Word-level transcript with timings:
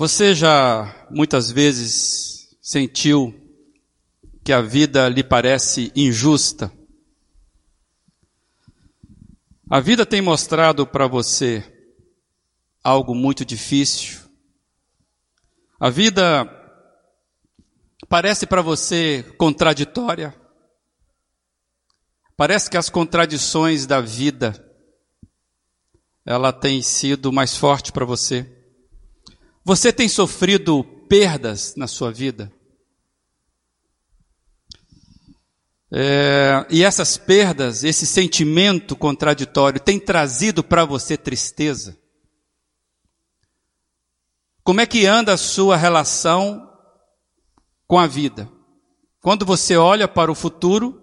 Você 0.00 0.32
já 0.32 1.08
muitas 1.10 1.50
vezes 1.50 2.56
sentiu 2.62 3.34
que 4.44 4.52
a 4.52 4.60
vida 4.60 5.08
lhe 5.08 5.24
parece 5.24 5.90
injusta? 5.96 6.72
A 9.68 9.80
vida 9.80 10.06
tem 10.06 10.22
mostrado 10.22 10.86
para 10.86 11.08
você 11.08 11.64
algo 12.80 13.12
muito 13.12 13.44
difícil? 13.44 14.20
A 15.80 15.90
vida 15.90 16.48
parece 18.08 18.46
para 18.46 18.62
você 18.62 19.24
contraditória? 19.36 20.32
Parece 22.36 22.70
que 22.70 22.76
as 22.76 22.88
contradições 22.88 23.84
da 23.84 24.00
vida 24.00 24.64
ela 26.24 26.52
tem 26.52 26.82
sido 26.82 27.32
mais 27.32 27.56
forte 27.56 27.90
para 27.90 28.04
você? 28.04 28.57
Você 29.68 29.92
tem 29.92 30.08
sofrido 30.08 30.82
perdas 30.82 31.74
na 31.76 31.86
sua 31.86 32.10
vida? 32.10 32.50
É, 35.92 36.66
e 36.70 36.82
essas 36.82 37.18
perdas, 37.18 37.84
esse 37.84 38.06
sentimento 38.06 38.96
contraditório, 38.96 39.78
tem 39.78 40.00
trazido 40.00 40.64
para 40.64 40.86
você 40.86 41.18
tristeza? 41.18 41.98
Como 44.64 44.80
é 44.80 44.86
que 44.86 45.04
anda 45.04 45.34
a 45.34 45.36
sua 45.36 45.76
relação 45.76 46.66
com 47.86 47.98
a 47.98 48.06
vida? 48.06 48.50
Quando 49.20 49.44
você 49.44 49.76
olha 49.76 50.08
para 50.08 50.32
o 50.32 50.34
futuro, 50.34 50.98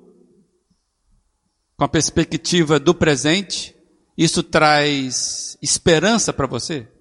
com 1.77 1.83
a 1.83 1.87
perspectiva 1.87 2.79
do 2.79 2.95
presente, 2.95 3.75
isso 4.17 4.41
traz 4.41 5.55
esperança 5.61 6.33
para 6.33 6.47
você? 6.47 6.94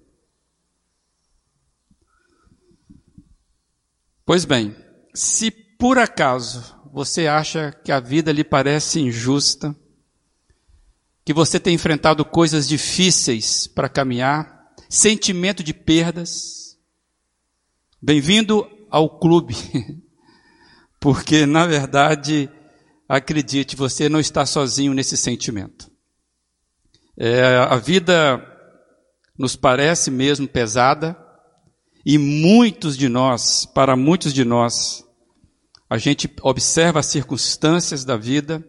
Pois 4.25 4.43
bem, 4.43 4.75
se 5.13 5.51
por 5.51 5.99
acaso 5.99 6.75
você 6.91 7.27
acha 7.27 7.71
que 7.71 7.91
a 7.91 7.99
vida 7.99 8.31
lhe 8.31 8.43
parece 8.43 8.99
injusta, 8.99 9.75
que 11.23 11.31
você 11.31 11.59
tem 11.59 11.75
enfrentado 11.75 12.25
coisas 12.25 12.67
difíceis 12.67 13.67
para 13.67 13.87
caminhar, 13.87 14.73
sentimento 14.89 15.63
de 15.63 15.75
perdas, 15.75 16.75
bem-vindo 18.01 18.67
ao 18.89 19.19
clube, 19.19 19.55
porque 20.99 21.45
na 21.45 21.67
verdade, 21.67 22.49
acredite, 23.07 23.75
você 23.75 24.09
não 24.09 24.19
está 24.19 24.43
sozinho 24.43 24.95
nesse 24.95 25.15
sentimento. 25.15 25.91
É, 27.15 27.57
a 27.57 27.75
vida 27.75 28.43
nos 29.37 29.55
parece 29.55 30.09
mesmo 30.09 30.47
pesada, 30.47 31.15
e 32.05 32.17
muitos 32.19 32.95
de 32.95 33.09
nós, 33.09 33.65
para 33.65 33.95
muitos 33.95 34.31
de 34.31 34.45
nós, 34.45 35.03
a 35.89 35.97
gente 35.97 36.29
observa 36.43 36.99
as 36.99 37.07
circunstâncias 37.07 38.05
da 38.05 38.15
vida 38.15 38.63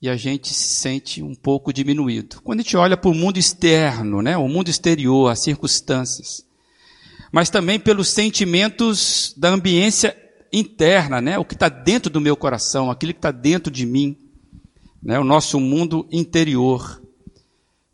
e 0.00 0.08
a 0.08 0.16
gente 0.16 0.52
se 0.52 0.74
sente 0.74 1.22
um 1.22 1.34
pouco 1.34 1.72
diminuído. 1.72 2.40
Quando 2.42 2.60
a 2.60 2.62
gente 2.62 2.76
olha 2.76 2.96
para 2.96 3.10
o 3.10 3.14
mundo 3.14 3.38
externo, 3.38 4.22
né, 4.22 4.36
o 4.36 4.46
mundo 4.46 4.68
exterior, 4.68 5.30
as 5.30 5.40
circunstâncias, 5.40 6.46
mas 7.32 7.50
também 7.50 7.80
pelos 7.80 8.08
sentimentos 8.08 9.34
da 9.36 9.48
ambiência 9.48 10.16
interna, 10.52 11.20
né, 11.20 11.38
o 11.38 11.44
que 11.44 11.54
está 11.54 11.68
dentro 11.68 12.08
do 12.08 12.20
meu 12.20 12.36
coração, 12.36 12.90
aquilo 12.90 13.12
que 13.12 13.18
está 13.18 13.32
dentro 13.32 13.72
de 13.72 13.84
mim, 13.84 14.16
né, 15.02 15.18
o 15.18 15.24
nosso 15.24 15.58
mundo 15.58 16.06
interior. 16.12 17.02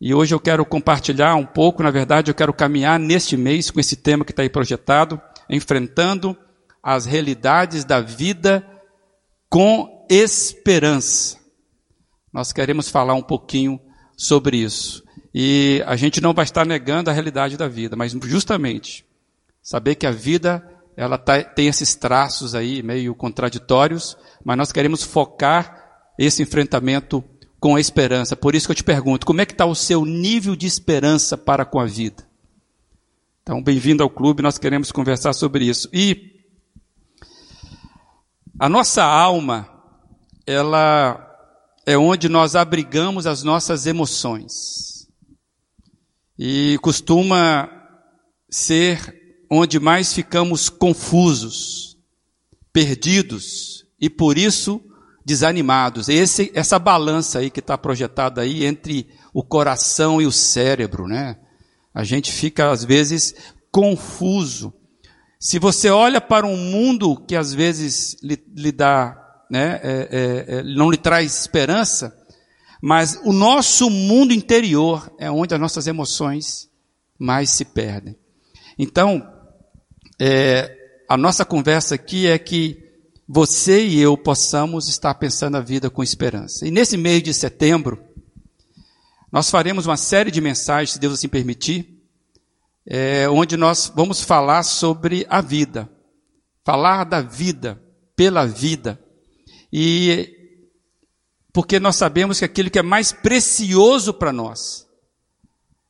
E 0.01 0.15
hoje 0.15 0.35
eu 0.35 0.41
quero 0.41 0.65
compartilhar 0.65 1.35
um 1.35 1.45
pouco, 1.45 1.83
na 1.83 1.91
verdade, 1.91 2.31
eu 2.31 2.35
quero 2.35 2.55
caminhar 2.55 2.99
neste 2.99 3.37
mês 3.37 3.71
com 3.71 3.79
esse 3.79 3.97
tema 3.97 4.25
que 4.25 4.33
está 4.33 4.43
aí 4.43 4.49
projetado, 4.49 5.21
enfrentando 5.49 6.35
as 6.83 7.05
realidades 7.05 7.85
da 7.85 8.01
vida 8.01 8.67
com 9.51 10.07
esperança. 10.09 11.39
Nós 12.33 12.51
queremos 12.51 12.89
falar 12.89 13.13
um 13.13 13.23
pouquinho 13.23 13.79
sobre 14.17 14.57
isso. 14.57 15.05
E 15.35 15.83
a 15.87 15.97
gente 15.97 16.21
não 16.21 16.33
vai 16.33 16.45
estar 16.45 16.65
negando 16.65 17.11
a 17.11 17.13
realidade 17.13 17.57
da 17.59 17.69
vida, 17.69 17.95
mas 17.95 18.13
justamente 18.25 19.05
saber 19.63 19.97
que 19.97 20.07
a 20.07 20.11
vida 20.11 20.67
ela 20.97 21.19
tá, 21.19 21.43
tem 21.43 21.69
esses 21.69 21.95
traços 21.95 22.55
aí 22.55 22.83
meio 22.83 23.15
contraditórios, 23.15 24.17
mas 24.45 24.57
nós 24.57 24.73
queremos 24.73 25.03
focar 25.03 26.09
esse 26.19 26.43
enfrentamento 26.43 27.23
com 27.61 27.77
a 27.77 27.81
esperança. 27.81 28.35
Por 28.35 28.55
isso 28.55 28.67
que 28.67 28.73
eu 28.73 28.77
te 28.77 28.83
pergunto, 28.83 29.27
como 29.27 29.43
é 29.43 29.47
que 29.47 29.53
está 29.53 29.67
o 29.67 29.75
seu 29.75 30.05
nível 30.07 30.57
de 30.57 30.67
esperança 30.67 31.37
para 31.37 31.65
com 31.65 31.79
a 31.79 31.85
vida? 31.85 32.27
Então, 33.43 33.63
bem-vindo 33.63 34.03
ao 34.03 34.09
clube, 34.09 34.43
nós 34.43 34.57
queremos 34.59 34.91
conversar 34.91 35.35
sobre 35.35 35.67
isso. 35.67 35.89
E 35.93 36.41
a 38.59 38.69
nossa 38.69 39.05
alma, 39.05 39.69
ela 40.47 41.27
é 41.85 41.99
onde 41.99 42.29
nós 42.29 42.57
abrigamos 42.57 43.27
as 43.27 43.43
nossas 43.43 43.87
emoções. 43.87 45.09
E 46.39 46.79
costuma 46.81 47.69
ser 48.49 49.45
onde 49.51 49.79
mais 49.79 50.13
ficamos 50.13 50.69
confusos, 50.69 51.99
perdidos 52.73 53.85
e 54.01 54.09
por 54.09 54.39
isso 54.39 54.83
desanimados. 55.31 56.09
Esse, 56.09 56.51
essa 56.57 56.77
balança 56.77 57.39
aí 57.39 57.51
que 57.51 57.61
está 57.61 57.79
projetada 57.79 58.41
aí 58.41 58.67
entre 58.67 59.07
o 59.33 59.45
coração 59.45 60.21
e 60.21 60.27
o 60.27 60.33
cérebro, 60.33 61.07
né? 61.07 61.37
A 61.95 62.03
gente 62.03 62.33
fica 62.33 62.69
às 62.69 62.85
vezes 62.85 63.33
confuso. 63.71 64.75
Se 65.39 65.61
você 65.61 65.89
olha 65.89 66.21
para 66.21 66.45
um 66.45 66.57
mundo 66.57 67.17
que 67.17 67.37
às 67.37 67.55
vezes 67.55 68.17
lhe, 68.21 68.43
lhe 68.57 68.73
dá, 68.73 69.17
né, 69.49 69.81
é, 69.85 70.09
é, 70.11 70.57
é, 70.57 70.63
não 70.65 70.91
lhe 70.91 70.97
traz 70.97 71.43
esperança, 71.43 72.13
mas 72.83 73.21
o 73.25 73.33
nosso 73.33 73.89
mundo 73.89 74.35
interior 74.35 75.15
é 75.17 75.31
onde 75.31 75.55
as 75.55 75.61
nossas 75.61 75.87
emoções 75.87 76.69
mais 77.17 77.51
se 77.51 77.65
perdem. 77.65 78.17
Então, 78.77 79.25
é, 80.21 80.77
a 81.09 81.17
nossa 81.17 81.45
conversa 81.45 81.95
aqui 81.95 82.27
é 82.27 82.37
que 82.37 82.90
você 83.33 83.87
e 83.87 84.01
eu 84.01 84.19
possamos 84.19 84.89
estar 84.89 85.15
pensando 85.15 85.57
a 85.57 85.61
vida 85.61 85.89
com 85.89 86.03
esperança. 86.03 86.67
E 86.67 86.71
nesse 86.73 86.97
mês 86.97 87.23
de 87.23 87.33
setembro, 87.33 88.03
nós 89.31 89.49
faremos 89.49 89.87
uma 89.87 89.97
série 89.97 90.33
de 90.33 90.41
mensagens, 90.41 90.91
se 90.91 90.99
Deus 90.99 91.15
assim 91.15 91.29
permitir, 91.29 92.03
é, 92.85 93.29
onde 93.29 93.57
nós 93.57 93.93
vamos 93.95 94.21
falar 94.21 94.65
sobre 94.65 95.25
a 95.31 95.41
vida, 95.41 95.89
falar 96.65 97.05
da 97.05 97.21
vida, 97.21 97.81
pela 98.17 98.45
vida. 98.47 99.01
E 99.73 100.37
porque 101.53 101.79
nós 101.79 101.95
sabemos 101.95 102.41
que 102.41 102.45
aquilo 102.45 102.69
que 102.69 102.81
é 102.81 102.83
mais 102.83 103.13
precioso 103.13 104.13
para 104.13 104.33
nós 104.33 104.89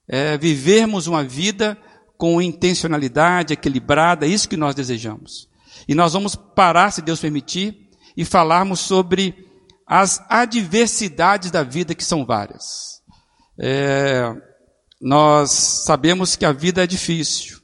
é 0.06 0.36
vivermos 0.36 1.06
uma 1.06 1.24
vida 1.24 1.78
com 2.18 2.42
intencionalidade 2.42 3.54
equilibrada, 3.54 4.26
é 4.26 4.28
isso 4.28 4.46
que 4.46 4.58
nós 4.58 4.74
desejamos. 4.74 5.50
E 5.88 5.94
nós 5.94 6.12
vamos 6.12 6.34
parar, 6.34 6.91
se 6.91 7.02
Deus 7.02 7.20
permitir, 7.20 7.88
e 8.16 8.24
falarmos 8.24 8.80
sobre 8.80 9.34
as 9.86 10.24
adversidades 10.28 11.50
da 11.50 11.62
vida, 11.62 11.94
que 11.94 12.04
são 12.04 12.24
várias. 12.24 13.00
É, 13.58 14.32
nós 15.00 15.50
sabemos 15.50 16.36
que 16.36 16.44
a 16.44 16.52
vida 16.52 16.84
é 16.84 16.86
difícil. 16.86 17.58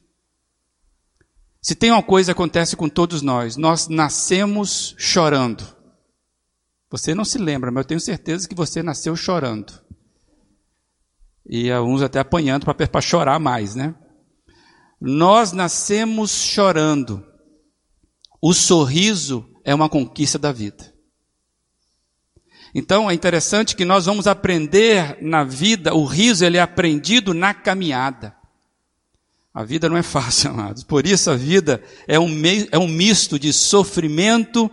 Se 1.62 1.74
tem 1.74 1.90
uma 1.90 2.02
coisa 2.02 2.32
que 2.32 2.38
acontece 2.38 2.76
com 2.76 2.88
todos 2.88 3.22
nós, 3.22 3.56
nós 3.56 3.88
nascemos 3.88 4.94
chorando. 4.98 5.76
Você 6.90 7.14
não 7.14 7.24
se 7.24 7.38
lembra, 7.38 7.70
mas 7.70 7.82
eu 7.82 7.88
tenho 7.88 8.00
certeza 8.00 8.48
que 8.48 8.54
você 8.54 8.82
nasceu 8.82 9.16
chorando. 9.16 9.72
E 11.48 11.70
alguns 11.70 12.02
até 12.02 12.18
apanhando 12.18 12.64
para 12.64 13.00
chorar 13.00 13.38
mais, 13.38 13.74
né? 13.74 13.94
Nós 15.00 15.52
nascemos 15.52 16.30
chorando. 16.30 17.24
O 18.40 18.52
sorriso 18.52 19.48
é 19.64 19.74
uma 19.74 19.88
conquista 19.88 20.38
da 20.38 20.52
vida. 20.52 20.94
Então 22.74 23.10
é 23.10 23.14
interessante 23.14 23.74
que 23.74 23.84
nós 23.84 24.04
vamos 24.04 24.26
aprender 24.26 25.16
na 25.22 25.44
vida, 25.44 25.94
o 25.94 26.04
riso 26.04 26.44
ele 26.44 26.58
é 26.58 26.60
aprendido 26.60 27.32
na 27.32 27.54
caminhada. 27.54 28.36
A 29.54 29.64
vida 29.64 29.88
não 29.88 29.96
é 29.96 30.02
fácil, 30.02 30.50
amados. 30.52 30.84
Por 30.84 31.06
isso 31.06 31.30
a 31.30 31.36
vida 31.36 31.82
é 32.06 32.20
um, 32.20 32.30
é 32.70 32.78
um 32.78 32.86
misto 32.86 33.38
de 33.38 33.50
sofrimento 33.52 34.70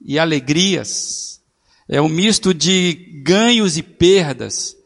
e 0.00 0.18
alegrias. 0.18 1.40
É 1.88 2.02
um 2.02 2.08
misto 2.08 2.52
de 2.52 3.22
ganhos 3.22 3.76
e 3.76 3.82
perdas, 3.82 4.76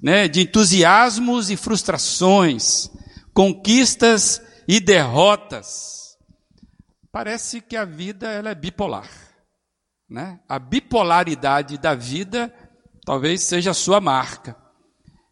né? 0.00 0.26
de 0.26 0.40
entusiasmos 0.40 1.50
e 1.50 1.56
frustrações, 1.56 2.90
conquistas 3.34 4.40
e 4.66 4.80
derrotas. 4.80 5.99
Parece 7.12 7.60
que 7.60 7.76
a 7.76 7.84
vida 7.84 8.28
ela 8.30 8.50
é 8.50 8.54
bipolar. 8.54 9.10
Né? 10.08 10.40
A 10.48 10.58
bipolaridade 10.58 11.78
da 11.78 11.94
vida 11.94 12.52
talvez 13.04 13.42
seja 13.42 13.70
a 13.70 13.74
sua 13.74 14.00
marca. 14.00 14.56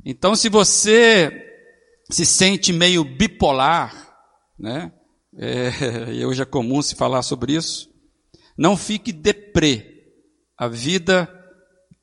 Então, 0.04 0.34
se 0.34 0.48
você 0.48 1.48
se 2.10 2.24
sente 2.24 2.72
meio 2.72 3.04
bipolar, 3.04 4.16
né? 4.58 4.92
É, 5.36 6.12
e 6.12 6.24
hoje 6.26 6.42
é 6.42 6.46
comum 6.46 6.80
se 6.82 6.94
falar 6.94 7.22
sobre 7.22 7.54
isso. 7.54 7.88
Não 8.56 8.76
fique 8.76 9.12
deprê. 9.12 9.94
A 10.56 10.66
vida 10.66 11.28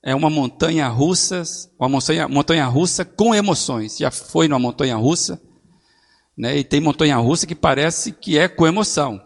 é 0.03 0.15
uma 0.15 0.29
montanha 0.29 0.87
russa, 0.87 1.43
uma 1.79 1.89
montanha, 1.89 2.27
montanha 2.27 2.65
russa 2.67 3.03
com 3.03 3.33
emoções. 3.33 3.97
Já 3.97 4.11
foi 4.11 4.47
numa 4.47 4.59
montanha 4.59 4.95
russa, 4.95 5.41
né? 6.37 6.57
E 6.57 6.63
tem 6.63 6.79
montanha 6.79 7.17
russa 7.17 7.47
que 7.47 7.55
parece 7.55 8.11
que 8.11 8.37
é 8.37 8.47
com 8.47 8.67
emoção. 8.67 9.24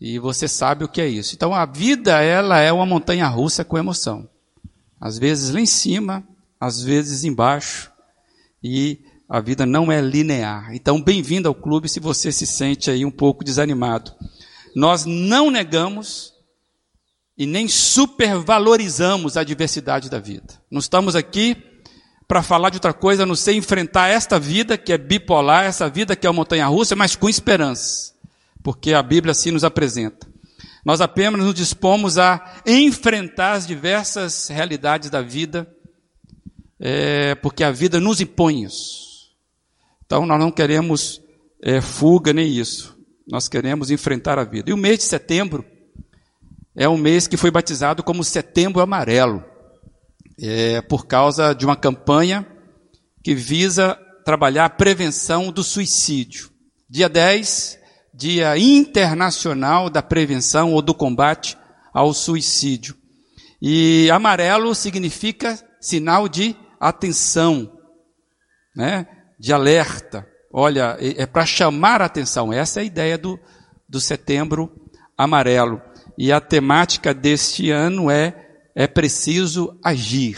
E 0.00 0.18
você 0.18 0.48
sabe 0.48 0.84
o 0.84 0.88
que 0.88 1.00
é 1.00 1.08
isso. 1.08 1.34
Então 1.34 1.54
a 1.54 1.64
vida 1.64 2.20
ela 2.22 2.58
é 2.58 2.72
uma 2.72 2.86
montanha 2.86 3.26
russa 3.28 3.64
com 3.64 3.78
emoção. 3.78 4.28
Às 5.00 5.18
vezes 5.18 5.50
lá 5.50 5.60
em 5.60 5.66
cima, 5.66 6.26
às 6.60 6.82
vezes 6.82 7.24
embaixo. 7.24 7.92
E 8.62 8.98
a 9.28 9.40
vida 9.40 9.66
não 9.66 9.90
é 9.90 10.00
linear. 10.00 10.74
Então, 10.74 11.02
bem-vindo 11.02 11.48
ao 11.48 11.54
clube 11.54 11.88
se 11.88 12.00
você 12.00 12.30
se 12.30 12.46
sente 12.46 12.90
aí 12.90 13.04
um 13.04 13.10
pouco 13.10 13.44
desanimado. 13.44 14.12
Nós 14.74 15.04
não 15.04 15.50
negamos 15.50 16.32
e 17.36 17.46
nem 17.46 17.66
supervalorizamos 17.68 19.36
a 19.36 19.44
diversidade 19.44 20.08
da 20.08 20.18
vida. 20.18 20.54
Não 20.70 20.78
estamos 20.78 21.16
aqui 21.16 21.56
para 22.26 22.42
falar 22.42 22.70
de 22.70 22.76
outra 22.76 22.92
coisa, 22.92 23.24
a 23.24 23.26
não 23.26 23.34
ser 23.34 23.54
enfrentar 23.54 24.08
esta 24.08 24.38
vida 24.38 24.78
que 24.78 24.92
é 24.92 24.98
bipolar, 24.98 25.64
essa 25.64 25.88
vida 25.88 26.16
que 26.16 26.26
é 26.26 26.30
uma 26.30 26.36
montanha 26.36 26.66
russa, 26.66 26.96
mas 26.96 27.16
com 27.16 27.28
esperança. 27.28 28.13
Porque 28.64 28.94
a 28.94 29.02
Bíblia 29.02 29.32
assim 29.32 29.50
nos 29.50 29.62
apresenta. 29.62 30.26
Nós 30.86 31.02
apenas 31.02 31.38
nos 31.38 31.54
dispomos 31.54 32.16
a 32.16 32.62
enfrentar 32.66 33.52
as 33.52 33.66
diversas 33.66 34.48
realidades 34.48 35.10
da 35.10 35.20
vida, 35.20 35.68
é, 36.80 37.34
porque 37.36 37.62
a 37.62 37.70
vida 37.70 38.00
nos 38.00 38.22
impõe 38.22 38.64
isso. 38.64 39.30
Então 40.06 40.24
nós 40.24 40.40
não 40.40 40.50
queremos 40.50 41.20
é, 41.62 41.82
fuga 41.82 42.32
nem 42.32 42.48
isso. 42.48 42.98
Nós 43.28 43.48
queremos 43.48 43.90
enfrentar 43.90 44.38
a 44.38 44.44
vida. 44.44 44.70
E 44.70 44.72
o 44.72 44.78
mês 44.78 44.98
de 44.98 45.04
setembro 45.04 45.62
é 46.74 46.88
um 46.88 46.96
mês 46.96 47.26
que 47.26 47.36
foi 47.36 47.50
batizado 47.50 48.02
como 48.02 48.24
Setembro 48.24 48.80
Amarelo, 48.80 49.44
é, 50.40 50.80
por 50.80 51.06
causa 51.06 51.54
de 51.54 51.66
uma 51.66 51.76
campanha 51.76 52.46
que 53.22 53.34
visa 53.34 53.94
trabalhar 54.24 54.64
a 54.64 54.70
prevenção 54.70 55.52
do 55.52 55.62
suicídio. 55.62 56.50
Dia 56.88 57.10
10 57.10 57.83
Dia 58.14 58.56
Internacional 58.56 59.90
da 59.90 60.02
Prevenção 60.02 60.72
ou 60.72 60.80
do 60.80 60.94
Combate 60.94 61.58
ao 61.92 62.14
Suicídio. 62.14 62.94
E 63.60 64.08
amarelo 64.10 64.74
significa 64.74 65.58
sinal 65.80 66.28
de 66.28 66.56
atenção, 66.78 67.70
né? 68.74 69.06
de 69.38 69.52
alerta. 69.52 70.26
Olha, 70.52 70.96
é, 71.00 71.22
é 71.22 71.26
para 71.26 71.44
chamar 71.44 72.00
a 72.00 72.06
atenção. 72.06 72.52
Essa 72.52 72.80
é 72.80 72.82
a 72.82 72.86
ideia 72.86 73.18
do, 73.18 73.38
do 73.88 74.00
setembro 74.00 74.70
amarelo. 75.18 75.82
E 76.16 76.30
a 76.32 76.40
temática 76.40 77.12
deste 77.12 77.70
ano 77.70 78.10
é 78.10 78.44
é 78.74 78.86
preciso 78.86 79.78
agir. 79.82 80.36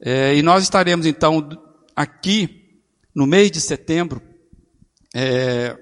É, 0.00 0.34
e 0.36 0.42
nós 0.42 0.62
estaremos 0.62 1.04
então 1.04 1.48
aqui 1.94 2.80
no 3.14 3.26
mês 3.26 3.50
de 3.50 3.60
setembro 3.60 4.22
é, 5.14 5.76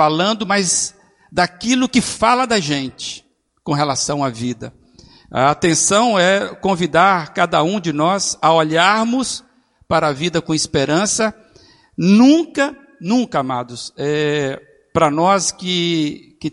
falando, 0.00 0.46
mas 0.46 0.94
daquilo 1.30 1.86
que 1.86 2.00
fala 2.00 2.46
da 2.46 2.58
gente 2.58 3.22
com 3.62 3.74
relação 3.74 4.24
à 4.24 4.30
vida. 4.30 4.72
A 5.30 5.50
atenção 5.50 6.18
é 6.18 6.54
convidar 6.54 7.34
cada 7.34 7.62
um 7.62 7.78
de 7.78 7.92
nós 7.92 8.34
a 8.40 8.50
olharmos 8.50 9.44
para 9.86 10.08
a 10.08 10.12
vida 10.12 10.40
com 10.40 10.54
esperança. 10.54 11.34
Nunca, 11.98 12.74
nunca, 12.98 13.40
amados, 13.40 13.92
é, 13.94 14.58
para 14.90 15.10
nós 15.10 15.52
que, 15.52 16.34
que 16.40 16.50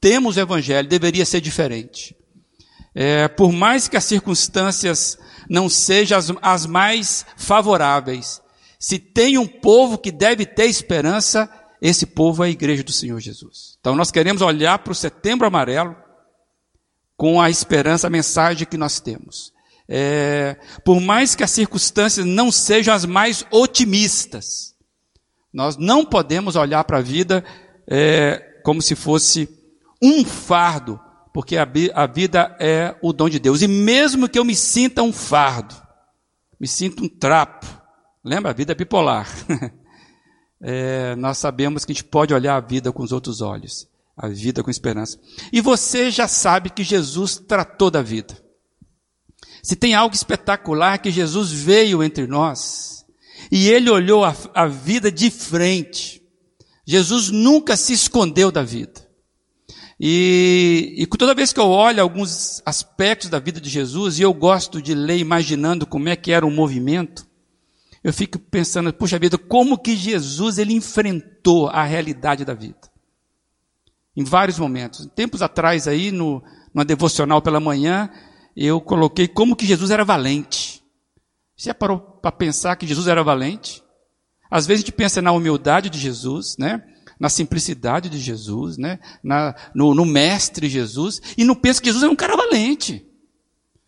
temos 0.00 0.38
o 0.38 0.40
Evangelho, 0.40 0.88
deveria 0.88 1.26
ser 1.26 1.42
diferente. 1.42 2.16
É, 2.94 3.28
por 3.28 3.52
mais 3.52 3.88
que 3.88 3.98
as 3.98 4.04
circunstâncias 4.04 5.18
não 5.50 5.68
sejam 5.68 6.16
as, 6.18 6.32
as 6.40 6.64
mais 6.64 7.26
favoráveis, 7.36 8.40
se 8.78 8.98
tem 8.98 9.36
um 9.36 9.46
povo 9.46 9.98
que 9.98 10.10
deve 10.10 10.46
ter 10.46 10.64
esperança, 10.64 11.46
esse 11.88 12.04
povo 12.04 12.42
é 12.42 12.48
a 12.48 12.50
igreja 12.50 12.82
do 12.82 12.90
Senhor 12.90 13.20
Jesus. 13.20 13.76
Então 13.78 13.94
nós 13.94 14.10
queremos 14.10 14.42
olhar 14.42 14.78
para 14.80 14.90
o 14.90 14.94
setembro 14.94 15.46
amarelo 15.46 15.94
com 17.16 17.40
a 17.40 17.48
esperança, 17.48 18.08
a 18.08 18.10
mensagem 18.10 18.66
que 18.66 18.76
nós 18.76 18.98
temos. 18.98 19.52
É, 19.88 20.56
por 20.84 21.00
mais 21.00 21.36
que 21.36 21.44
as 21.44 21.50
circunstâncias 21.52 22.26
não 22.26 22.50
sejam 22.50 22.92
as 22.92 23.04
mais 23.04 23.46
otimistas, 23.52 24.74
nós 25.52 25.76
não 25.76 26.04
podemos 26.04 26.56
olhar 26.56 26.82
para 26.82 26.98
a 26.98 27.02
vida 27.02 27.44
é, 27.88 28.60
como 28.64 28.82
se 28.82 28.96
fosse 28.96 29.48
um 30.02 30.24
fardo, 30.24 31.00
porque 31.32 31.56
a, 31.56 31.68
a 31.94 32.06
vida 32.06 32.56
é 32.58 32.96
o 33.00 33.12
dom 33.12 33.28
de 33.28 33.38
Deus. 33.38 33.62
E 33.62 33.68
mesmo 33.68 34.28
que 34.28 34.40
eu 34.40 34.44
me 34.44 34.56
sinta 34.56 35.04
um 35.04 35.12
fardo, 35.12 35.74
me 36.58 36.66
sinta 36.66 37.00
um 37.00 37.08
trapo, 37.08 37.66
lembra? 38.24 38.50
A 38.50 38.54
vida 38.54 38.72
é 38.72 38.74
bipolar. 38.74 39.28
é, 40.68 41.14
nós 41.14 41.38
sabemos 41.38 41.84
que 41.84 41.92
a 41.92 41.94
gente 41.94 42.02
pode 42.02 42.34
olhar 42.34 42.56
a 42.56 42.60
vida 42.60 42.90
com 42.90 43.00
os 43.00 43.12
outros 43.12 43.40
olhos, 43.40 43.86
a 44.16 44.26
vida 44.26 44.64
com 44.64 44.70
esperança. 44.70 45.16
E 45.52 45.60
você 45.60 46.10
já 46.10 46.26
sabe 46.26 46.70
que 46.70 46.82
Jesus 46.82 47.36
tratou 47.36 47.88
da 47.88 48.02
vida. 48.02 48.36
Se 49.62 49.76
tem 49.76 49.94
algo 49.94 50.12
espetacular 50.12 50.98
que 50.98 51.12
Jesus 51.12 51.52
veio 51.52 52.02
entre 52.02 52.26
nós 52.26 53.06
e 53.50 53.68
ele 53.68 53.88
olhou 53.88 54.24
a, 54.24 54.34
a 54.52 54.66
vida 54.66 55.10
de 55.10 55.30
frente. 55.30 56.20
Jesus 56.84 57.30
nunca 57.30 57.76
se 57.76 57.92
escondeu 57.92 58.50
da 58.50 58.64
vida. 58.64 59.06
E, 60.00 60.96
e, 60.98 61.06
toda 61.06 61.34
vez 61.34 61.52
que 61.52 61.60
eu 61.60 61.68
olho 61.68 62.02
alguns 62.02 62.60
aspectos 62.66 63.30
da 63.30 63.38
vida 63.38 63.60
de 63.60 63.70
Jesus, 63.70 64.18
e 64.18 64.22
eu 64.22 64.34
gosto 64.34 64.82
de 64.82 64.94
ler 64.94 65.18
imaginando 65.18 65.86
como 65.86 66.08
é 66.08 66.16
que 66.16 66.32
era 66.32 66.44
o 66.44 66.50
movimento, 66.50 67.25
eu 68.06 68.12
fico 68.12 68.38
pensando, 68.38 68.92
puxa 68.92 69.18
vida, 69.18 69.36
como 69.36 69.76
que 69.76 69.96
Jesus 69.96 70.58
ele 70.58 70.72
enfrentou 70.72 71.66
a 71.66 71.82
realidade 71.82 72.44
da 72.44 72.54
vida? 72.54 72.78
Em 74.16 74.22
vários 74.22 74.60
momentos. 74.60 75.08
Tempos 75.16 75.42
atrás 75.42 75.88
aí, 75.88 76.12
no, 76.12 76.40
numa 76.72 76.84
devocional 76.84 77.42
pela 77.42 77.58
manhã, 77.58 78.08
eu 78.56 78.80
coloquei 78.80 79.26
como 79.26 79.56
que 79.56 79.66
Jesus 79.66 79.90
era 79.90 80.04
valente. 80.04 80.84
Você 81.56 81.70
já 81.70 81.74
parou 81.74 81.98
para 81.98 82.30
pensar 82.30 82.76
que 82.76 82.86
Jesus 82.86 83.08
era 83.08 83.24
valente? 83.24 83.82
Às 84.48 84.68
vezes 84.68 84.84
a 84.84 84.86
gente 84.86 84.94
pensa 84.94 85.20
na 85.20 85.32
humildade 85.32 85.90
de 85.90 85.98
Jesus, 85.98 86.56
né? 86.56 86.84
Na 87.18 87.28
simplicidade 87.28 88.08
de 88.08 88.20
Jesus, 88.20 88.78
né? 88.78 89.00
Na, 89.20 89.52
no, 89.74 89.96
no 89.96 90.06
mestre 90.06 90.68
Jesus, 90.68 91.20
e 91.36 91.42
não 91.42 91.56
pensa 91.56 91.80
que 91.80 91.88
Jesus 91.88 92.04
era 92.04 92.12
um 92.12 92.14
cara 92.14 92.36
valente. 92.36 93.04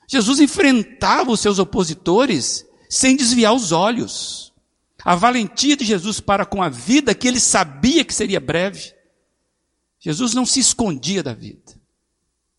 Jesus 0.09 0.41
enfrentava 0.41 1.31
os 1.31 1.39
seus 1.39 1.61
opositores 1.61 2.67
sem 2.89 3.17
desviar 3.17 3.55
os 3.55 3.73
olhos. 3.73 4.53
A 5.05 5.15
valentia 5.15 5.77
de 5.77 5.85
Jesus 5.85 6.21
para 6.21 6.45
com 6.45 6.63
a 6.63 6.69
vida 6.69 7.15
que 7.15 7.29
ele 7.29 7.41
sabia 7.41 8.05
que 8.05 8.15
seria 8.15 8.41
breve. 8.41 8.93
Jesus 10.01 10.35
não 10.35 10.47
se 10.47 10.61
escondia 10.61 11.23
da 11.23 11.33
vida. 11.33 11.79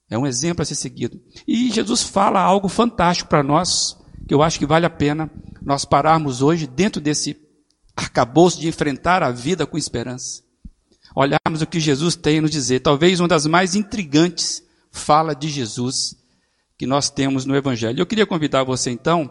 É 0.10 0.18
um 0.18 0.26
exemplo 0.26 0.62
a 0.62 0.66
ser 0.66 0.76
seguido. 0.76 1.22
E 1.48 1.72
Jesus 1.72 2.04
fala 2.04 2.42
algo 2.42 2.68
fantástico 2.68 3.30
para 3.30 3.44
nós, 3.44 3.98
que 4.28 4.34
eu 4.34 4.42
acho 4.42 4.58
que 4.58 4.66
vale 4.66 4.86
a 4.86 4.90
pena 4.90 5.30
nós 5.62 5.86
pararmos 5.86 6.42
hoje 6.42 6.66
dentro 6.66 7.00
desse 7.00 7.38
arcabouço 7.96 8.60
de 8.60 8.68
enfrentar 8.68 9.22
a 9.22 9.32
vida 9.32 9.68
com 9.68 9.78
esperança. 9.78 10.42
Olharmos 11.16 11.62
o 11.62 11.68
que 11.68 11.80
Jesus 11.80 12.16
tem 12.16 12.40
a 12.40 12.42
nos 12.42 12.52
dizer. 12.52 12.80
Talvez 12.80 13.20
uma 13.20 13.28
das 13.28 13.46
mais 13.46 13.76
intrigantes 13.76 14.64
fala 14.92 15.36
de 15.36 15.50
Jesus 15.50 16.16
que 16.78 16.88
nós 16.88 17.10
temos 17.10 17.46
no 17.46 17.56
Evangelho. 17.56 18.00
Eu 18.00 18.06
queria 18.06 18.26
convidar 18.26 18.64
você 18.64 18.90
então 18.90 19.30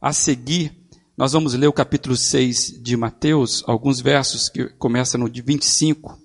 a 0.00 0.12
seguir, 0.12 0.74
nós 1.16 1.32
vamos 1.32 1.52
ler 1.52 1.66
o 1.66 1.72
capítulo 1.72 2.16
6 2.16 2.80
de 2.82 2.96
Mateus, 2.96 3.62
alguns 3.66 4.00
versos 4.00 4.48
que 4.48 4.68
começam 4.70 5.20
no 5.20 5.28
de 5.28 5.42
25. 5.42 6.18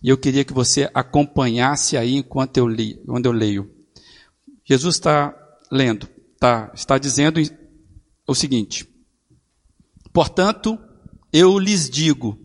E 0.00 0.08
eu 0.08 0.16
queria 0.16 0.44
que 0.44 0.52
você 0.52 0.88
acompanhasse 0.94 1.96
aí 1.96 2.14
enquanto 2.14 2.56
eu 2.58 2.68
li, 2.68 2.94
quando 3.06 3.26
eu 3.26 3.32
leio. 3.32 3.68
Jesus 4.64 4.94
está 4.94 5.34
lendo, 5.70 6.08
tá, 6.38 6.70
está 6.74 6.96
dizendo 6.96 7.40
o 8.26 8.34
seguinte: 8.34 8.88
Portanto, 10.12 10.78
eu 11.32 11.58
lhes 11.58 11.90
digo, 11.90 12.38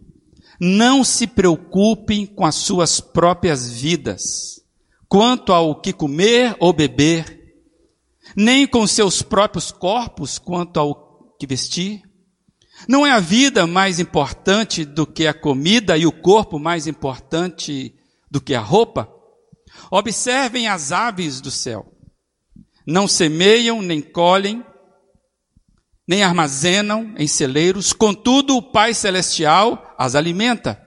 não 0.59 1.03
se 1.03 1.27
preocupem 1.27 2.25
com 2.25 2.45
as 2.45 2.55
suas 2.55 2.99
próprias 2.99 3.69
vidas, 3.69 4.63
quanto 5.07 5.53
ao 5.53 5.79
que 5.79 5.93
comer 5.93 6.55
ou 6.59 6.73
beber, 6.73 7.38
nem 8.39 8.65
com 8.65 8.87
seus 8.87 9.21
próprios 9.21 9.69
corpos 9.69 10.39
quanto 10.39 10.79
ao 10.79 11.35
que 11.37 11.45
vestir? 11.45 12.01
Não 12.87 13.05
é 13.05 13.11
a 13.11 13.19
vida 13.19 13.67
mais 13.67 13.99
importante 13.99 14.85
do 14.85 15.05
que 15.05 15.27
a 15.27 15.33
comida 15.33 15.97
e 15.97 16.05
o 16.05 16.11
corpo 16.11 16.57
mais 16.57 16.87
importante 16.87 17.93
do 18.31 18.39
que 18.39 18.55
a 18.55 18.61
roupa? 18.61 19.13
Observem 19.91 20.69
as 20.69 20.93
aves 20.93 21.41
do 21.41 21.51
céu. 21.51 21.93
Não 22.87 23.09
semeiam, 23.09 23.81
nem 23.81 24.01
colhem, 24.01 24.63
nem 26.07 26.23
armazenam 26.23 27.13
em 27.17 27.27
celeiros, 27.27 27.91
contudo 27.91 28.55
o 28.55 28.71
Pai 28.71 28.93
Celestial 28.93 29.93
as 29.97 30.15
alimenta. 30.15 30.81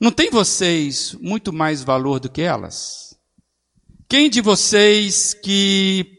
Não 0.00 0.12
tem 0.12 0.30
vocês 0.30 1.16
muito 1.20 1.52
mais 1.52 1.82
valor 1.82 2.20
do 2.20 2.30
que 2.30 2.42
elas? 2.42 3.18
Quem 4.08 4.30
de 4.30 4.40
vocês 4.40 5.34
que, 5.34 6.17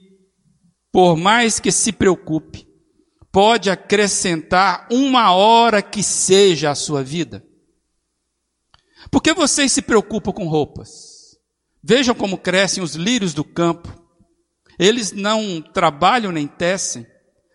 por 0.91 1.15
mais 1.15 1.59
que 1.59 1.71
se 1.71 1.91
preocupe, 1.91 2.67
pode 3.31 3.69
acrescentar 3.69 4.87
uma 4.91 5.31
hora 5.33 5.81
que 5.81 6.01
seja 6.01 6.71
à 6.71 6.75
sua 6.75 7.03
vida? 7.03 7.45
Por 9.11 9.21
que 9.21 9.33
vocês 9.33 9.71
se 9.71 9.81
preocupam 9.81 10.31
com 10.31 10.47
roupas? 10.47 11.37
Vejam 11.83 12.13
como 12.13 12.37
crescem 12.37 12.83
os 12.83 12.95
lírios 12.95 13.33
do 13.33 13.43
campo. 13.43 13.97
Eles 14.77 15.11
não 15.11 15.61
trabalham 15.61 16.31
nem 16.31 16.47
tecem. 16.47 17.05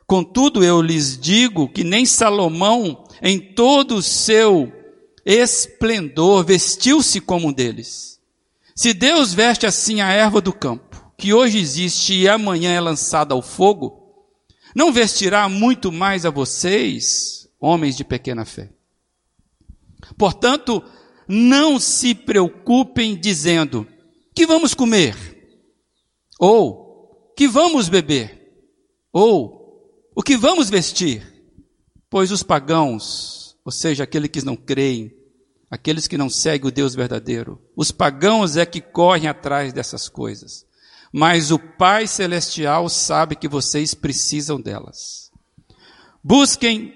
Contudo, 0.07 0.63
eu 0.63 0.81
lhes 0.83 1.19
digo 1.19 1.69
que 1.69 1.85
nem 1.85 2.05
Salomão, 2.05 3.05
em 3.23 3.39
todo 3.39 3.97
o 3.97 4.03
seu 4.03 4.73
esplendor, 5.25 6.45
vestiu-se 6.45 7.21
como 7.21 7.49
um 7.49 7.53
deles. 7.53 8.21
Se 8.75 8.93
Deus 8.93 9.33
veste 9.33 9.67
assim 9.67 10.01
a 10.01 10.11
erva 10.11 10.41
do 10.41 10.53
campo, 10.53 10.94
que 11.17 11.33
hoje 11.33 11.59
existe 11.59 12.15
e 12.15 12.29
amanhã 12.29 12.73
é 12.73 12.81
lançada 12.81 13.35
ao 13.35 13.43
fogo, 13.43 14.05
não 14.75 14.93
vestirá 14.93 15.49
muito 15.49 15.93
mais 15.93 16.27
a 16.27 16.31
vocês, 16.31 17.49
homens 17.61 17.97
de 17.97 18.05
pequena 18.05 18.45
fé. 18.45 18.71
Portanto, 20.19 20.83
não 21.29 21.79
se 21.79 22.15
preocupem 22.15 23.17
dizendo: 23.17 23.87
que 24.35 24.47
vamos 24.47 24.75
comer? 24.75 25.17
Ou 26.39 27.33
que 27.37 27.47
vamos 27.47 27.89
beber? 27.89 28.43
Ou 29.13 30.11
o 30.15 30.23
que 30.23 30.37
vamos 30.37 30.69
vestir? 30.69 31.33
Pois 32.11 32.31
os 32.31 32.43
pagãos, 32.43 33.57
ou 33.65 33.73
seja, 33.73 34.05
aqueles 34.05 34.31
que 34.31 34.45
não 34.45 34.57
creem, 34.57 35.13
aqueles 35.71 36.07
que 36.07 36.19
não 36.19 36.29
seguem 36.29 36.69
o 36.69 36.73
Deus 36.73 36.95
verdadeiro, 36.95 37.61
os 37.77 37.91
pagãos 37.91 38.57
é 38.57 38.67
que 38.67 38.81
correm 38.81 39.29
atrás 39.29 39.73
dessas 39.73 40.09
coisas. 40.09 40.67
Mas 41.17 41.53
o 41.53 41.61
Pai 41.61 42.09
Celestial 42.09 42.89
sabe 42.89 43.37
que 43.37 43.47
vocês 43.47 43.95
precisam 43.95 44.61
delas. 44.61 45.31
Busquem, 46.25 46.93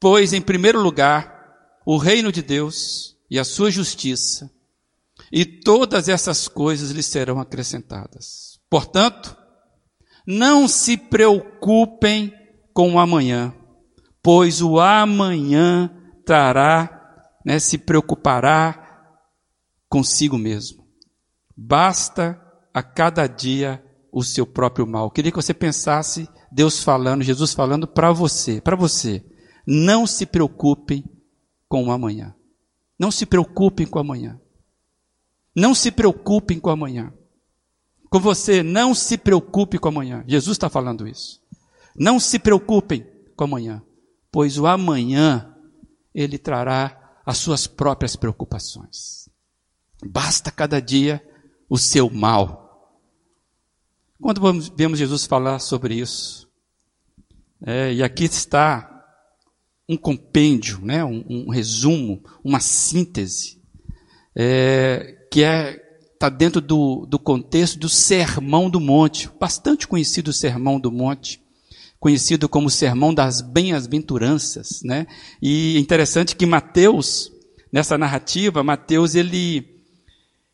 pois, 0.00 0.32
em 0.32 0.40
primeiro 0.40 0.80
lugar, 0.80 1.76
o 1.84 1.98
reino 1.98 2.32
de 2.32 2.40
Deus 2.40 3.18
e 3.30 3.38
a 3.38 3.44
sua 3.44 3.70
justiça, 3.70 4.50
e 5.30 5.44
todas 5.44 6.08
essas 6.08 6.48
coisas 6.48 6.90
lhe 6.90 7.02
serão 7.02 7.38
acrescentadas. 7.38 8.58
Portanto, 8.70 9.36
não 10.26 10.66
se 10.66 10.96
preocupem 10.96 12.32
com 12.72 12.94
o 12.94 12.98
amanhã, 12.98 13.54
pois 14.22 14.62
o 14.62 14.80
amanhã 14.80 15.94
trará, 16.24 17.28
né, 17.44 17.58
se 17.58 17.76
preocupará 17.76 19.20
consigo 19.86 20.38
mesmo. 20.38 20.88
Basta 21.54 22.47
a 22.78 22.82
cada 22.82 23.26
dia 23.26 23.84
o 24.12 24.22
seu 24.22 24.46
próprio 24.46 24.86
mal. 24.86 25.10
queria 25.10 25.32
que 25.32 25.36
você 25.36 25.52
pensasse 25.52 26.28
Deus 26.50 26.82
falando, 26.82 27.24
Jesus 27.24 27.52
falando 27.52 27.88
para 27.88 28.12
você, 28.12 28.60
para 28.60 28.76
você. 28.76 29.24
Não 29.66 30.06
se 30.06 30.24
preocupem 30.24 31.04
com 31.68 31.88
o 31.88 31.90
amanhã. 31.90 32.34
Não 32.98 33.10
se 33.10 33.26
preocupem 33.26 33.84
com 33.84 33.98
amanhã. 33.98 34.40
Não 35.54 35.74
se 35.74 35.90
preocupem 35.90 36.60
com 36.60 36.70
amanhã. 36.70 37.12
Com 38.08 38.20
você, 38.20 38.62
não 38.62 38.94
se 38.94 39.18
preocupe 39.18 39.76
com 39.76 39.88
amanhã. 39.88 40.24
Jesus 40.26 40.54
está 40.54 40.70
falando 40.70 41.06
isso. 41.06 41.42
Não 41.96 42.20
se 42.20 42.38
preocupem 42.38 43.04
com 43.36 43.44
amanhã, 43.44 43.82
pois 44.30 44.56
o 44.56 44.66
amanhã 44.66 45.52
ele 46.14 46.38
trará 46.38 47.20
as 47.26 47.38
suas 47.38 47.66
próprias 47.66 48.14
preocupações. 48.14 49.28
Basta 50.06 50.50
cada 50.52 50.80
dia 50.80 51.22
o 51.68 51.76
seu 51.76 52.08
mal. 52.08 52.67
Quando 54.20 54.40
vemos 54.76 54.98
Jesus 54.98 55.26
falar 55.26 55.60
sobre 55.60 55.94
isso, 55.94 56.48
é, 57.64 57.94
e 57.94 58.02
aqui 58.02 58.24
está 58.24 58.94
um 59.88 59.96
compêndio, 59.96 60.80
né, 60.82 61.04
um, 61.04 61.24
um 61.28 61.50
resumo, 61.50 62.22
uma 62.42 62.58
síntese, 62.58 63.60
é, 64.34 65.26
que 65.30 65.44
é 65.44 65.84
está 66.14 66.28
dentro 66.28 66.60
do, 66.60 67.06
do 67.06 67.16
contexto 67.16 67.78
do 67.78 67.88
Sermão 67.88 68.68
do 68.68 68.80
Monte, 68.80 69.30
bastante 69.38 69.86
conhecido 69.86 70.28
o 70.28 70.32
Sermão 70.32 70.80
do 70.80 70.90
Monte, 70.90 71.40
conhecido 72.00 72.48
como 72.48 72.68
Sermão 72.68 73.14
das 73.14 73.40
Bem-aventuranças, 73.40 74.82
né? 74.82 75.06
E 75.40 75.76
é 75.76 75.78
interessante 75.78 76.34
que 76.34 76.44
Mateus, 76.44 77.30
nessa 77.72 77.96
narrativa, 77.96 78.64
Mateus 78.64 79.14
ele 79.14 79.78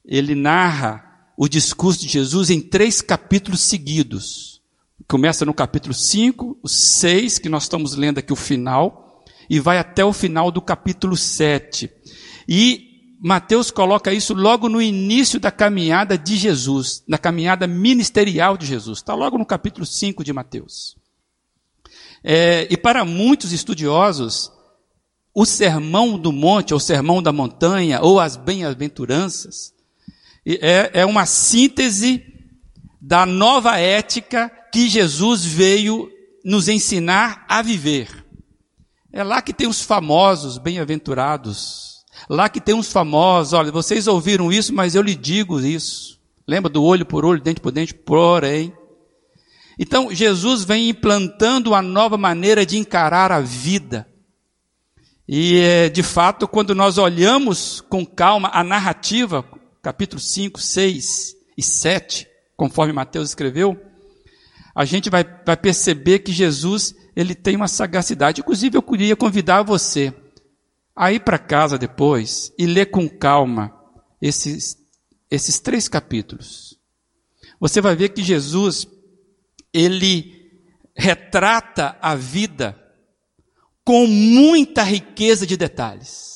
ele 0.05 0.35
narra 0.35 1.04
o 1.37 1.49
discurso 1.49 2.01
de 2.01 2.09
Jesus 2.09 2.51
em 2.51 2.61
três 2.61 3.01
capítulos 3.01 3.61
seguidos. 3.61 4.63
Começa 5.09 5.45
no 5.45 5.53
capítulo 5.53 5.93
5, 5.93 6.59
o 6.63 6.69
6, 6.69 7.39
que 7.39 7.49
nós 7.49 7.65
estamos 7.65 7.95
lendo 7.95 8.19
aqui 8.19 8.33
o 8.33 8.37
final, 8.37 9.25
e 9.51 9.61
vai 9.61 9.79
até 9.79 10.05
o 10.05 10.13
final 10.13 10.51
do 10.51 10.63
capítulo 10.63 11.17
7. 11.17 11.91
E 12.49 13.17
Mateus 13.21 13.71
coloca 13.71 14.13
isso 14.13 14.33
logo 14.33 14.69
no 14.69 14.81
início 14.81 15.41
da 15.41 15.51
caminhada 15.51 16.17
de 16.17 16.37
Jesus, 16.37 17.03
na 17.07 17.19
caminhada 17.19 17.67
ministerial 17.67 18.57
de 18.57 18.67
Jesus. 18.67 18.99
Está 18.99 19.15
logo 19.15 19.37
no 19.37 19.45
capítulo 19.45 19.85
5 19.85 20.25
de 20.25 20.33
Mateus. 20.33 20.97
É, 22.23 22.67
e 22.71 22.77
para 22.77 23.05
muitos 23.05 23.53
estudiosos, 23.53 24.51
o 25.35 25.45
sermão 25.45 26.19
do 26.19 26.33
monte, 26.33 26.73
ou 26.73 26.81
sermão 26.81 27.23
da 27.23 27.33
montanha, 27.33 28.01
ou 28.01 28.21
as 28.21 28.37
bem-aventuranças, 28.37 29.74
é, 30.47 30.91
é 31.01 31.07
uma 31.07 31.27
síntese 31.27 32.23
da 33.01 33.25
nova 33.25 33.79
ética 33.79 34.51
que 34.73 34.89
Jesus 34.89 35.45
veio 35.45 36.11
nos 36.45 36.69
ensinar 36.69 37.45
a 37.49 37.63
viver. 37.63 38.25
É 39.13 39.23
lá 39.23 39.41
que 39.41 39.53
tem 39.53 39.67
os 39.67 39.81
famosos 39.81 40.59
bem-aventurados. 40.59 42.05
Lá 42.29 42.49
que 42.49 42.61
tem 42.61 42.75
os 42.75 42.91
famosos, 42.91 43.53
olha, 43.53 43.71
vocês 43.71 44.07
ouviram 44.07 44.53
isso, 44.53 44.75
mas 44.75 44.95
eu 44.95 45.03
lhe 45.03 45.15
digo 45.15 45.61
isso. 45.61 46.21
Lembra 46.47 46.71
do 46.71 46.83
olho 46.83 47.07
por 47.07 47.25
olho, 47.25 47.41
dente 47.41 47.61
por 47.61 47.73
dente, 47.73 47.95
porém. 47.95 48.73
Então, 49.79 50.13
Jesus 50.13 50.65
vem 50.65 50.89
implantando 50.89 51.71
uma 51.71 51.83
nova 51.83 52.17
maneira 52.17 52.65
de 52.65 52.77
encarar 52.77 53.33
a 53.33 53.41
vida. 53.41 54.09
E, 55.29 55.59
é, 55.59 55.89
de 55.89 56.03
fato, 56.03 56.47
quando 56.47 56.75
nós 56.75 56.99
olhamos 56.99 57.81
com 57.81 58.05
calma 58.05 58.51
a 58.53 58.63
narrativa, 58.63 59.45
capítulo 59.85 60.19
5, 60.19 60.59
6 60.59 61.37
e 61.59 61.63
7, 61.63 62.27
conforme 62.57 62.91
Mateus 62.91 63.29
escreveu, 63.29 63.79
a 64.75 64.83
gente 64.87 65.11
vai, 65.11 65.23
vai 65.45 65.59
perceber 65.59 66.21
que 66.21 66.33
Jesus 66.33 66.95
ele 67.15 67.35
tem 67.35 67.55
uma 67.55 67.69
sagacidade. 67.69 68.41
Inclusive, 68.41 68.79
eu 68.79 68.83
queria 68.83 69.15
convidar 69.15 69.63
você 69.63 70.13
a 70.97 71.13
ir 71.13 71.21
para 71.21 71.39
casa 71.39 71.77
depois 71.77 72.51
e 72.59 72.65
ler 72.65 72.87
com 72.87 73.07
calma 73.07 73.79
esses, 74.23 74.79
esses 75.31 75.61
três 75.61 75.87
capítulos. 75.87 76.79
Você 77.61 77.83
vai 77.83 77.95
ver 77.95 78.09
que 78.09 78.23
Jesus, 78.23 78.89
ele 79.71 80.51
retrata 80.97 81.99
a 82.01 82.15
vida 82.15 82.75
com 83.85 84.07
muita 84.07 84.83
riqueza 84.83 85.47
de 85.47 85.59
detalhes. 85.59 86.34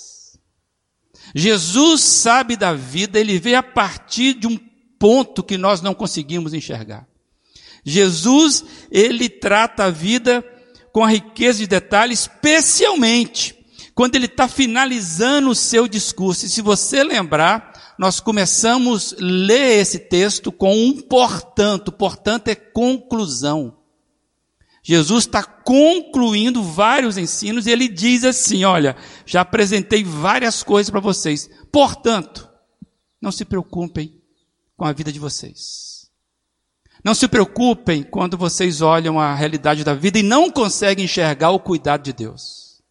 Jesus 1.35 2.01
sabe 2.01 2.57
da 2.57 2.73
vida, 2.73 3.19
ele 3.19 3.39
vê 3.39 3.55
a 3.55 3.63
partir 3.63 4.35
de 4.35 4.47
um 4.47 4.59
ponto 4.99 5.43
que 5.43 5.57
nós 5.57 5.81
não 5.81 5.95
conseguimos 5.95 6.55
enxergar. 6.55 7.07
Jesus, 7.85 8.65
ele 8.91 9.29
trata 9.29 9.85
a 9.85 9.91
vida 9.91 10.45
com 10.93 11.05
a 11.05 11.09
riqueza 11.11 11.61
de 11.61 11.67
detalhes, 11.67 12.21
especialmente 12.21 13.57
quando 13.95 14.15
ele 14.15 14.27
está 14.27 14.47
finalizando 14.47 15.51
o 15.51 15.55
seu 15.55 15.89
discurso. 15.89 16.47
E 16.47 16.49
se 16.49 16.63
você 16.63 17.03
lembrar, 17.03 17.95
nós 17.99 18.21
começamos 18.21 19.13
a 19.13 19.17
ler 19.19 19.81
esse 19.81 19.99
texto 19.99 20.53
com 20.53 20.73
um 20.73 21.01
portanto. 21.01 21.91
Portanto, 21.91 22.49
é 22.49 22.55
conclusão. 22.55 23.78
Jesus 24.89 25.25
está 25.25 25.45
concluindo 25.45 26.63
vários 26.63 27.19
ensinos 27.19 27.67
e 27.67 27.71
ele 27.71 27.89
diz 27.89 28.25
assim: 28.25 28.65
Olha, 28.65 28.97
já 29.27 29.43
apresentei 29.43 30.03
várias 30.03 30.63
coisas 30.63 30.89
para 30.89 30.99
vocês. 30.99 31.51
Portanto, 31.71 32.49
não 33.21 33.31
se 33.31 33.45
preocupem 33.45 34.19
com 34.79 34.87
a 34.87 34.93
vida 34.95 35.13
de 35.13 35.19
vocês. 35.19 36.09
Não 37.05 37.13
se 37.13 37.29
preocupem 37.29 38.03
quando 38.03 38.39
vocês 38.39 38.81
olham 38.81 39.21
a 39.21 39.35
realidade 39.35 39.85
da 39.85 39.93
vida 39.93 40.21
e 40.21 40.23
não 40.23 40.51
conseguem 40.51 41.05
enxergar 41.05 41.51
o 41.51 41.61
cuidado 41.61 42.05
de 42.05 42.15
Deus. 42.15 42.83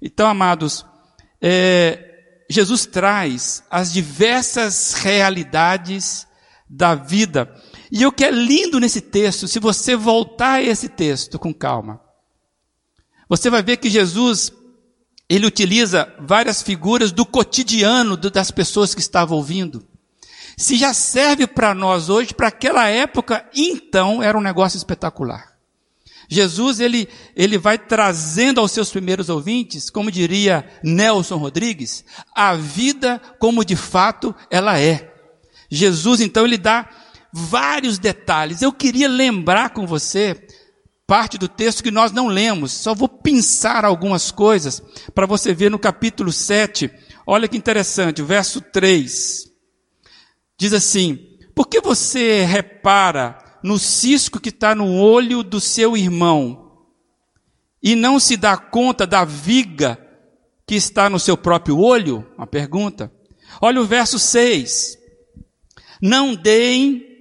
Então, 0.00 0.26
amados, 0.26 0.86
é, 1.42 2.08
Jesus 2.48 2.86
traz 2.86 3.62
as 3.70 3.92
diversas 3.92 4.94
realidades 4.94 6.26
da 6.66 6.94
vida. 6.94 7.54
E 7.94 8.06
o 8.06 8.10
que 8.10 8.24
é 8.24 8.30
lindo 8.30 8.80
nesse 8.80 9.02
texto, 9.02 9.46
se 9.46 9.60
você 9.60 9.94
voltar 9.94 10.54
a 10.54 10.62
esse 10.62 10.88
texto 10.88 11.38
com 11.38 11.52
calma, 11.52 12.00
você 13.28 13.50
vai 13.50 13.62
ver 13.62 13.76
que 13.76 13.90
Jesus, 13.90 14.50
ele 15.28 15.44
utiliza 15.44 16.10
várias 16.18 16.62
figuras 16.62 17.12
do 17.12 17.26
cotidiano 17.26 18.16
das 18.16 18.50
pessoas 18.50 18.94
que 18.94 19.02
estavam 19.02 19.36
ouvindo. 19.36 19.86
Se 20.56 20.74
já 20.76 20.94
serve 20.94 21.46
para 21.46 21.74
nós 21.74 22.08
hoje, 22.08 22.32
para 22.32 22.48
aquela 22.48 22.88
época, 22.88 23.46
então 23.54 24.22
era 24.22 24.38
um 24.38 24.42
negócio 24.42 24.78
espetacular. 24.78 25.52
Jesus, 26.30 26.80
ele, 26.80 27.06
ele 27.36 27.58
vai 27.58 27.76
trazendo 27.76 28.58
aos 28.58 28.72
seus 28.72 28.90
primeiros 28.90 29.28
ouvintes, 29.28 29.90
como 29.90 30.10
diria 30.10 30.66
Nelson 30.82 31.36
Rodrigues, 31.36 32.06
a 32.34 32.54
vida 32.54 33.20
como 33.38 33.62
de 33.62 33.76
fato 33.76 34.34
ela 34.50 34.80
é. 34.80 35.12
Jesus, 35.70 36.20
então, 36.20 36.44
ele 36.44 36.58
dá 36.58 36.88
vários 37.32 37.98
detalhes. 37.98 38.60
Eu 38.60 38.72
queria 38.72 39.08
lembrar 39.08 39.70
com 39.70 39.86
você 39.86 40.46
parte 41.06 41.36
do 41.36 41.48
texto 41.48 41.82
que 41.82 41.90
nós 41.90 42.12
não 42.12 42.26
lemos, 42.26 42.72
só 42.72 42.94
vou 42.94 43.08
pensar 43.08 43.84
algumas 43.84 44.30
coisas 44.30 44.82
para 45.14 45.26
você 45.26 45.52
ver 45.52 45.70
no 45.70 45.78
capítulo 45.78 46.32
7. 46.32 46.90
Olha 47.26 47.48
que 47.48 47.56
interessante, 47.56 48.22
o 48.22 48.26
verso 48.26 48.60
3. 48.60 49.50
Diz 50.58 50.72
assim: 50.72 51.18
Por 51.54 51.66
que 51.66 51.80
você 51.80 52.44
repara 52.44 53.38
no 53.62 53.78
cisco 53.78 54.40
que 54.40 54.48
está 54.48 54.74
no 54.74 54.96
olho 54.98 55.42
do 55.42 55.60
seu 55.60 55.96
irmão 55.96 56.86
e 57.82 57.94
não 57.94 58.18
se 58.18 58.36
dá 58.36 58.56
conta 58.56 59.06
da 59.06 59.24
viga 59.24 59.98
que 60.66 60.74
está 60.74 61.10
no 61.10 61.18
seu 61.18 61.36
próprio 61.36 61.78
olho? 61.78 62.26
Uma 62.38 62.46
pergunta. 62.46 63.12
Olha 63.60 63.80
o 63.80 63.86
verso 63.86 64.18
6. 64.18 64.96
Não 66.00 66.34
deem 66.34 67.11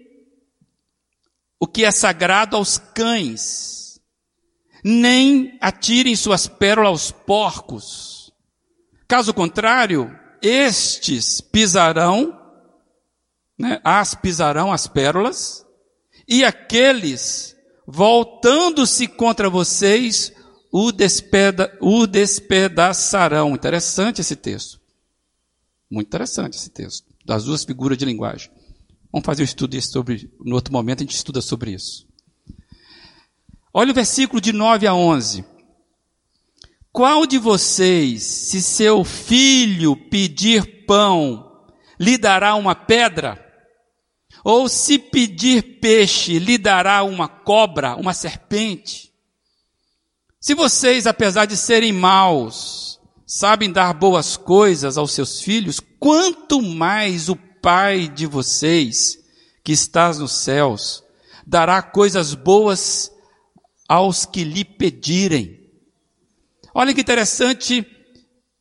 o 1.61 1.67
que 1.67 1.85
é 1.85 1.91
sagrado 1.91 2.57
aos 2.57 2.79
cães, 2.79 4.01
nem 4.83 5.59
atirem 5.61 6.15
suas 6.15 6.47
pérolas 6.47 6.89
aos 6.89 7.11
porcos. 7.11 8.33
Caso 9.07 9.31
contrário, 9.31 10.11
estes 10.41 11.39
pisarão, 11.39 12.35
né, 13.59 13.79
as 13.83 14.15
pisarão 14.15 14.73
as 14.73 14.87
pérolas, 14.87 15.63
e 16.27 16.43
aqueles, 16.43 17.55
voltando-se 17.85 19.07
contra 19.07 19.47
vocês, 19.47 20.33
o, 20.71 20.91
despeda, 20.91 21.77
o 21.79 22.07
despedaçarão. 22.07 23.53
Interessante 23.53 24.21
esse 24.21 24.35
texto. 24.35 24.81
Muito 25.87 26.07
interessante 26.07 26.57
esse 26.57 26.71
texto, 26.71 27.05
das 27.23 27.43
duas 27.43 27.63
figuras 27.63 27.99
de 27.99 28.05
linguagem. 28.05 28.49
Vamos 29.11 29.25
fazer 29.25 29.41
um 29.41 29.45
estudo 29.45 29.81
sobre, 29.81 30.31
no 30.39 30.55
outro 30.55 30.71
momento 30.71 30.99
a 30.99 31.03
gente 31.03 31.15
estuda 31.15 31.41
sobre 31.41 31.71
isso. 31.71 32.07
Olha 33.73 33.91
o 33.91 33.95
versículo 33.95 34.39
de 34.39 34.53
9 34.53 34.87
a 34.87 34.93
11. 34.93 35.45
Qual 36.91 37.25
de 37.25 37.37
vocês, 37.37 38.23
se 38.23 38.61
seu 38.61 39.03
filho 39.03 39.95
pedir 39.95 40.85
pão, 40.85 41.65
lhe 41.99 42.17
dará 42.17 42.55
uma 42.55 42.75
pedra? 42.75 43.39
Ou 44.43 44.67
se 44.67 44.97
pedir 44.97 45.79
peixe, 45.79 46.39
lhe 46.39 46.57
dará 46.57 47.03
uma 47.03 47.27
cobra, 47.27 47.95
uma 47.95 48.13
serpente? 48.13 49.11
Se 50.39 50.53
vocês, 50.53 51.05
apesar 51.05 51.45
de 51.45 51.55
serem 51.55 51.93
maus, 51.93 52.99
sabem 53.25 53.71
dar 53.71 53.93
boas 53.93 54.35
coisas 54.35 54.97
aos 54.97 55.11
seus 55.11 55.41
filhos, 55.41 55.79
quanto 55.99 56.61
mais 56.61 57.29
o 57.29 57.37
Pai 57.61 58.07
de 58.07 58.25
vocês, 58.25 59.19
que 59.63 59.71
estás 59.71 60.17
nos 60.17 60.31
céus, 60.31 61.03
dará 61.45 61.81
coisas 61.81 62.33
boas 62.33 63.11
aos 63.87 64.25
que 64.25 64.43
lhe 64.43 64.65
pedirem. 64.65 65.59
Olha 66.73 66.93
que 66.93 67.01
interessante 67.01 67.85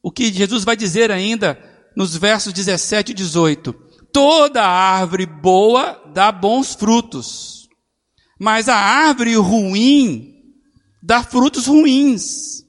o 0.02 0.10
que 0.10 0.32
Jesus 0.32 0.64
vai 0.64 0.76
dizer 0.76 1.10
ainda 1.10 1.58
nos 1.96 2.16
versos 2.16 2.52
17 2.52 3.12
e 3.12 3.14
18 3.14 3.90
toda 4.12 4.62
árvore 4.62 5.26
boa 5.26 6.00
dá 6.12 6.30
bons 6.30 6.74
frutos, 6.74 7.68
mas 8.38 8.68
a 8.68 8.76
árvore 8.76 9.34
ruim 9.36 10.34
dá 11.02 11.22
frutos 11.22 11.66
ruins. 11.66 12.64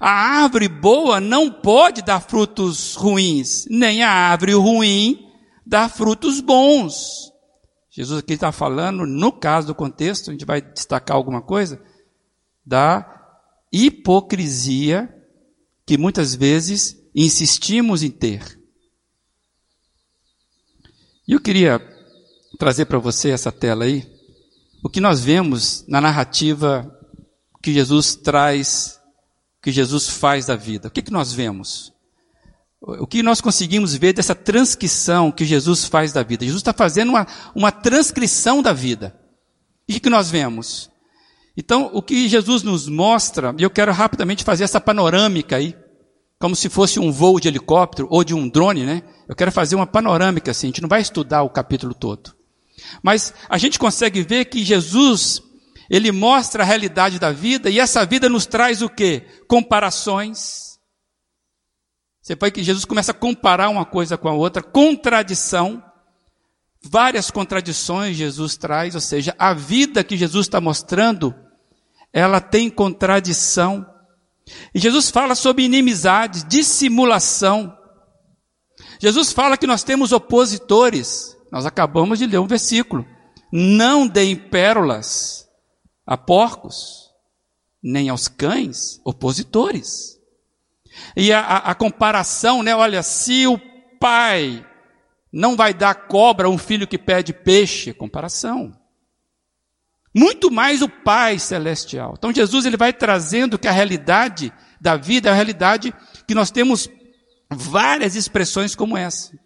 A 0.00 0.10
árvore 0.42 0.68
boa 0.68 1.20
não 1.20 1.50
pode 1.50 2.02
dar 2.02 2.20
frutos 2.20 2.94
ruins, 2.94 3.66
nem 3.68 4.02
a 4.02 4.10
árvore 4.10 4.52
ruim 4.52 5.27
dá 5.68 5.86
frutos 5.88 6.40
bons. 6.40 7.30
Jesus 7.90 8.20
aqui 8.20 8.32
está 8.32 8.50
falando, 8.50 9.04
no 9.06 9.30
caso 9.30 9.66
do 9.66 9.74
contexto, 9.74 10.30
a 10.30 10.32
gente 10.32 10.46
vai 10.46 10.62
destacar 10.62 11.16
alguma 11.16 11.42
coisa, 11.42 11.82
da 12.64 13.14
hipocrisia 13.70 15.14
que 15.84 15.98
muitas 15.98 16.34
vezes 16.34 16.96
insistimos 17.14 18.02
em 18.02 18.10
ter. 18.10 18.58
E 21.26 21.32
eu 21.32 21.40
queria 21.40 21.80
trazer 22.58 22.86
para 22.86 22.98
você 22.98 23.30
essa 23.30 23.52
tela 23.52 23.84
aí, 23.84 24.10
o 24.82 24.88
que 24.88 25.00
nós 25.00 25.20
vemos 25.20 25.84
na 25.86 26.00
narrativa 26.00 26.90
que 27.62 27.72
Jesus 27.72 28.14
traz, 28.16 28.98
que 29.60 29.70
Jesus 29.70 30.08
faz 30.08 30.46
da 30.46 30.56
vida. 30.56 30.88
O 30.88 30.90
que, 30.90 31.02
que 31.02 31.12
nós 31.12 31.32
vemos? 31.32 31.92
O 32.80 33.06
que 33.06 33.22
nós 33.22 33.40
conseguimos 33.40 33.94
ver 33.94 34.12
dessa 34.12 34.34
transcrição 34.34 35.32
que 35.32 35.44
Jesus 35.44 35.84
faz 35.84 36.12
da 36.12 36.22
vida? 36.22 36.44
Jesus 36.44 36.60
está 36.60 36.72
fazendo 36.72 37.10
uma, 37.10 37.26
uma 37.54 37.72
transcrição 37.72 38.62
da 38.62 38.72
vida. 38.72 39.18
E 39.88 39.96
o 39.96 40.00
que, 40.00 40.08
nós 40.08 40.30
vemos? 40.30 40.88
Então, 41.56 41.90
o 41.92 42.00
que 42.00 42.28
Jesus 42.28 42.62
nos 42.62 42.88
mostra, 42.88 43.52
e 43.58 43.64
eu 43.64 43.70
quero 43.70 43.92
rapidamente 43.92 44.44
fazer 44.44 44.62
essa 44.62 44.80
panorâmica 44.80 45.56
aí, 45.56 45.74
como 46.38 46.54
se 46.54 46.68
fosse 46.68 47.00
um 47.00 47.10
voo 47.10 47.40
de 47.40 47.48
helicóptero 47.48 48.06
ou 48.10 48.22
de 48.22 48.32
um 48.32 48.48
drone, 48.48 48.86
né? 48.86 49.02
Eu 49.28 49.34
quero 49.34 49.50
fazer 49.50 49.74
uma 49.74 49.86
panorâmica 49.86 50.52
assim, 50.52 50.68
a 50.68 50.70
gente 50.70 50.82
não 50.82 50.88
vai 50.88 51.00
estudar 51.00 51.42
o 51.42 51.50
capítulo 51.50 51.92
todo. 51.92 52.32
Mas 53.02 53.34
a 53.48 53.58
gente 53.58 53.76
consegue 53.76 54.22
ver 54.22 54.44
que 54.44 54.64
Jesus, 54.64 55.42
ele 55.90 56.12
mostra 56.12 56.62
a 56.62 56.66
realidade 56.66 57.18
da 57.18 57.32
vida 57.32 57.68
e 57.68 57.80
essa 57.80 58.06
vida 58.06 58.28
nos 58.28 58.46
traz 58.46 58.82
o 58.82 58.88
quê? 58.88 59.26
Comparações. 59.48 60.67
Você 62.28 62.36
pode 62.36 62.52
que 62.52 62.62
Jesus 62.62 62.84
começa 62.84 63.12
a 63.12 63.14
comparar 63.14 63.70
uma 63.70 63.86
coisa 63.86 64.18
com 64.18 64.28
a 64.28 64.34
outra, 64.34 64.62
contradição. 64.62 65.82
Várias 66.82 67.30
contradições 67.30 68.18
Jesus 68.18 68.54
traz, 68.54 68.94
ou 68.94 69.00
seja, 69.00 69.34
a 69.38 69.54
vida 69.54 70.04
que 70.04 70.14
Jesus 70.14 70.44
está 70.44 70.60
mostrando, 70.60 71.34
ela 72.12 72.38
tem 72.38 72.68
contradição. 72.68 73.86
E 74.74 74.78
Jesus 74.78 75.08
fala 75.08 75.34
sobre 75.34 75.64
inimizade, 75.64 76.44
dissimulação. 76.44 77.74
Jesus 79.00 79.32
fala 79.32 79.56
que 79.56 79.66
nós 79.66 79.82
temos 79.82 80.12
opositores. 80.12 81.34
Nós 81.50 81.64
acabamos 81.64 82.18
de 82.18 82.26
ler 82.26 82.40
um 82.40 82.46
versículo. 82.46 83.06
Não 83.50 84.06
deem 84.06 84.36
pérolas 84.36 85.48
a 86.06 86.18
porcos, 86.18 87.08
nem 87.82 88.10
aos 88.10 88.28
cães, 88.28 89.00
opositores. 89.02 90.17
E 91.16 91.32
a, 91.32 91.40
a, 91.40 91.56
a 91.70 91.74
comparação, 91.74 92.62
né? 92.62 92.74
Olha, 92.74 93.02
se 93.02 93.46
o 93.46 93.58
pai 93.98 94.64
não 95.32 95.56
vai 95.56 95.74
dar 95.74 95.94
cobra 95.94 96.46
a 96.46 96.50
um 96.50 96.58
filho 96.58 96.86
que 96.86 96.98
pede 96.98 97.32
peixe, 97.32 97.92
comparação. 97.92 98.72
Muito 100.14 100.50
mais 100.50 100.82
o 100.82 100.88
Pai 100.88 101.38
celestial. 101.38 102.14
Então 102.16 102.32
Jesus 102.32 102.64
ele 102.64 102.76
vai 102.76 102.92
trazendo 102.92 103.58
que 103.58 103.68
a 103.68 103.72
realidade 103.72 104.52
da 104.80 104.96
vida 104.96 105.28
é 105.28 105.32
a 105.32 105.34
realidade 105.34 105.92
que 106.26 106.34
nós 106.34 106.50
temos 106.50 106.88
várias 107.50 108.16
expressões 108.16 108.74
como 108.74 108.96
essa. 108.96 109.38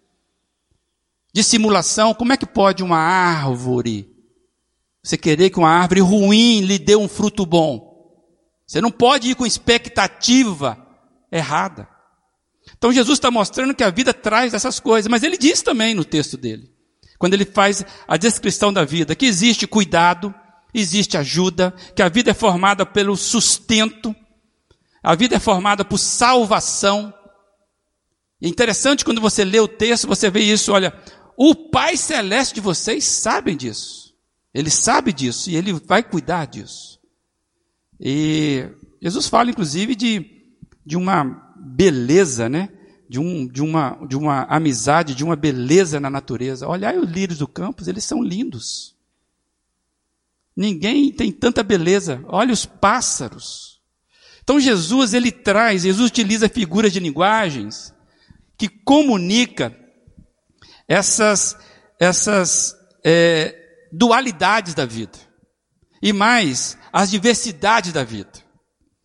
De 1.33 1.43
simulação, 1.43 2.13
como 2.13 2.31
é 2.33 2.37
que 2.37 2.45
pode 2.45 2.83
uma 2.83 2.97
árvore 2.97 4.09
você 5.03 5.17
querer 5.17 5.49
que 5.49 5.59
uma 5.59 5.69
árvore 5.69 5.99
ruim 5.99 6.61
lhe 6.61 6.79
dê 6.79 6.95
um 6.95 7.09
fruto 7.09 7.45
bom? 7.45 7.91
Você 8.65 8.79
não 8.79 8.89
pode 8.89 9.29
ir 9.29 9.35
com 9.35 9.45
expectativa 9.45 10.82
errada. 11.37 11.87
Então 12.77 12.91
Jesus 12.93 13.17
está 13.17 13.29
mostrando 13.29 13.75
que 13.75 13.83
a 13.83 13.89
vida 13.89 14.13
traz 14.13 14.53
essas 14.53 14.79
coisas, 14.79 15.09
mas 15.09 15.23
ele 15.23 15.37
diz 15.37 15.61
também 15.61 15.93
no 15.93 16.05
texto 16.05 16.37
dele, 16.37 16.71
quando 17.17 17.33
ele 17.33 17.45
faz 17.45 17.85
a 18.07 18.15
descrição 18.15 18.71
da 18.71 18.85
vida, 18.85 19.15
que 19.15 19.25
existe 19.25 19.67
cuidado, 19.67 20.33
existe 20.73 21.17
ajuda, 21.17 21.73
que 21.95 22.01
a 22.01 22.09
vida 22.09 22.31
é 22.31 22.33
formada 22.33 22.85
pelo 22.85 23.17
sustento, 23.17 24.15
a 25.01 25.15
vida 25.15 25.35
é 25.35 25.39
formada 25.39 25.83
por 25.83 25.97
salvação, 25.97 27.13
é 28.41 28.47
interessante 28.47 29.05
quando 29.05 29.21
você 29.21 29.45
lê 29.45 29.59
o 29.59 29.67
texto, 29.67 30.07
você 30.07 30.29
vê 30.29 30.41
isso, 30.41 30.71
olha, 30.73 30.93
o 31.37 31.55
Pai 31.55 31.95
Celeste 31.95 32.55
de 32.55 32.61
vocês 32.61 33.05
sabe 33.05 33.55
disso. 33.55 34.13
Ele 34.53 34.69
sabe 34.69 35.11
disso 35.11 35.49
e 35.49 35.55
ele 35.55 35.73
vai 35.73 36.03
cuidar 36.03 36.45
disso. 36.45 36.99
E 37.99 38.67
Jesus 39.01 39.27
fala, 39.27 39.49
inclusive, 39.49 39.95
de, 39.95 40.32
de 40.85 40.97
uma 40.97 41.23
beleza, 41.55 42.49
né? 42.49 42.69
De, 43.09 43.19
um, 43.19 43.47
de, 43.47 43.61
uma, 43.61 43.99
de 44.07 44.17
uma 44.17 44.43
amizade, 44.43 45.15
de 45.15 45.23
uma 45.23 45.35
beleza 45.35 45.99
na 45.99 46.09
natureza. 46.09 46.67
Olhai 46.67 46.97
os 46.97 47.09
lírios 47.09 47.39
do 47.39 47.47
campo, 47.47 47.83
eles 47.87 48.03
são 48.03 48.23
lindos. 48.23 48.95
Ninguém 50.55 51.11
tem 51.11 51.31
tanta 51.31 51.63
beleza. 51.63 52.23
Olha 52.27 52.53
os 52.53 52.65
pássaros. 52.65 53.81
Então 54.43 54.59
Jesus 54.59 55.13
ele 55.13 55.31
traz, 55.31 55.83
Jesus 55.83 56.09
utiliza 56.09 56.49
figuras 56.49 56.91
de 56.91 56.99
linguagens 56.99 57.93
que 58.57 58.67
comunica 58.67 59.75
essas 60.87 61.57
essas 61.99 62.75
é, 63.03 63.87
dualidades 63.91 64.73
da 64.73 64.85
vida 64.85 65.17
e 66.01 66.11
mais 66.11 66.77
as 66.91 67.09
diversidades 67.09 67.93
da 67.93 68.03
vida. 68.03 68.43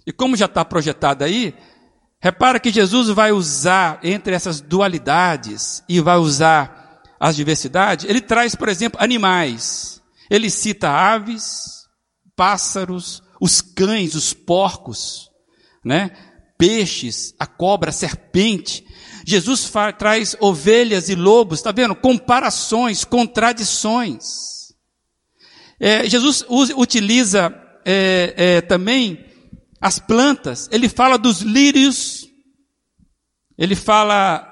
E 0.04 0.12
como 0.12 0.36
já 0.36 0.46
está 0.46 0.64
projetado 0.64 1.22
aí, 1.22 1.54
repara 2.20 2.60
que 2.60 2.70
Jesus 2.70 3.08
vai 3.08 3.32
usar 3.32 4.00
entre 4.02 4.34
essas 4.34 4.60
dualidades 4.60 5.82
e 5.88 6.00
vai 6.00 6.16
usar 6.16 7.02
as 7.18 7.36
diversidades. 7.36 8.04
Ele 8.08 8.20
traz, 8.20 8.54
por 8.54 8.68
exemplo, 8.68 9.00
animais. 9.02 10.00
Ele 10.30 10.50
cita 10.50 10.90
aves, 10.90 11.86
pássaros, 12.36 13.22
os 13.40 13.60
cães, 13.60 14.14
os 14.14 14.32
porcos, 14.32 15.30
né? 15.84 16.10
Peixes, 16.58 17.34
a 17.38 17.46
cobra, 17.46 17.90
a 17.90 17.92
serpente. 17.92 18.84
Jesus 19.26 19.70
traz 19.98 20.36
ovelhas 20.40 21.08
e 21.08 21.14
lobos, 21.14 21.58
está 21.58 21.70
vendo? 21.70 21.94
Comparações, 21.94 23.04
contradições. 23.04 24.48
É, 25.80 26.08
Jesus 26.08 26.44
utiliza 26.48 27.54
é, 27.84 28.34
é, 28.36 28.60
também 28.60 29.24
as 29.80 29.98
plantas, 29.98 30.68
ele 30.72 30.88
fala 30.88 31.16
dos 31.16 31.40
lírios, 31.40 32.26
ele 33.56 33.76
fala 33.76 34.44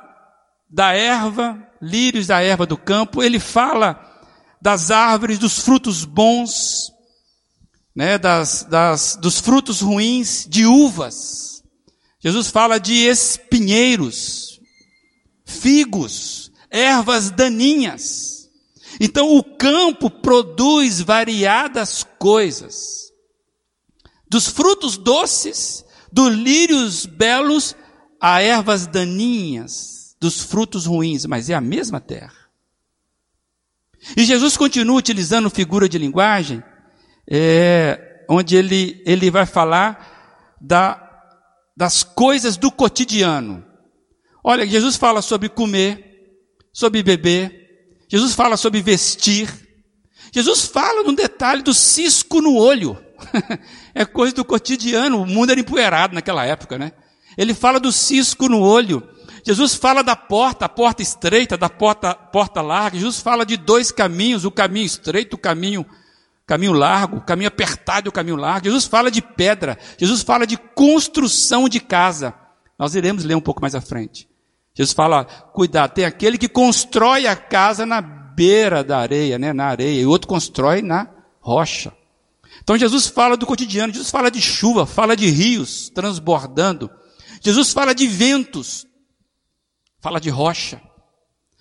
da 0.69 0.93
erva, 0.93 1.61
lírios 1.81 2.27
da 2.27 2.41
erva 2.41 2.67
do 2.67 2.77
campo, 2.77 3.23
ele 3.23 3.39
fala 3.39 4.01
das 4.61 4.91
árvores, 4.91 5.39
dos 5.39 5.59
frutos 5.61 6.05
bons, 6.05 6.93
né, 7.95 8.19
das, 8.19 8.65
das, 8.65 9.17
dos 9.17 9.41
frutos 9.41 9.81
ruins, 9.81 10.47
de 10.49 10.67
uvas. 10.67 11.63
Jesus 12.21 12.51
fala 12.51 12.79
de 12.79 12.93
espinheiros, 12.93 14.61
figos, 15.45 16.51
ervas 16.71 17.31
daninhas. 17.31 18.49
Então 19.01 19.37
o 19.37 19.43
campo 19.43 20.11
produz 20.11 21.01
variadas 21.01 22.05
coisas. 22.19 23.06
Dos 24.29 24.49
frutos 24.49 24.97
doces, 24.97 25.85
dos 26.13 26.33
lírios 26.35 27.07
belos, 27.07 27.77
a 28.21 28.43
ervas 28.43 28.87
daninhas, 28.87 30.17
dos 30.21 30.41
frutos 30.41 30.87
ruins, 30.87 31.27
mas 31.27 31.51
é 31.51 31.55
a 31.55 31.61
mesma 31.61 32.01
terra. 32.01 32.35
E 34.17 34.25
Jesus 34.25 34.57
continua 34.57 34.97
utilizando 34.97 35.51
figura 35.51 35.89
de 35.89 35.99
linguagem 35.99 36.63
é, 37.29 38.25
onde 38.29 38.57
ele, 38.57 39.03
ele 39.05 39.31
vai 39.31 39.47
falar 39.47 40.55
da, 40.61 41.03
das 41.77 42.03
coisas 42.03 42.57
do 42.57 42.71
cotidiano. 42.71 43.65
Olha, 44.43 44.67
Jesus 44.67 44.97
fala 44.97 45.23
sobre 45.23 45.49
comer, 45.49 46.39
sobre 46.73 47.03
beber, 47.03 48.07
Jesus 48.09 48.35
fala 48.35 48.57
sobre 48.57 48.81
vestir, 48.81 49.49
Jesus 50.33 50.67
fala 50.67 51.03
no 51.03 51.15
detalhe 51.15 51.63
do 51.63 51.75
cisco 51.75 52.41
no 52.41 52.55
olho. 52.57 53.05
é 53.95 54.05
coisa 54.05 54.35
do 54.35 54.45
cotidiano, 54.45 55.21
o 55.21 55.27
mundo 55.27 55.51
era 55.51 55.61
empoeirado 55.61 56.15
naquela 56.15 56.45
época, 56.45 56.79
né? 56.79 56.93
Ele 57.37 57.55
fala 57.55 57.79
do 57.79 57.93
cisco 57.93 58.49
no 58.49 58.61
olho. 58.61 59.03
Jesus 59.45 59.75
fala 59.75 60.03
da 60.03 60.17
porta, 60.17 60.65
a 60.65 60.69
porta 60.69 61.03
estreita, 61.03 61.57
da 61.57 61.69
porta, 61.69 62.15
porta 62.15 62.63
larga. 62.63 62.97
Jesus 62.97 63.21
fala 63.21 63.45
de 63.45 63.57
dois 63.57 63.93
caminhos, 63.93 64.45
o 64.45 64.51
caminho 64.51 64.87
estreito, 64.87 65.37
o 65.37 65.39
caminho 65.39 65.87
caminho 66.47 66.73
largo, 66.73 67.21
caminho 67.21 67.49
apertado 67.49 68.07
e 68.07 68.11
o 68.11 68.13
caminho 68.13 68.37
largo. 68.37 68.67
Jesus 68.67 68.85
fala 68.87 69.11
de 69.11 69.21
pedra, 69.21 69.77
Jesus 69.99 70.23
fala 70.23 70.47
de 70.47 70.57
construção 70.57 71.69
de 71.69 71.81
casa. 71.81 72.33
Nós 72.79 72.95
iremos 72.95 73.25
ler 73.25 73.35
um 73.35 73.41
pouco 73.41 73.61
mais 73.61 73.75
à 73.75 73.81
frente. 73.81 74.29
Jesus 74.75 74.95
fala, 74.95 75.25
cuidado, 75.25 75.93
tem 75.95 76.05
aquele 76.05 76.39
que 76.39 76.49
constrói 76.49 77.27
a 77.27 77.35
casa 77.35 77.85
na 77.85 78.01
beira 78.01 78.85
da 78.85 78.99
areia, 78.99 79.39
né, 79.39 79.53
na 79.53 79.65
areia, 79.67 80.03
e 80.03 80.07
o 80.07 80.11
outro 80.11 80.29
constrói 80.29 80.83
na 80.83 81.09
rocha. 81.41 81.93
Então 82.67 82.77
Jesus 82.77 83.07
fala 83.07 83.37
do 83.37 83.47
cotidiano, 83.47 83.93
Jesus 83.93 84.11
fala 84.11 84.29
de 84.29 84.43
chuva, 84.43 84.85
fala 84.85 85.17
de 85.17 85.31
rios 85.31 85.89
transbordando. 85.91 86.91
Jesus 87.41 87.73
fala 87.73 87.95
de 87.95 88.09
ventos, 88.09 88.85
fala 90.01 90.21
de 90.21 90.31
rocha. 90.31 90.83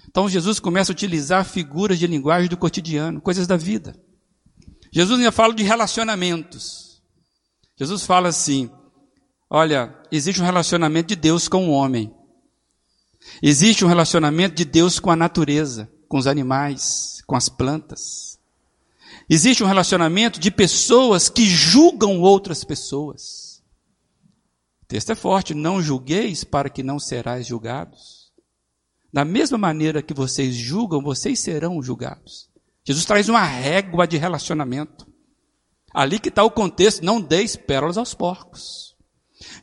Então 0.10 0.28
Jesus 0.28 0.60
começa 0.60 0.92
a 0.92 0.94
utilizar 0.94 1.46
figuras 1.46 2.00
de 2.00 2.08
linguagem 2.08 2.50
do 2.50 2.58
cotidiano, 2.58 3.22
coisas 3.22 3.46
da 3.46 3.56
vida. 3.56 3.96
Jesus 4.92 5.20
ainda 5.20 5.32
fala 5.32 5.54
de 5.54 5.62
relacionamentos. 5.62 7.00
Jesus 7.78 8.04
fala 8.04 8.30
assim: 8.30 8.68
olha, 9.48 9.96
existe 10.12 10.42
um 10.42 10.46
relacionamento 10.46 11.10
de 11.10 11.16
Deus 11.16 11.48
com 11.48 11.70
o 11.70 11.72
homem. 11.72 12.12
Existe 13.44 13.86
um 13.86 13.88
relacionamento 13.88 14.56
de 14.56 14.66
Deus 14.66 15.00
com 15.00 15.12
a 15.12 15.16
natureza, 15.16 15.88
com 16.10 16.18
os 16.18 16.26
animais, 16.26 17.22
com 17.28 17.36
as 17.36 17.48
plantas. 17.48 18.35
Existe 19.30 19.64
um 19.64 19.68
relacionamento 19.68 20.40
de 20.40 20.52
pessoas 20.52 21.30
que 21.30 21.46
julgam 21.46 22.22
outras 22.22 22.64
pessoas. 22.64 23.64
O 24.84 24.86
texto 24.86 25.12
é 25.12 25.16
forte: 25.16 25.54
não 25.54 25.82
julgueis 25.82 26.44
para 26.44 26.70
que 26.70 26.84
não 26.84 27.00
serás 27.00 27.48
julgados. 27.48 28.32
Da 29.12 29.26
mesma 29.26 29.58
maneira 29.58 30.02
que 30.02 30.14
vocês 30.14 30.54
julgam, 30.54 31.02
vocês 31.02 31.40
serão 31.40 31.82
julgados. 31.82 32.50
Jesus 32.84 33.06
traz 33.06 33.28
uma 33.30 33.44
régua 33.44 34.06
de 34.06 34.18
relacionamento. 34.18 35.08
Ali 35.92 36.20
que 36.20 36.30
está 36.30 36.44
o 36.44 36.52
contexto, 36.52 37.04
não 37.04 37.22
deis 37.22 37.56
pérolas 37.56 37.98
aos 37.98 38.14
porcos. 38.14 38.96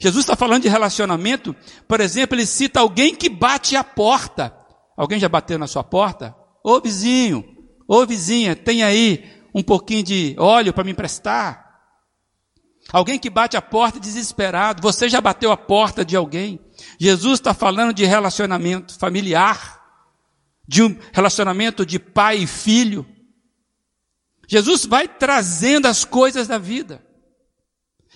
Jesus 0.01 0.25
está 0.25 0.35
falando 0.35 0.63
de 0.63 0.69
relacionamento, 0.69 1.55
por 1.87 2.01
exemplo, 2.01 2.35
ele 2.35 2.47
cita 2.47 2.81
alguém 2.81 3.15
que 3.15 3.29
bate 3.29 3.77
a 3.77 3.85
porta. 3.85 4.57
Alguém 4.97 5.21
já 5.21 5.29
bateu 5.29 5.59
na 5.59 5.67
sua 5.67 5.85
porta? 5.85 6.35
Ô 6.65 6.81
vizinho, 6.81 7.45
ô 7.87 8.05
vizinha, 8.07 8.57
tem 8.57 8.83
aí 8.83 9.42
um 9.55 9.63
pouquinho 9.63 10.03
de 10.03 10.35
óleo 10.39 10.73
para 10.73 10.85
me 10.85 10.93
emprestar? 10.93 11.63
Alguém 12.91 13.19
que 13.19 13.31
bate 13.31 13.57
a 13.57 13.63
porta 13.63 14.01
desesperado. 14.01 14.83
Você 14.83 15.09
já 15.09 15.21
bateu 15.21 15.53
a 15.53 15.57
porta 15.57 16.05
de 16.05 16.17
alguém? 16.17 16.61
Jesus 16.99 17.39
está 17.39 17.55
falando 17.55 17.93
de 17.93 18.05
relacionamento 18.05 18.99
familiar, 18.99 19.81
de 20.67 20.83
um 20.83 20.99
relacionamento 21.13 21.87
de 21.87 21.99
pai 21.99 22.39
e 22.39 22.47
filho. 22.47 23.07
Jesus 24.49 24.85
vai 24.85 25.07
trazendo 25.07 25.87
as 25.87 26.05
coisas 26.05 26.49
da 26.49 26.59
vida. 26.59 27.05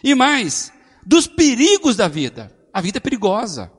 E 0.02 0.14
mais, 0.14 0.72
dos 1.04 1.26
perigos 1.26 1.96
da 1.96 2.08
vida. 2.08 2.54
A 2.72 2.80
vida 2.80 2.98
é 2.98 3.00
perigosa. 3.00 3.72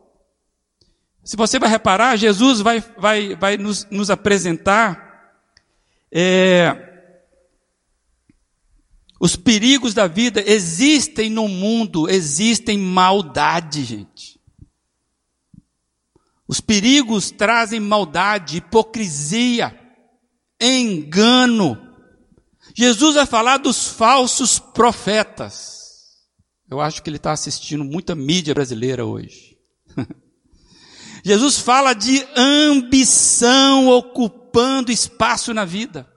Se 1.23 1.35
você 1.35 1.59
vai 1.59 1.69
reparar, 1.69 2.15
Jesus 2.15 2.61
vai, 2.61 2.83
vai, 2.97 3.35
vai 3.35 3.57
nos, 3.57 3.85
nos 3.91 4.09
apresentar 4.09 5.35
é, 6.11 6.86
os 9.19 9.35
perigos 9.35 9.93
da 9.93 10.07
vida. 10.07 10.43
Existem 10.45 11.29
no 11.29 11.47
mundo, 11.47 12.09
existem 12.09 12.77
maldade, 12.77 13.83
gente. 13.83 14.39
Os 16.47 16.61
perigos 16.61 17.31
trazem 17.31 17.79
maldade, 17.79 18.57
hipocrisia, 18.57 19.77
engano, 20.61 21.87
Jesus 22.79 23.15
vai 23.15 23.25
falar 23.25 23.57
dos 23.57 23.87
falsos 23.87 24.59
profetas. 24.59 25.77
Eu 26.69 26.79
acho 26.79 27.01
que 27.01 27.09
ele 27.09 27.17
está 27.17 27.31
assistindo 27.31 27.83
muita 27.83 28.13
mídia 28.13 28.53
brasileira 28.53 29.03
hoje. 29.03 29.57
Jesus 31.25 31.57
fala 31.57 31.93
de 31.93 32.23
ambição 32.35 33.87
ocupando 33.87 34.91
espaço 34.91 35.55
na 35.55 35.65
vida. 35.65 36.07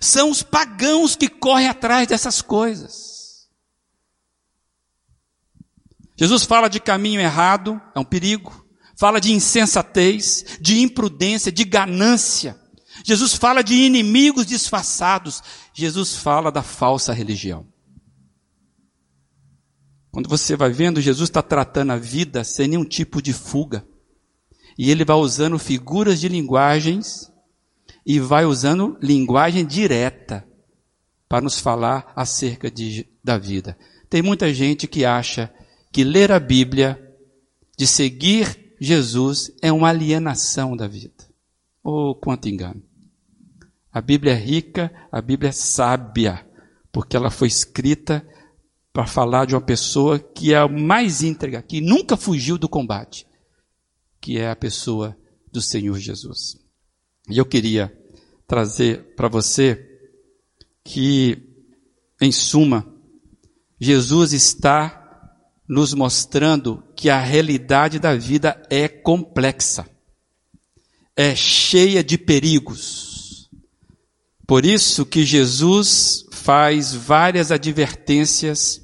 São 0.00 0.30
os 0.30 0.42
pagãos 0.42 1.16
que 1.16 1.28
correm 1.28 1.68
atrás 1.68 2.08
dessas 2.08 2.40
coisas. 2.40 3.48
Jesus 6.16 6.44
fala 6.44 6.68
de 6.68 6.80
caminho 6.80 7.20
errado, 7.20 7.80
é 7.94 8.00
um 8.00 8.04
perigo. 8.04 8.66
Fala 8.98 9.20
de 9.20 9.32
insensatez, 9.32 10.58
de 10.60 10.80
imprudência, 10.80 11.52
de 11.52 11.62
ganância. 11.64 12.58
Jesus 13.04 13.34
fala 13.34 13.62
de 13.62 13.74
inimigos 13.74 14.44
disfarçados. 14.44 15.40
Jesus 15.72 16.16
fala 16.16 16.50
da 16.50 16.62
falsa 16.62 17.12
religião. 17.12 17.66
Quando 20.10 20.28
você 20.28 20.56
vai 20.56 20.70
vendo, 20.70 21.00
Jesus 21.00 21.28
está 21.28 21.42
tratando 21.42 21.92
a 21.92 21.96
vida 21.96 22.42
sem 22.42 22.66
nenhum 22.66 22.84
tipo 22.84 23.22
de 23.22 23.32
fuga. 23.32 23.86
E 24.76 24.90
ele 24.90 25.04
vai 25.04 25.16
usando 25.16 25.58
figuras 25.58 26.18
de 26.20 26.28
linguagens 26.28 27.30
e 28.08 28.18
vai 28.18 28.46
usando 28.46 28.96
linguagem 29.02 29.66
direta 29.66 30.42
para 31.28 31.42
nos 31.42 31.60
falar 31.60 32.10
acerca 32.16 32.70
de, 32.70 33.06
da 33.22 33.36
vida. 33.36 33.76
Tem 34.08 34.22
muita 34.22 34.52
gente 34.54 34.86
que 34.86 35.04
acha 35.04 35.52
que 35.92 36.02
ler 36.02 36.32
a 36.32 36.40
Bíblia, 36.40 36.98
de 37.76 37.86
seguir 37.86 38.74
Jesus, 38.80 39.52
é 39.60 39.70
uma 39.70 39.90
alienação 39.90 40.74
da 40.74 40.88
vida. 40.88 41.28
Oh, 41.84 42.14
quanto 42.14 42.48
engano. 42.48 42.82
A 43.92 44.00
Bíblia 44.00 44.32
é 44.32 44.36
rica, 44.36 44.90
a 45.12 45.20
Bíblia 45.20 45.50
é 45.50 45.52
sábia, 45.52 46.46
porque 46.90 47.14
ela 47.14 47.30
foi 47.30 47.48
escrita 47.48 48.26
para 48.90 49.06
falar 49.06 49.44
de 49.44 49.54
uma 49.54 49.60
pessoa 49.60 50.18
que 50.18 50.54
é 50.54 50.56
a 50.56 50.66
mais 50.66 51.22
íntegra, 51.22 51.60
que 51.60 51.82
nunca 51.82 52.16
fugiu 52.16 52.56
do 52.56 52.70
combate, 52.70 53.26
que 54.18 54.38
é 54.38 54.50
a 54.50 54.56
pessoa 54.56 55.14
do 55.52 55.60
Senhor 55.60 55.98
Jesus. 55.98 56.57
E 57.30 57.38
eu 57.38 57.44
queria 57.44 57.92
trazer 58.46 59.14
para 59.14 59.28
você 59.28 59.86
que, 60.82 61.38
em 62.20 62.32
suma, 62.32 62.86
Jesus 63.78 64.32
está 64.32 64.98
nos 65.68 65.92
mostrando 65.92 66.82
que 66.96 67.10
a 67.10 67.20
realidade 67.20 67.98
da 67.98 68.14
vida 68.14 68.60
é 68.70 68.88
complexa, 68.88 69.86
é 71.14 71.36
cheia 71.36 72.02
de 72.02 72.16
perigos. 72.16 73.50
Por 74.46 74.64
isso 74.64 75.04
que 75.04 75.24
Jesus 75.24 76.24
faz 76.32 76.94
várias 76.94 77.52
advertências 77.52 78.80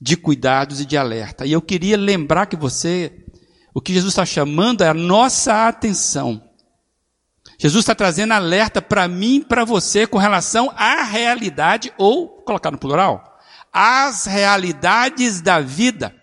de 0.00 0.16
cuidados 0.16 0.80
e 0.80 0.86
de 0.86 0.96
alerta. 0.96 1.44
E 1.44 1.52
eu 1.52 1.60
queria 1.60 1.98
lembrar 1.98 2.46
que 2.46 2.56
você, 2.56 3.26
o 3.74 3.82
que 3.82 3.92
Jesus 3.92 4.12
está 4.12 4.24
chamando 4.24 4.82
é 4.82 4.88
a 4.88 4.94
nossa 4.94 5.68
atenção. 5.68 6.49
Jesus 7.60 7.82
está 7.82 7.94
trazendo 7.94 8.32
alerta 8.32 8.80
para 8.80 9.06
mim 9.06 9.42
para 9.42 9.66
você 9.66 10.06
com 10.06 10.16
relação 10.16 10.72
à 10.78 11.02
realidade, 11.02 11.92
ou, 11.98 12.26
colocar 12.26 12.70
no 12.70 12.78
plural, 12.78 13.38
as 13.70 14.24
realidades 14.24 15.42
da 15.42 15.60
vida. 15.60 16.16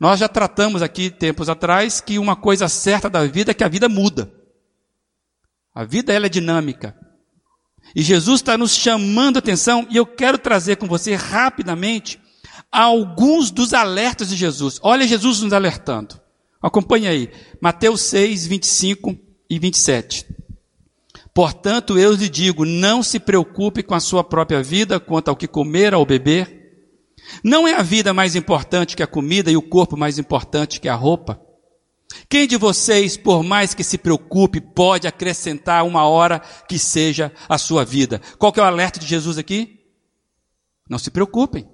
Nós 0.00 0.18
já 0.18 0.28
tratamos 0.28 0.80
aqui 0.80 1.10
tempos 1.10 1.50
atrás 1.50 2.00
que 2.00 2.18
uma 2.18 2.34
coisa 2.34 2.70
certa 2.70 3.10
da 3.10 3.26
vida 3.26 3.50
é 3.50 3.54
que 3.54 3.62
a 3.62 3.68
vida 3.68 3.86
muda. 3.86 4.32
A 5.74 5.84
vida 5.84 6.10
ela 6.10 6.24
é 6.24 6.30
dinâmica. 6.30 6.96
E 7.94 8.00
Jesus 8.00 8.40
está 8.40 8.56
nos 8.56 8.74
chamando 8.74 9.36
a 9.36 9.40
atenção 9.40 9.86
e 9.90 9.96
eu 9.98 10.06
quero 10.06 10.38
trazer 10.38 10.76
com 10.76 10.86
você 10.86 11.14
rapidamente 11.16 12.18
alguns 12.72 13.50
dos 13.50 13.74
alertas 13.74 14.30
de 14.30 14.36
Jesus. 14.36 14.80
Olha 14.82 15.06
Jesus 15.06 15.42
nos 15.42 15.52
alertando. 15.52 16.18
Acompanhe 16.62 17.08
aí. 17.08 17.30
Mateus 17.60 18.00
6, 18.00 18.46
25 18.46 19.29
e 19.50 19.58
27. 19.58 20.26
Portanto, 21.34 21.98
eu 21.98 22.12
lhe 22.12 22.28
digo, 22.28 22.64
não 22.64 23.02
se 23.02 23.18
preocupe 23.18 23.82
com 23.82 23.94
a 23.94 24.00
sua 24.00 24.22
própria 24.22 24.62
vida 24.62 25.00
quanto 25.00 25.28
ao 25.28 25.36
que 25.36 25.48
comer 25.48 25.92
ou 25.92 26.06
beber. 26.06 26.58
Não 27.42 27.66
é 27.66 27.74
a 27.74 27.82
vida 27.82 28.14
mais 28.14 28.36
importante 28.36 28.96
que 28.96 29.02
a 29.02 29.06
comida 29.06 29.50
e 29.50 29.56
o 29.56 29.62
corpo 29.62 29.96
mais 29.96 30.18
importante 30.18 30.80
que 30.80 30.88
a 30.88 30.94
roupa. 30.94 31.40
Quem 32.28 32.46
de 32.46 32.56
vocês, 32.56 33.16
por 33.16 33.42
mais 33.42 33.74
que 33.74 33.84
se 33.84 33.98
preocupe, 33.98 34.60
pode 34.60 35.06
acrescentar 35.06 35.84
uma 35.84 36.04
hora 36.04 36.40
que 36.68 36.78
seja 36.78 37.32
a 37.48 37.58
sua 37.58 37.84
vida? 37.84 38.20
Qual 38.38 38.52
que 38.52 38.58
é 38.58 38.62
o 38.62 38.66
alerta 38.66 38.98
de 38.98 39.06
Jesus 39.06 39.38
aqui? 39.38 39.80
Não 40.88 40.98
se 40.98 41.10
preocupem. 41.10 41.68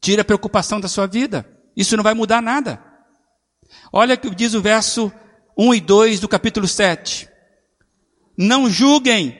Tire 0.00 0.20
a 0.20 0.24
preocupação 0.24 0.78
da 0.78 0.88
sua 0.88 1.06
vida. 1.06 1.48
Isso 1.74 1.96
não 1.96 2.04
vai 2.04 2.12
mudar 2.12 2.42
nada. 2.42 2.82
Olha 3.90 4.14
o 4.14 4.18
que 4.18 4.34
diz 4.34 4.52
o 4.52 4.60
verso 4.60 5.10
1 5.56 5.74
e 5.74 5.80
2 5.80 6.20
do 6.20 6.28
capítulo 6.28 6.66
7. 6.66 7.28
Não 8.36 8.68
julguem, 8.68 9.38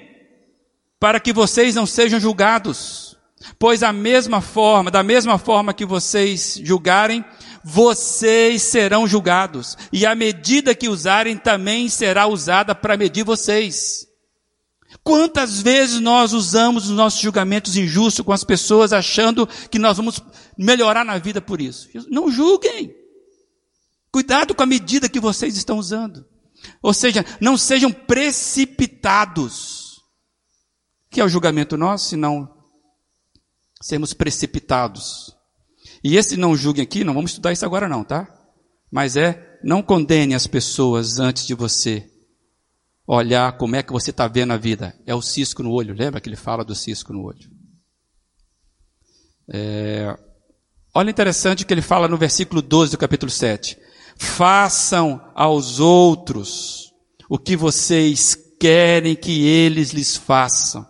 para 1.00 1.18
que 1.18 1.32
vocês 1.32 1.74
não 1.74 1.86
sejam 1.86 2.20
julgados. 2.20 3.16
Pois 3.58 3.82
a 3.82 3.92
mesma 3.92 4.40
forma, 4.40 4.90
da 4.90 5.02
mesma 5.02 5.36
forma 5.36 5.74
que 5.74 5.84
vocês 5.84 6.60
julgarem, 6.62 7.24
vocês 7.64 8.62
serão 8.62 9.06
julgados. 9.06 9.76
E 9.92 10.06
a 10.06 10.14
medida 10.14 10.74
que 10.74 10.88
usarem 10.88 11.36
também 11.36 11.88
será 11.88 12.26
usada 12.26 12.74
para 12.74 12.96
medir 12.96 13.24
vocês. 13.24 14.06
Quantas 15.02 15.60
vezes 15.60 16.00
nós 16.00 16.32
usamos 16.32 16.84
os 16.84 16.96
nossos 16.96 17.20
julgamentos 17.20 17.76
injustos 17.76 18.24
com 18.24 18.32
as 18.32 18.44
pessoas 18.44 18.92
achando 18.92 19.48
que 19.70 19.78
nós 19.78 19.96
vamos 19.96 20.20
melhorar 20.56 21.04
na 21.04 21.18
vida 21.18 21.40
por 21.40 21.60
isso? 21.60 21.88
Não 22.08 22.30
julguem. 22.30 23.01
Cuidado 24.12 24.54
com 24.54 24.62
a 24.62 24.66
medida 24.66 25.08
que 25.08 25.18
vocês 25.18 25.56
estão 25.56 25.78
usando. 25.78 26.24
Ou 26.82 26.92
seja, 26.92 27.24
não 27.40 27.56
sejam 27.56 27.90
precipitados. 27.90 30.00
Que 31.10 31.20
é 31.20 31.24
o 31.24 31.28
julgamento 31.28 31.76
nosso, 31.76 32.10
senão 32.10 32.48
sermos 33.80 34.12
precipitados. 34.12 35.34
E 36.04 36.16
esse 36.16 36.36
não 36.36 36.56
julguem 36.56 36.84
aqui, 36.84 37.04
não 37.04 37.14
vamos 37.14 37.32
estudar 37.32 37.52
isso 37.52 37.64
agora 37.64 37.88
não, 37.88 38.04
tá? 38.04 38.28
Mas 38.90 39.16
é, 39.16 39.58
não 39.64 39.82
condene 39.82 40.34
as 40.34 40.46
pessoas 40.46 41.18
antes 41.18 41.46
de 41.46 41.54
você 41.54 42.08
olhar 43.06 43.56
como 43.56 43.76
é 43.76 43.82
que 43.82 43.92
você 43.92 44.10
está 44.10 44.28
vendo 44.28 44.52
a 44.52 44.56
vida. 44.56 44.94
É 45.06 45.14
o 45.14 45.22
cisco 45.22 45.62
no 45.62 45.72
olho, 45.72 45.94
lembra 45.94 46.20
que 46.20 46.28
ele 46.28 46.36
fala 46.36 46.64
do 46.64 46.74
cisco 46.74 47.12
no 47.12 47.24
olho? 47.24 47.50
É, 49.52 50.16
olha 50.94 51.10
interessante 51.10 51.64
que 51.64 51.72
ele 51.72 51.82
fala 51.82 52.08
no 52.08 52.16
versículo 52.16 52.62
12 52.62 52.92
do 52.92 52.98
capítulo 52.98 53.30
7. 53.30 53.78
Façam 54.16 55.20
aos 55.34 55.80
outros 55.80 56.92
o 57.28 57.38
que 57.38 57.56
vocês 57.56 58.36
querem 58.60 59.16
que 59.16 59.46
eles 59.46 59.90
lhes 59.90 60.16
façam, 60.16 60.86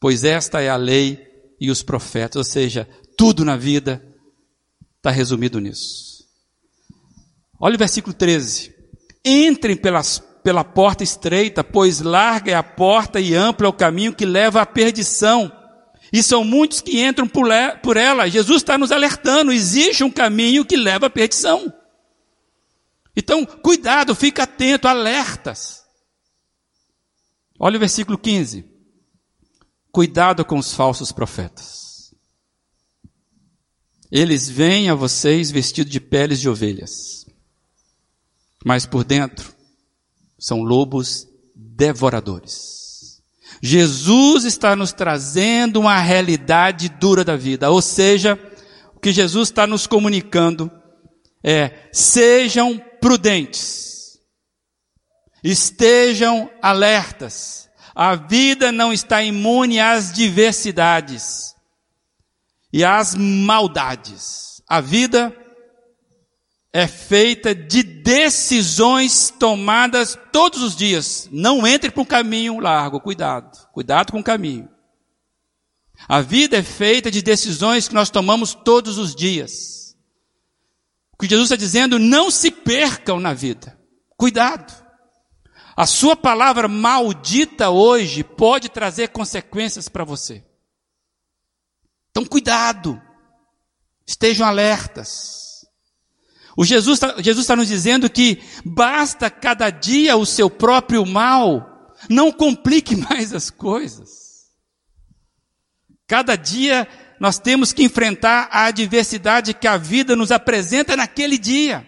pois 0.00 0.24
esta 0.24 0.60
é 0.60 0.68
a 0.68 0.76
lei 0.76 1.26
e 1.60 1.70
os 1.70 1.82
profetas, 1.82 2.36
ou 2.36 2.44
seja, 2.44 2.88
tudo 3.16 3.44
na 3.44 3.56
vida 3.56 4.04
está 4.96 5.10
resumido 5.10 5.60
nisso. 5.60 6.24
Olha 7.60 7.74
o 7.74 7.78
versículo 7.78 8.14
13. 8.14 8.74
Entrem 9.24 9.76
pelas, 9.76 10.22
pela 10.44 10.62
porta 10.62 11.02
estreita, 11.02 11.64
pois 11.64 12.00
larga 12.00 12.52
é 12.52 12.54
a 12.54 12.62
porta 12.62 13.20
e 13.20 13.34
amplo 13.34 13.66
é 13.66 13.68
o 13.68 13.72
caminho 13.72 14.14
que 14.14 14.24
leva 14.24 14.60
à 14.60 14.66
perdição. 14.66 15.50
E 16.12 16.22
são 16.22 16.44
muitos 16.44 16.80
que 16.80 17.02
entram 17.02 17.26
por, 17.26 17.96
ela. 17.96 18.28
Jesus 18.28 18.62
está 18.62 18.78
nos 18.78 18.92
alertando: 18.92 19.52
existe 19.52 20.04
um 20.04 20.10
caminho 20.10 20.64
que 20.64 20.76
leva 20.76 21.06
à 21.06 21.10
perdição. 21.10 21.72
Então, 23.18 23.44
cuidado, 23.44 24.14
fica 24.14 24.44
atento, 24.44 24.86
alertas. 24.86 25.82
Olha 27.58 27.76
o 27.76 27.80
versículo 27.80 28.16
15. 28.16 28.64
Cuidado 29.90 30.44
com 30.44 30.56
os 30.56 30.72
falsos 30.72 31.10
profetas. 31.10 32.14
Eles 34.08 34.48
vêm 34.48 34.88
a 34.88 34.94
vocês 34.94 35.50
vestidos 35.50 35.90
de 35.90 35.98
peles 35.98 36.38
de 36.38 36.48
ovelhas, 36.48 37.26
mas 38.64 38.86
por 38.86 39.02
dentro 39.02 39.52
são 40.38 40.62
lobos 40.62 41.26
devoradores. 41.56 43.20
Jesus 43.60 44.44
está 44.44 44.76
nos 44.76 44.92
trazendo 44.92 45.80
uma 45.80 45.98
realidade 45.98 46.88
dura 46.88 47.24
da 47.24 47.34
vida, 47.34 47.68
ou 47.68 47.82
seja, 47.82 48.38
o 48.94 49.00
que 49.00 49.12
Jesus 49.12 49.48
está 49.48 49.66
nos 49.66 49.88
comunicando 49.88 50.70
é: 51.42 51.88
sejam 51.92 52.80
prudentes, 53.00 54.18
estejam 55.42 56.50
alertas. 56.60 57.68
A 57.94 58.14
vida 58.14 58.70
não 58.70 58.92
está 58.92 59.22
imune 59.22 59.80
às 59.80 60.12
diversidades 60.12 61.54
e 62.72 62.84
às 62.84 63.14
maldades. 63.14 64.62
A 64.68 64.80
vida 64.80 65.34
é 66.72 66.86
feita 66.86 67.54
de 67.54 67.82
decisões 67.82 69.30
tomadas 69.30 70.18
todos 70.32 70.62
os 70.62 70.76
dias. 70.76 71.28
Não 71.32 71.66
entre 71.66 71.90
para 71.90 72.02
um 72.02 72.06
caminho 72.06 72.60
largo, 72.60 73.00
cuidado. 73.00 73.66
Cuidado 73.72 74.12
com 74.12 74.20
o 74.20 74.24
caminho. 74.24 74.68
A 76.06 76.20
vida 76.20 76.56
é 76.56 76.62
feita 76.62 77.10
de 77.10 77.22
decisões 77.22 77.88
que 77.88 77.94
nós 77.94 78.10
tomamos 78.10 78.54
todos 78.54 78.98
os 78.98 79.14
dias. 79.14 79.77
O 81.18 81.22
que 81.22 81.28
Jesus 81.28 81.46
está 81.46 81.56
dizendo, 81.56 81.98
não 81.98 82.30
se 82.30 82.48
percam 82.48 83.18
na 83.18 83.34
vida. 83.34 83.76
Cuidado. 84.16 84.72
A 85.76 85.84
sua 85.84 86.14
palavra 86.16 86.68
maldita 86.68 87.70
hoje 87.70 88.22
pode 88.22 88.68
trazer 88.68 89.08
consequências 89.08 89.88
para 89.88 90.04
você. 90.04 90.44
Então, 92.10 92.24
cuidado. 92.24 93.02
Estejam 94.06 94.46
alertas. 94.46 95.66
O 96.56 96.64
Jesus, 96.64 97.00
tá, 97.00 97.16
Jesus 97.18 97.44
está 97.44 97.56
nos 97.56 97.66
dizendo 97.66 98.08
que 98.08 98.40
basta 98.64 99.28
cada 99.28 99.70
dia 99.70 100.16
o 100.16 100.24
seu 100.24 100.48
próprio 100.48 101.04
mal. 101.04 101.94
Não 102.08 102.30
complique 102.30 102.94
mais 103.10 103.34
as 103.34 103.50
coisas. 103.50 104.46
Cada 106.06 106.36
dia 106.36 106.88
nós 107.20 107.38
temos 107.38 107.72
que 107.72 107.82
enfrentar 107.82 108.48
a 108.50 108.66
adversidade 108.66 109.54
que 109.54 109.66
a 109.66 109.76
vida 109.76 110.14
nos 110.14 110.30
apresenta 110.30 110.96
naquele 110.96 111.38
dia. 111.38 111.86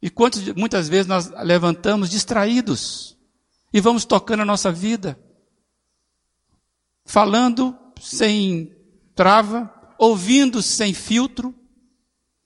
E 0.00 0.08
quantas, 0.08 0.42
muitas 0.54 0.88
vezes 0.88 1.06
nós 1.06 1.30
levantamos 1.42 2.08
distraídos 2.08 3.16
e 3.72 3.80
vamos 3.80 4.04
tocando 4.04 4.40
a 4.40 4.46
nossa 4.46 4.70
vida, 4.72 5.18
falando 7.04 7.76
sem 8.00 8.72
trava, 9.14 9.72
ouvindo 9.98 10.62
sem 10.62 10.94
filtro, 10.94 11.54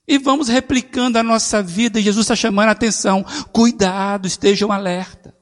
e 0.07 0.19
vamos 0.19 0.49
replicando 0.49 1.19
a 1.19 1.23
nossa 1.23 1.63
vida, 1.63 2.01
e 2.01 2.03
Jesus 2.03 2.25
está 2.25 2.35
chamando 2.35 2.71
a 2.71 2.73
atenção, 2.73 3.25
cuidado, 3.53 4.27
estejam 4.27 4.73
alerta. 4.73 5.37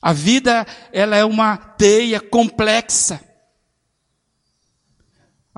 A 0.00 0.12
vida, 0.12 0.66
ela 0.92 1.16
é 1.16 1.24
uma 1.24 1.56
teia 1.56 2.20
complexa. 2.20 3.20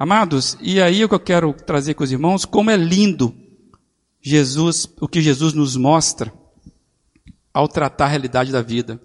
Amados, 0.00 0.56
e 0.62 0.80
aí 0.80 1.04
o 1.04 1.08
que 1.10 1.14
eu 1.14 1.20
quero 1.20 1.52
trazer 1.52 1.92
com 1.92 2.02
os 2.02 2.10
irmãos, 2.10 2.46
como 2.46 2.70
é 2.70 2.76
lindo 2.76 3.36
Jesus, 4.18 4.88
o 4.98 5.06
que 5.06 5.20
Jesus 5.20 5.52
nos 5.52 5.76
mostra 5.76 6.32
ao 7.52 7.68
tratar 7.68 8.06
a 8.06 8.08
realidade 8.08 8.50
da 8.50 8.62
vida. 8.62 8.98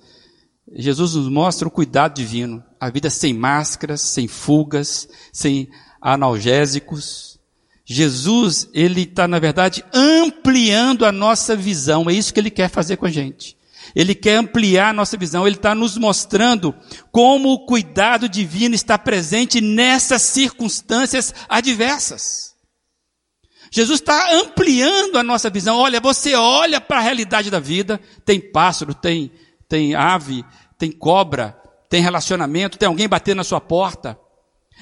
Jesus 0.73 1.15
nos 1.15 1.27
mostra 1.27 1.67
o 1.67 1.71
cuidado 1.71 2.15
divino, 2.15 2.63
a 2.79 2.89
vida 2.89 3.10
sem 3.10 3.34
máscaras, 3.34 3.99
sem 3.99 4.25
fugas, 4.25 5.10
sem 5.34 5.67
analgésicos. 5.99 7.41
Jesus, 7.84 8.69
ele 8.73 9.01
está, 9.01 9.27
na 9.27 9.38
verdade, 9.38 9.84
ampliando 9.93 11.05
a 11.05 11.12
nossa 11.12 11.58
visão, 11.58 12.10
é 12.10 12.13
isso 12.13 12.34
que 12.34 12.39
ele 12.39 12.49
quer 12.49 12.69
fazer 12.69 12.95
com 12.95 13.05
a 13.05 13.12
gente. 13.12 13.58
Ele 13.95 14.13
quer 14.13 14.36
ampliar 14.36 14.93
nossa 14.93 15.15
visão, 15.15 15.47
ele 15.47 15.55
está 15.55 15.73
nos 15.73 15.97
mostrando 15.97 16.75
como 17.12 17.53
o 17.53 17.65
cuidado 17.65 18.27
divino 18.27 18.75
está 18.75 18.97
presente 18.97 19.62
nessas 19.62 20.21
circunstâncias 20.21 21.34
adversas. 21.47 22.53
Jesus 23.71 23.99
está 24.01 24.34
ampliando 24.34 25.17
a 25.17 25.23
nossa 25.23 25.49
visão. 25.49 25.77
Olha, 25.77 25.99
você 25.99 26.36
olha 26.36 26.81
para 26.81 26.97
a 26.97 27.01
realidade 27.01 27.49
da 27.49 27.60
vida, 27.60 27.99
tem 28.25 28.39
pássaro, 28.39 28.93
tem, 28.93 29.31
tem 29.67 29.95
ave, 29.95 30.43
tem 30.77 30.91
cobra, 30.91 31.58
tem 31.89 32.01
relacionamento, 32.01 32.77
tem 32.77 32.88
alguém 32.88 33.08
batendo 33.08 33.38
na 33.38 33.43
sua 33.43 33.62
porta, 33.62 34.19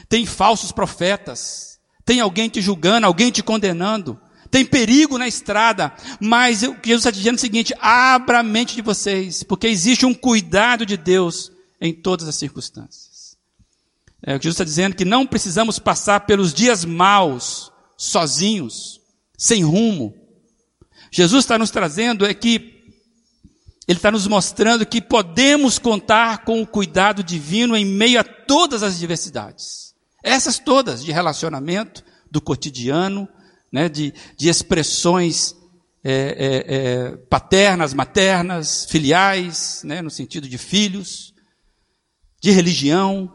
tem 0.10 0.26
falsos 0.26 0.71
profetas, 0.71 1.80
tem 2.04 2.19
alguém 2.19 2.49
te 2.49 2.62
julgando, 2.62 3.06
alguém 3.06 3.32
te 3.32 3.43
condenando, 3.43 4.19
tem 4.54 4.63
perigo 4.63 5.18
na 5.18 5.28
estrada, 5.28 5.92
mas 6.20 6.62
o 6.62 6.76
que 6.76 6.89
Jesus 6.89 7.08
está 7.08 7.10
dizendo 7.10 7.38
o 7.38 7.42
seguinte: 7.42 7.74
abra 7.80 8.42
a 8.42 8.44
mente 8.44 8.76
de 8.76 8.84
vocês, 8.84 9.42
porque 9.42 9.66
existe 9.66 10.06
um 10.06 10.13
cuidado 10.13 10.86
de 10.86 10.96
Deus 10.96 11.52
em 11.82 11.92
todas 11.92 12.28
as 12.28 12.36
circunstâncias. 12.36 13.36
É, 14.22 14.36
o 14.36 14.39
que 14.39 14.44
Jesus 14.44 14.54
está 14.54 14.63
dizendo 14.63 14.94
é 14.94 14.96
que 14.96 15.06
não 15.06 15.26
precisamos 15.26 15.80
passar 15.80 16.28
pelos 16.28 16.54
dias 16.54 16.86
maus, 16.86 17.72
sozinhos, 17.98 19.02
sem 19.36 19.63
rumo. 19.63 20.13
Jesus 21.12 21.46
está 21.46 21.58
nos 21.58 21.72
trazendo 21.72 22.24
é 22.24 22.32
que 22.36 22.94
ele 23.88 23.98
está 23.98 24.12
nos 24.12 24.28
mostrando 24.28 24.86
que 24.86 25.02
podemos 25.02 25.80
contar 25.80 26.46
com 26.46 26.62
o 26.62 26.68
cuidado 26.68 27.24
divino 27.24 27.76
em 27.76 27.86
meio 27.86 28.20
a 28.20 28.24
todas 28.24 28.84
as 28.84 29.00
diversidades. 29.00 29.96
Essas 30.24 30.60
todas, 30.60 31.04
de 31.04 31.12
relacionamento, 31.12 32.04
do 32.30 32.39
cotidiano, 32.39 33.28
né, 33.73 33.89
de, 33.89 34.13
de 34.38 34.47
expressões 34.47 35.55
é, 36.03 36.13
é, 36.13 36.75
é, 36.75 37.17
paternas, 37.29 37.91
maternas, 37.91 38.86
filiais, 38.86 39.81
né, 39.83 39.99
no 39.99 40.12
sentido 40.12 40.47
de 40.47 40.59
filhos, 40.59 41.33
de 42.39 42.51
religião. 42.51 43.33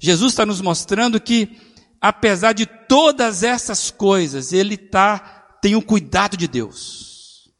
Jesus 0.00 0.32
está 0.32 0.44
nos 0.44 0.60
mostrando 0.60 1.20
que, 1.20 1.56
apesar 2.00 2.52
de 2.52 2.66
todas 2.66 3.44
essas 3.44 3.88
coisas, 3.88 4.52
ele 4.52 4.76
tá, 4.76 5.56
tem 5.62 5.76
o 5.76 5.82
cuidado 5.82 6.36
de 6.36 6.48
Deus. 6.48 7.52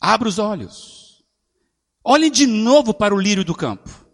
Abra 0.00 0.28
os 0.28 0.40
olhos. 0.40 1.22
Olhem 2.02 2.32
de 2.32 2.46
novo 2.46 2.92
para 2.92 3.14
o 3.14 3.20
lírio 3.20 3.44
do 3.44 3.54
campo. 3.54 4.04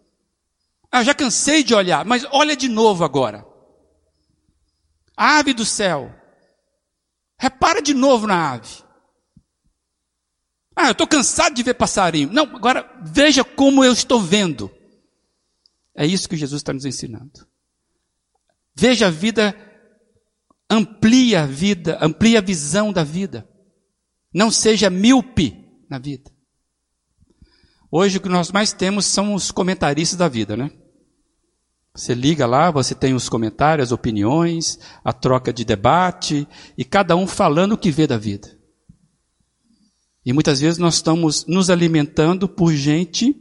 Ah, 0.91 1.03
já 1.03 1.13
cansei 1.13 1.63
de 1.63 1.73
olhar, 1.73 2.05
mas 2.05 2.25
olha 2.31 2.55
de 2.55 2.69
novo 2.69 3.03
agora. 3.03 3.45
A 5.17 5.39
ave 5.39 5.53
do 5.53 5.65
céu, 5.65 6.13
Repara 7.41 7.81
de 7.81 7.95
novo 7.95 8.27
na 8.27 8.51
ave. 8.51 8.83
Ah, 10.75 10.89
eu 10.89 10.91
estou 10.91 11.07
cansado 11.07 11.55
de 11.55 11.63
ver 11.63 11.73
passarinho. 11.73 12.31
Não, 12.31 12.43
agora 12.43 12.87
veja 13.03 13.43
como 13.43 13.83
eu 13.83 13.91
estou 13.91 14.21
vendo. 14.21 14.69
É 15.95 16.05
isso 16.05 16.29
que 16.29 16.37
Jesus 16.37 16.59
está 16.59 16.71
nos 16.71 16.85
ensinando. 16.85 17.47
Veja 18.75 19.07
a 19.07 19.09
vida, 19.09 19.55
amplia 20.69 21.41
a 21.41 21.45
vida, 21.47 21.97
amplia 21.99 22.37
a 22.37 22.43
visão 22.43 22.93
da 22.93 23.03
vida. 23.03 23.49
Não 24.31 24.51
seja 24.51 24.91
míope 24.91 25.65
na 25.89 25.97
vida. 25.97 26.31
Hoje 27.91 28.19
o 28.19 28.21
que 28.21 28.29
nós 28.29 28.51
mais 28.51 28.71
temos 28.71 29.07
são 29.07 29.33
os 29.33 29.49
comentaristas 29.49 30.15
da 30.15 30.27
vida, 30.27 30.55
né? 30.55 30.69
Você 31.93 32.13
liga 32.13 32.45
lá, 32.45 32.71
você 32.71 32.95
tem 32.95 33.13
os 33.13 33.27
comentários, 33.27 33.89
as 33.89 33.91
opiniões, 33.91 34.79
a 35.03 35.11
troca 35.11 35.51
de 35.51 35.65
debate, 35.65 36.47
e 36.77 36.85
cada 36.85 37.15
um 37.15 37.27
falando 37.27 37.73
o 37.73 37.77
que 37.77 37.91
vê 37.91 38.07
da 38.07 38.17
vida. 38.17 38.57
E 40.25 40.31
muitas 40.31 40.61
vezes 40.61 40.77
nós 40.77 40.95
estamos 40.95 41.45
nos 41.45 41.69
alimentando 41.69 42.47
por 42.47 42.73
gente 42.73 43.35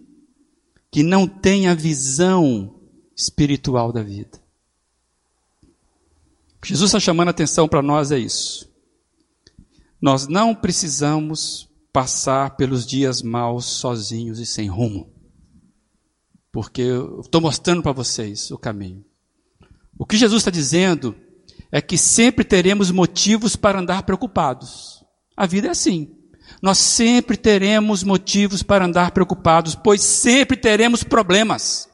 que 0.91 1.03
não 1.03 1.29
tem 1.29 1.69
a 1.69 1.75
visão 1.75 2.81
espiritual 3.17 3.93
da 3.93 4.03
vida. 4.03 4.41
Jesus 6.65 6.89
está 6.91 6.99
chamando 6.99 7.29
a 7.29 7.31
atenção 7.31 7.69
para 7.69 7.83
nós 7.83 8.11
é 8.11 8.19
isso. 8.19 8.69
Nós 10.01 10.27
não 10.27 10.55
precisamos 10.55 11.69
passar 11.93 12.57
pelos 12.57 12.85
dias 12.85 13.23
maus 13.23 13.67
sozinhos 13.67 14.41
e 14.41 14.47
sem 14.47 14.69
rumo 14.69 15.20
porque 16.53 16.83
eu 16.83 17.21
estou 17.21 17.41
mostrando 17.41 17.83
para 17.83 17.93
vocês 17.93 18.51
o 18.51 18.59
caminho. 18.59 19.05
O 19.99 20.07
que 20.07 20.17
Jesus 20.17 20.41
está 20.41 20.51
dizendo 20.51 21.15
é 21.71 21.81
que 21.81 21.97
sempre 21.97 22.45
teremos 22.45 22.91
motivos 22.91 23.55
para 23.55 23.79
andar 23.79 24.03
preocupados. 24.03 25.05
A 25.37 25.47
vida 25.47 25.69
é 25.69 25.71
assim. 25.71 26.17
Nós 26.61 26.79
sempre 26.79 27.37
teremos 27.37 28.03
motivos 28.03 28.63
para 28.63 28.85
andar 28.85 29.13
preocupados, 29.13 29.75
pois 29.75 30.03
sempre 30.03 30.57
teremos 30.57 31.05
problemas. 31.05 31.89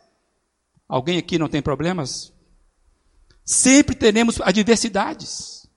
Alguém 0.88 1.18
aqui 1.18 1.38
não 1.38 1.48
tem 1.48 1.60
problemas? 1.60 2.32
Sempre 3.44 3.94
teremos 3.94 4.40
adversidades. 4.40 5.68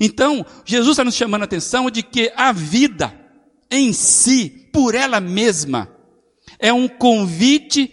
Então, 0.00 0.46
Jesus 0.64 0.92
está 0.92 1.04
nos 1.04 1.14
chamando 1.14 1.42
a 1.42 1.44
atenção 1.44 1.90
de 1.90 2.02
que 2.02 2.32
a 2.36 2.52
vida 2.52 3.18
em 3.70 3.92
si, 3.92 4.70
por 4.72 4.94
ela 4.94 5.20
mesma, 5.20 5.90
é 6.62 6.72
um 6.72 6.86
convite 6.86 7.92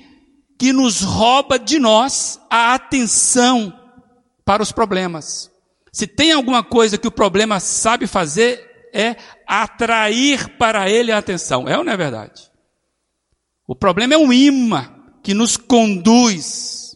que 0.58 0.72
nos 0.72 1.02
rouba 1.02 1.58
de 1.58 1.80
nós 1.80 2.40
a 2.50 2.76
atenção 2.76 3.74
para 4.46 4.62
os 4.62 4.72
problemas. 4.72 5.52
Se 5.92 6.06
tem 6.06 6.32
alguma 6.32 6.64
coisa 6.64 6.98
que 6.98 7.08
o 7.08 7.12
problema 7.12 7.60
sabe 7.60 8.06
fazer, 8.06 8.64
é 8.94 9.16
atrair 9.48 10.58
para 10.58 10.88
ele 10.88 11.12
a 11.12 11.18
atenção. 11.18 11.68
É 11.68 11.78
ou 11.78 11.84
não 11.84 11.92
é 11.92 11.98
verdade? 11.98 12.50
O 13.68 13.76
problema 13.76 14.14
é 14.14 14.18
um 14.18 14.32
imã 14.32 14.94
que 15.24 15.34
nos 15.34 15.58
conduz. 15.58 16.96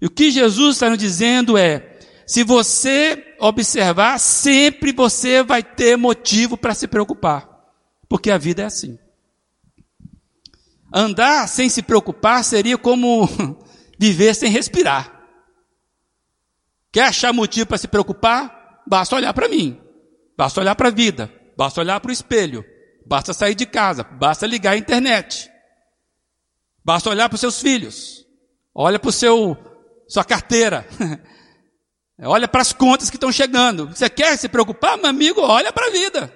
E 0.00 0.06
o 0.06 0.10
que 0.10 0.30
Jesus 0.30 0.76
está 0.76 0.90
nos 0.90 0.98
dizendo 0.98 1.56
é: 1.56 1.98
se 2.26 2.44
você 2.44 3.34
observar, 3.40 4.18
sempre 4.20 4.92
você 4.92 5.42
vai 5.42 5.62
ter 5.62 5.96
motivo 5.96 6.56
para 6.56 6.74
se 6.74 6.86
preocupar. 6.86 7.48
Porque 8.08 8.30
a 8.30 8.38
vida 8.38 8.62
é 8.62 8.66
assim. 8.66 8.98
Andar 10.92 11.46
sem 11.48 11.68
se 11.68 11.82
preocupar 11.82 12.42
seria 12.42 12.78
como 12.78 13.28
viver 13.98 14.34
sem 14.34 14.50
respirar. 14.50 15.18
Quer 16.90 17.04
achar 17.04 17.32
motivo 17.32 17.66
para 17.66 17.78
se 17.78 17.88
preocupar? 17.88 18.82
Basta 18.86 19.16
olhar 19.16 19.34
para 19.34 19.48
mim. 19.48 19.78
Basta 20.36 20.60
olhar 20.60 20.74
para 20.74 20.88
a 20.88 20.92
vida. 20.92 21.32
Basta 21.56 21.80
olhar 21.80 22.00
para 22.00 22.08
o 22.08 22.12
espelho. 22.12 22.64
Basta 23.06 23.34
sair 23.34 23.54
de 23.54 23.66
casa. 23.66 24.02
Basta 24.02 24.46
ligar 24.46 24.72
a 24.72 24.78
internet. 24.78 25.50
Basta 26.82 27.10
olhar 27.10 27.28
para 27.28 27.34
os 27.34 27.40
seus 27.40 27.60
filhos. 27.60 28.26
Olha 28.74 28.98
para 28.98 29.10
o 29.10 29.12
seu 29.12 29.56
sua 30.08 30.24
carteira. 30.24 30.88
olha 32.22 32.48
para 32.48 32.62
as 32.62 32.72
contas 32.72 33.10
que 33.10 33.16
estão 33.16 33.30
chegando. 33.30 33.88
Você 33.88 34.08
quer 34.08 34.38
se 34.38 34.48
preocupar, 34.48 34.96
meu 34.96 35.06
amigo? 35.06 35.42
Olha 35.42 35.70
para 35.70 35.88
a 35.88 35.90
vida. 35.90 36.34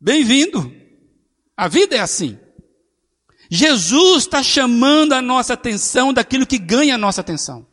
Bem-vindo. 0.00 0.85
A 1.56 1.68
vida 1.68 1.96
é 1.96 2.00
assim. 2.00 2.38
Jesus 3.50 4.24
está 4.24 4.42
chamando 4.42 5.14
a 5.14 5.22
nossa 5.22 5.54
atenção 5.54 6.12
daquilo 6.12 6.46
que 6.46 6.58
ganha 6.58 6.96
a 6.96 6.98
nossa 6.98 7.20
atenção. 7.20 7.66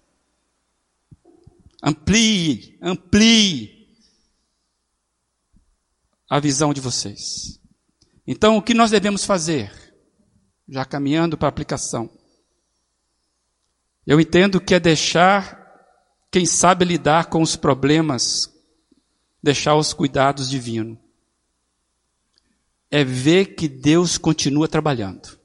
Amplie, 1.81 2.77
amplie 2.81 3.89
a 6.29 6.39
visão 6.39 6.73
de 6.73 6.79
vocês. 6.79 7.59
Então, 8.25 8.55
o 8.55 8.61
que 8.61 8.73
nós 8.73 8.91
devemos 8.91 9.25
fazer? 9.25 9.71
Já 10.69 10.85
caminhando 10.85 11.37
para 11.37 11.47
a 11.47 11.49
aplicação. 11.49 12.09
Eu 14.07 14.19
entendo 14.19 14.61
que 14.61 14.73
é 14.73 14.79
deixar 14.79 15.61
quem 16.31 16.45
sabe 16.45 16.85
lidar 16.85 17.25
com 17.25 17.41
os 17.41 17.55
problemas, 17.55 18.49
deixar 19.41 19.75
os 19.75 19.93
cuidados 19.93 20.49
divinos 20.49 21.02
é 22.93 23.03
ver 23.03 23.55
que 23.55 23.67
Deus 23.67 24.19
continua 24.19 24.67
trabalhando. 24.67 25.35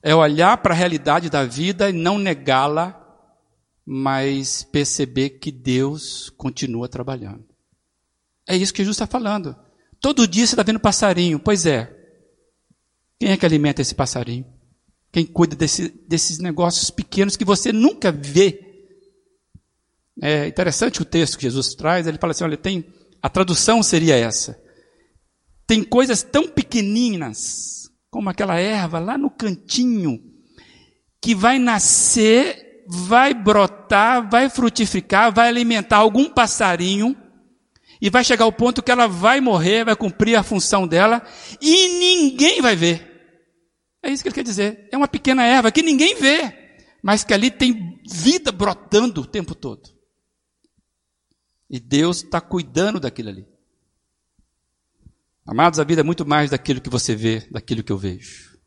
É 0.00 0.14
olhar 0.14 0.56
para 0.58 0.72
a 0.72 0.76
realidade 0.76 1.28
da 1.28 1.44
vida 1.44 1.90
e 1.90 1.92
não 1.92 2.18
negá-la, 2.18 2.94
mas 3.84 4.62
perceber 4.62 5.30
que 5.40 5.50
Deus 5.50 6.30
continua 6.30 6.88
trabalhando. 6.88 7.44
É 8.46 8.56
isso 8.56 8.72
que 8.72 8.84
Jesus 8.84 8.94
está 8.94 9.08
falando. 9.08 9.56
Todo 10.00 10.28
dia 10.28 10.46
você 10.46 10.52
está 10.52 10.62
vendo 10.62 10.78
passarinho. 10.78 11.40
Pois 11.40 11.66
é. 11.66 11.92
Quem 13.18 13.32
é 13.32 13.36
que 13.36 13.44
alimenta 13.44 13.82
esse 13.82 13.94
passarinho? 13.94 14.46
Quem 15.10 15.26
cuida 15.26 15.56
desse, 15.56 15.88
desses 16.06 16.38
negócios 16.38 16.90
pequenos 16.90 17.36
que 17.36 17.44
você 17.44 17.72
nunca 17.72 18.12
vê. 18.12 18.86
É 20.22 20.46
interessante 20.46 21.02
o 21.02 21.04
texto 21.04 21.38
que 21.38 21.42
Jesus 21.42 21.74
traz, 21.74 22.06
ele 22.06 22.18
fala 22.18 22.30
assim, 22.30 22.44
olha, 22.44 22.56
tem, 22.56 22.86
a 23.20 23.28
tradução 23.28 23.82
seria 23.82 24.14
essa. 24.14 24.64
Tem 25.66 25.82
coisas 25.82 26.22
tão 26.22 26.48
pequeninas, 26.48 27.90
como 28.10 28.30
aquela 28.30 28.58
erva 28.58 28.98
lá 28.98 29.18
no 29.18 29.30
cantinho, 29.30 30.20
que 31.20 31.34
vai 31.34 31.58
nascer, 31.58 32.84
vai 32.88 33.34
brotar, 33.34 34.30
vai 34.30 34.48
frutificar, 34.48 35.32
vai 35.32 35.48
alimentar 35.48 35.96
algum 35.96 36.30
passarinho, 36.30 37.16
e 38.00 38.10
vai 38.10 38.22
chegar 38.22 38.44
ao 38.44 38.52
ponto 38.52 38.82
que 38.82 38.90
ela 38.90 39.08
vai 39.08 39.40
morrer, 39.40 39.84
vai 39.84 39.96
cumprir 39.96 40.36
a 40.36 40.42
função 40.42 40.86
dela, 40.86 41.22
e 41.60 41.98
ninguém 41.98 42.60
vai 42.60 42.76
ver. 42.76 43.16
É 44.02 44.10
isso 44.10 44.22
que 44.22 44.28
ele 44.28 44.34
quer 44.34 44.44
dizer. 44.44 44.88
É 44.92 44.96
uma 44.96 45.08
pequena 45.08 45.44
erva 45.44 45.72
que 45.72 45.82
ninguém 45.82 46.14
vê, 46.14 46.54
mas 47.02 47.24
que 47.24 47.34
ali 47.34 47.50
tem 47.50 48.00
vida 48.08 48.52
brotando 48.52 49.22
o 49.22 49.26
tempo 49.26 49.54
todo. 49.54 49.90
E 51.68 51.80
Deus 51.80 52.22
está 52.22 52.40
cuidando 52.40 53.00
daquilo 53.00 53.30
ali. 53.30 53.55
Amados, 55.46 55.78
a 55.78 55.84
vida 55.84 56.00
é 56.00 56.04
muito 56.04 56.26
mais 56.26 56.50
daquilo 56.50 56.80
que 56.80 56.90
você 56.90 57.14
vê, 57.14 57.46
daquilo 57.50 57.84
que 57.84 57.92
eu 57.92 57.98
vejo. 57.98 58.58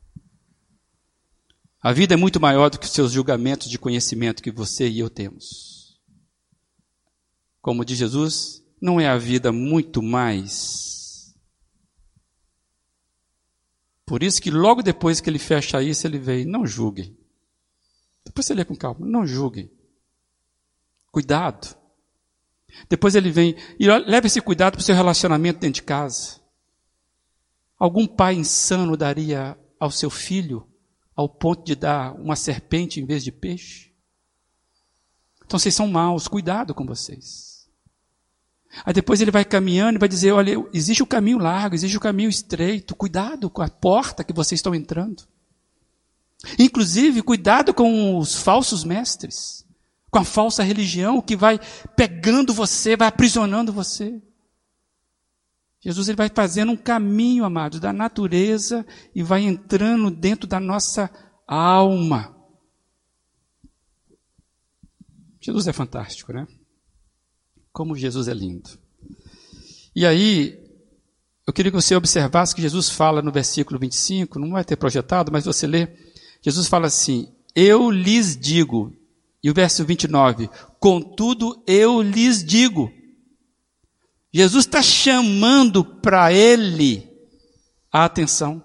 A 1.82 1.92
vida 1.92 2.14
é 2.14 2.18
muito 2.18 2.40
maior 2.40 2.70
do 2.70 2.80
que 2.80 2.86
os 2.86 2.92
seus 2.92 3.12
julgamentos 3.12 3.70
de 3.70 3.78
conhecimento 3.78 4.42
que 4.42 4.52
você 4.52 4.88
e 4.88 5.00
eu 5.00 5.10
temos. 5.10 6.00
Como 7.62 7.84
diz 7.84 7.98
Jesus, 7.98 8.64
não 8.82 9.00
é 9.00 9.08
a 9.08 9.18
vida 9.18 9.52
muito 9.52 10.02
mais. 10.02 11.36
Por 14.06 14.24
isso 14.24 14.42
que 14.42 14.50
logo 14.50 14.82
depois 14.82 15.20
que 15.20 15.30
ele 15.30 15.40
fecha 15.40 15.84
isso, 15.84 16.08
ele 16.08 16.18
vem, 16.18 16.46
não 16.46 16.66
julguem. 16.66 17.18
Depois 18.26 18.46
você 18.46 18.54
lê 18.54 18.64
com 18.64 18.76
calma, 18.76 19.06
não 19.06 19.26
julguem. 19.26 19.70
Cuidado. 21.12 21.78
Depois 22.88 23.16
ele 23.16 23.32
vem 23.32 23.56
e 23.80 23.88
leva 23.88 24.28
esse 24.28 24.42
cuidado 24.42 24.74
para 24.74 24.82
o 24.82 24.84
seu 24.84 24.96
relacionamento 24.96 25.60
dentro 25.60 25.76
de 25.76 25.84
casa. 25.84 26.40
Algum 27.80 28.06
pai 28.06 28.36
insano 28.36 28.98
daria 28.98 29.58
ao 29.80 29.90
seu 29.90 30.10
filho 30.10 30.68
ao 31.16 31.30
ponto 31.30 31.64
de 31.64 31.76
dar 31.76 32.14
uma 32.14 32.36
serpente 32.36 33.00
em 33.00 33.06
vez 33.06 33.24
de 33.24 33.32
peixe? 33.32 33.94
Então 35.46 35.58
vocês 35.58 35.74
são 35.74 35.88
maus, 35.88 36.28
cuidado 36.28 36.76
com 36.76 36.86
vocês. 36.86 37.68
Aí 38.86 38.94
depois 38.94 39.20
ele 39.20 39.32
vai 39.32 39.44
caminhando 39.44 39.96
e 39.96 40.00
vai 40.00 40.10
dizer: 40.10 40.32
olha, 40.32 40.54
existe 40.74 41.02
o 41.02 41.08
caminho 41.08 41.40
largo, 41.40 41.74
existe 41.74 41.98
o 41.98 42.02
caminho 42.02 42.30
estreito, 42.30 42.96
cuidado 42.96 43.50
com 43.50 43.62
a 43.62 43.70
porta 43.70 44.24
que 44.24 44.34
vocês 44.34 44.60
estão 44.60 44.76
entrando. 44.76 45.24
Inclusive, 46.58 47.22
cuidado 47.22 47.74
com 47.74 48.18
os 48.18 48.36
falsos 48.36 48.84
mestres, 48.84 49.66
com 50.12 50.20
a 50.20 50.24
falsa 50.24 50.64
religião 50.64 51.22
que 51.22 51.36
vai 51.36 51.60
pegando 51.96 52.54
você, 52.54 52.96
vai 52.96 53.08
aprisionando 53.08 53.74
você. 53.74 54.22
Jesus 55.82 56.10
ele 56.10 56.18
vai 56.18 56.30
fazendo 56.30 56.72
um 56.72 56.78
caminho, 56.78 57.46
amados, 57.46 57.80
da 57.80 57.94
natureza 57.94 58.86
e 59.16 59.24
vai 59.24 59.44
entrando 59.44 60.12
dentro 60.12 60.46
da 60.48 60.60
nossa 60.60 61.10
alma. 61.48 62.36
Jesus 65.40 65.68
é 65.68 65.74
fantástico, 65.74 66.34
né? 66.34 66.46
Como 67.72 67.96
Jesus 67.96 68.28
é 68.28 68.34
lindo. 68.34 68.70
E 69.96 70.06
aí, 70.06 70.60
eu 71.48 71.54
queria 71.54 71.72
que 71.72 71.82
você 71.82 71.96
observasse 71.96 72.54
que 72.54 72.62
Jesus 72.62 72.90
fala 72.90 73.22
no 73.22 73.32
versículo 73.32 73.80
25, 73.80 74.38
não 74.38 74.52
vai 74.52 74.66
ter 74.66 74.76
projetado, 74.76 75.32
mas 75.32 75.46
você 75.46 75.66
lê. 75.66 75.88
Jesus 76.42 76.68
fala 76.68 76.88
assim: 76.88 77.34
Eu 77.56 77.90
lhes 77.90 78.38
digo. 78.38 78.94
E 79.42 79.50
o 79.50 79.54
verso 79.54 79.86
29, 79.86 80.50
contudo 80.80 81.64
eu 81.66 82.02
lhes 82.02 82.44
digo. 82.44 82.92
Jesus 84.32 84.66
está 84.66 84.82
chamando 84.82 85.84
para 85.84 86.32
ele 86.32 87.10
a 87.92 88.06
atenção. 88.06 88.64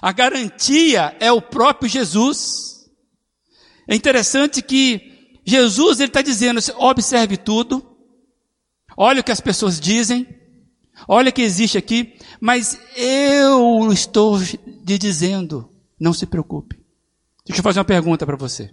A 0.00 0.12
garantia 0.12 1.16
é 1.20 1.30
o 1.30 1.40
próprio 1.40 1.88
Jesus. 1.88 2.90
É 3.86 3.94
interessante 3.94 4.62
que 4.62 5.40
Jesus 5.44 6.00
ele 6.00 6.08
está 6.08 6.22
dizendo: 6.22 6.58
assim, 6.58 6.72
observe 6.76 7.36
tudo, 7.36 7.96
olha 8.96 9.20
o 9.20 9.24
que 9.24 9.32
as 9.32 9.40
pessoas 9.40 9.80
dizem, 9.80 10.26
olha 11.06 11.30
o 11.30 11.32
que 11.32 11.42
existe 11.42 11.78
aqui, 11.78 12.16
mas 12.40 12.78
eu 12.96 13.92
estou 13.92 14.38
lhe 14.38 14.98
dizendo, 14.98 15.70
não 15.98 16.12
se 16.12 16.26
preocupe. 16.26 16.80
Deixa 17.44 17.60
eu 17.60 17.64
fazer 17.64 17.78
uma 17.80 17.84
pergunta 17.84 18.24
para 18.24 18.36
você. 18.36 18.72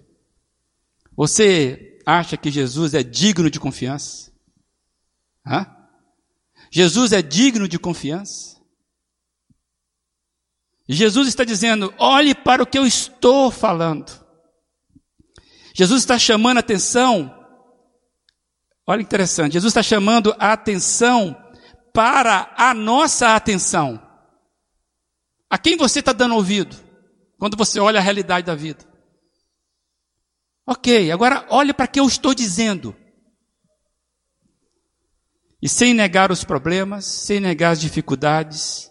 Você 1.16 2.00
acha 2.06 2.38
que 2.38 2.52
Jesus 2.52 2.94
é 2.94 3.04
digno 3.04 3.50
de 3.50 3.60
confiança? 3.60 4.32
Hã? 5.46 5.79
Jesus 6.72 7.12
é 7.12 7.22
digno 7.22 7.68
de 7.68 7.80
confiança? 7.80 8.60
Jesus 10.88 11.28
está 11.28 11.44
dizendo: 11.44 11.94
olhe 11.98 12.34
para 12.34 12.64
o 12.64 12.66
que 12.66 12.78
eu 12.78 12.86
estou 12.86 13.52
falando. 13.52 14.12
Jesus 15.74 16.02
está 16.02 16.18
chamando 16.18 16.58
a 16.58 16.62
atenção. 16.62 17.36
Olha 18.88 19.02
interessante, 19.02 19.54
Jesus 19.54 19.70
está 19.70 19.84
chamando 19.84 20.36
a 20.40 20.52
atenção 20.52 21.38
para 21.94 22.54
a 22.58 22.74
nossa 22.74 23.36
atenção. 23.36 24.02
A 25.48 25.58
quem 25.60 25.78
você 25.78 26.00
está 26.00 26.12
dando 26.12 26.36
ouvido 26.36 26.76
quando 27.38 27.56
você 27.56 27.80
olha 27.80 28.00
a 28.00 28.04
realidade 28.04 28.48
da 28.48 28.56
vida? 28.56 28.84
Ok, 30.66 31.12
agora 31.12 31.46
olhe 31.50 31.74
para 31.74 31.86
o 31.86 31.88
que 31.88 32.00
eu 32.00 32.08
estou 32.08 32.34
dizendo. 32.34 32.96
E 35.62 35.68
sem 35.68 35.94
negar 35.94 36.32
os 36.32 36.44
problemas, 36.44 37.06
sem 37.06 37.40
negar 37.40 37.72
as 37.72 37.82
dificuldades, 37.82 38.90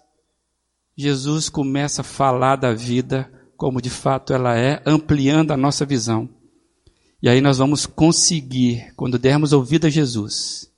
Jesus 0.96 1.48
começa 1.48 2.02
a 2.02 2.04
falar 2.04 2.56
da 2.56 2.74
vida 2.74 3.32
como 3.56 3.82
de 3.82 3.90
fato 3.90 4.32
ela 4.32 4.56
é, 4.56 4.82
ampliando 4.86 5.50
a 5.50 5.56
nossa 5.56 5.84
visão. 5.84 6.28
E 7.20 7.28
aí 7.28 7.40
nós 7.40 7.58
vamos 7.58 7.86
conseguir, 7.86 8.92
quando 8.94 9.18
dermos 9.18 9.52
ouvido 9.52 9.86
a 9.86 9.90
Jesus, 9.90 10.70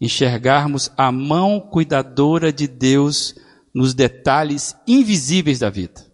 enxergarmos 0.00 0.90
a 0.96 1.12
mão 1.12 1.60
cuidadora 1.60 2.52
de 2.52 2.66
Deus 2.66 3.34
nos 3.72 3.94
detalhes 3.94 4.74
invisíveis 4.86 5.60
da 5.60 5.70
vida. 5.70 6.06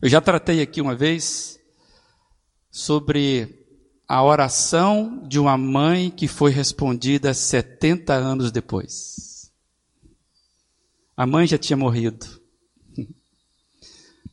Eu 0.00 0.08
já 0.08 0.20
tratei 0.20 0.62
aqui 0.62 0.80
uma 0.80 0.94
vez 0.94 1.58
sobre 2.70 3.65
a 4.08 4.22
oração 4.22 5.22
de 5.26 5.38
uma 5.38 5.58
mãe 5.58 6.10
que 6.10 6.28
foi 6.28 6.50
respondida 6.50 7.34
70 7.34 8.14
anos 8.14 8.52
depois. 8.52 9.50
A 11.16 11.26
mãe 11.26 11.46
já 11.46 11.58
tinha 11.58 11.76
morrido. 11.76 12.40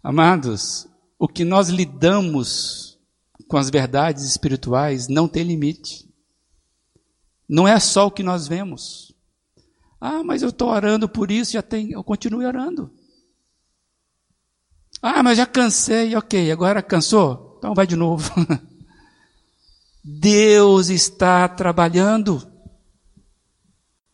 Amados, 0.03 0.87
o 1.17 1.27
que 1.27 1.43
nós 1.43 1.69
lidamos 1.69 2.99
com 3.47 3.57
as 3.57 3.69
verdades 3.69 4.23
espirituais 4.25 5.07
não 5.07 5.27
tem 5.27 5.43
limite. 5.43 6.07
Não 7.49 7.67
é 7.67 7.79
só 7.79 8.07
o 8.07 8.11
que 8.11 8.21
nós 8.21 8.47
vemos. 8.47 9.13
Ah, 9.99 10.23
mas 10.23 10.41
eu 10.41 10.49
estou 10.49 10.69
orando 10.69 11.07
por 11.07 11.31
isso, 11.31 11.53
já 11.53 11.61
tem, 11.61 11.91
eu 11.91 12.03
continuo 12.03 12.45
orando. 12.45 12.91
Ah, 15.01 15.23
mas 15.23 15.37
já 15.37 15.45
cansei, 15.45 16.15
ok, 16.15 16.51
agora 16.51 16.81
cansou? 16.81 17.55
Então 17.57 17.73
vai 17.73 17.87
de 17.87 17.95
novo. 17.95 18.29
Deus 20.03 20.89
está 20.89 21.47
trabalhando. 21.47 22.51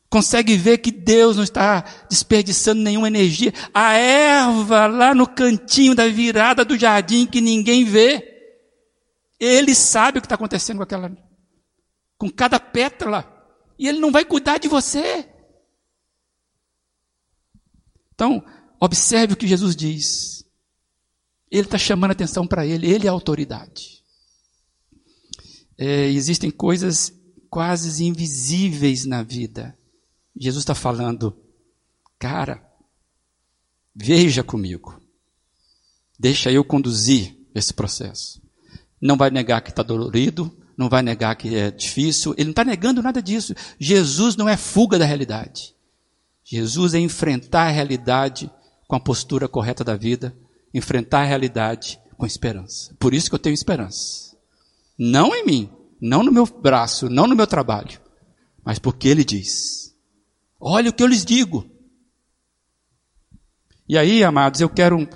Consegue 0.10 0.56
ver 0.56 0.80
que 0.80 0.92
Deus 0.92 1.36
não 1.36 1.44
está 1.44 1.82
desperdiçando 2.10 2.82
nenhuma 2.82 3.08
energia. 3.08 3.54
A 3.74 3.94
erva 3.94 4.86
lá 4.88 5.16
no 5.16 5.28
cantinho 5.28 5.96
da 5.96 6.08
virada 6.08 6.64
do 6.64 6.78
jardim 6.78 7.26
que 7.26 7.42
ninguém 7.42 7.86
vê. 7.86 8.26
Ele 9.40 9.74
sabe 9.74 10.20
o 10.20 10.22
que 10.22 10.26
está 10.26 10.36
acontecendo 10.36 10.78
com 10.78 10.84
aquela, 10.84 11.12
com 12.18 12.30
cada 12.30 12.60
pétala. 12.60 13.26
E 13.78 13.88
ele 13.88 14.00
não 14.00 14.12
vai 14.12 14.26
cuidar 14.26 14.58
de 14.58 14.68
você. 14.68 15.28
Então, 18.14 18.44
observe 18.80 19.34
o 19.34 19.38
que 19.38 19.48
Jesus 19.48 19.76
diz. 19.76 20.46
Ele 21.50 21.64
está 21.64 21.78
chamando 21.78 22.12
atenção 22.12 22.46
para 22.46 22.66
ele. 22.66 22.92
Ele 22.92 23.08
é 23.08 23.10
autoridade 23.10 23.99
é, 25.80 26.08
existem 26.08 26.52
coisas 26.52 27.14
quase 27.50 28.04
invisíveis 28.04 29.06
na 29.06 29.24
vida. 29.24 29.76
Jesus 30.38 30.64
está 30.64 30.76
falando, 30.76 31.36
cara, 32.20 32.62
veja 33.96 34.44
comigo. 34.44 35.02
Deixa 36.20 36.52
eu 36.52 36.64
conduzir 36.64 37.38
esse 37.56 37.74
processo. 37.74 38.42
Não 39.02 39.16
vai 39.16 39.30
negar 39.30 39.62
que 39.62 39.70
está 39.70 39.82
dolorido, 39.82 40.56
não 40.78 40.90
vai 40.90 41.02
negar 41.02 41.36
que 41.36 41.56
é 41.56 41.72
difícil. 41.72 42.34
Ele 42.38 42.46
não 42.46 42.52
está 42.52 42.66
negando 42.66 43.02
nada 43.02 43.22
disso. 43.22 43.56
Jesus 43.80 44.36
não 44.36 44.50
é 44.50 44.58
fuga 44.58 45.00
da 45.00 45.06
realidade. 45.06 45.74
Jesus 46.44 46.94
é 46.94 47.00
enfrentar 47.00 47.68
a 47.68 47.72
realidade 47.72 48.52
com 48.86 48.96
a 48.96 49.00
postura 49.00 49.48
correta 49.48 49.84
da 49.84 49.96
vida 49.96 50.36
enfrentar 50.74 51.22
a 51.22 51.26
realidade 51.26 52.00
com 52.18 52.26
esperança. 52.26 52.94
Por 53.00 53.14
isso 53.14 53.30
que 53.30 53.36
eu 53.36 53.40
tenho 53.40 53.54
esperança. 53.54 54.29
Não 55.00 55.34
em 55.34 55.46
mim, 55.46 55.70
não 56.02 56.24
no 56.24 56.32
meu 56.32 56.46
braço, 56.46 57.10
não 57.10 57.26
no 57.26 57.36
meu 57.36 57.48
trabalho, 57.48 58.02
mas 58.66 58.78
porque 58.78 59.08
Ele 59.08 59.24
diz: 59.24 59.96
Olha 60.60 60.90
o 60.90 60.94
que 60.94 61.02
eu 61.02 61.08
lhes 61.08 61.24
digo. 61.24 61.66
E 63.88 63.98
aí, 63.98 64.24
amados, 64.24 64.60
eu 64.60 64.70
quero 64.70 65.08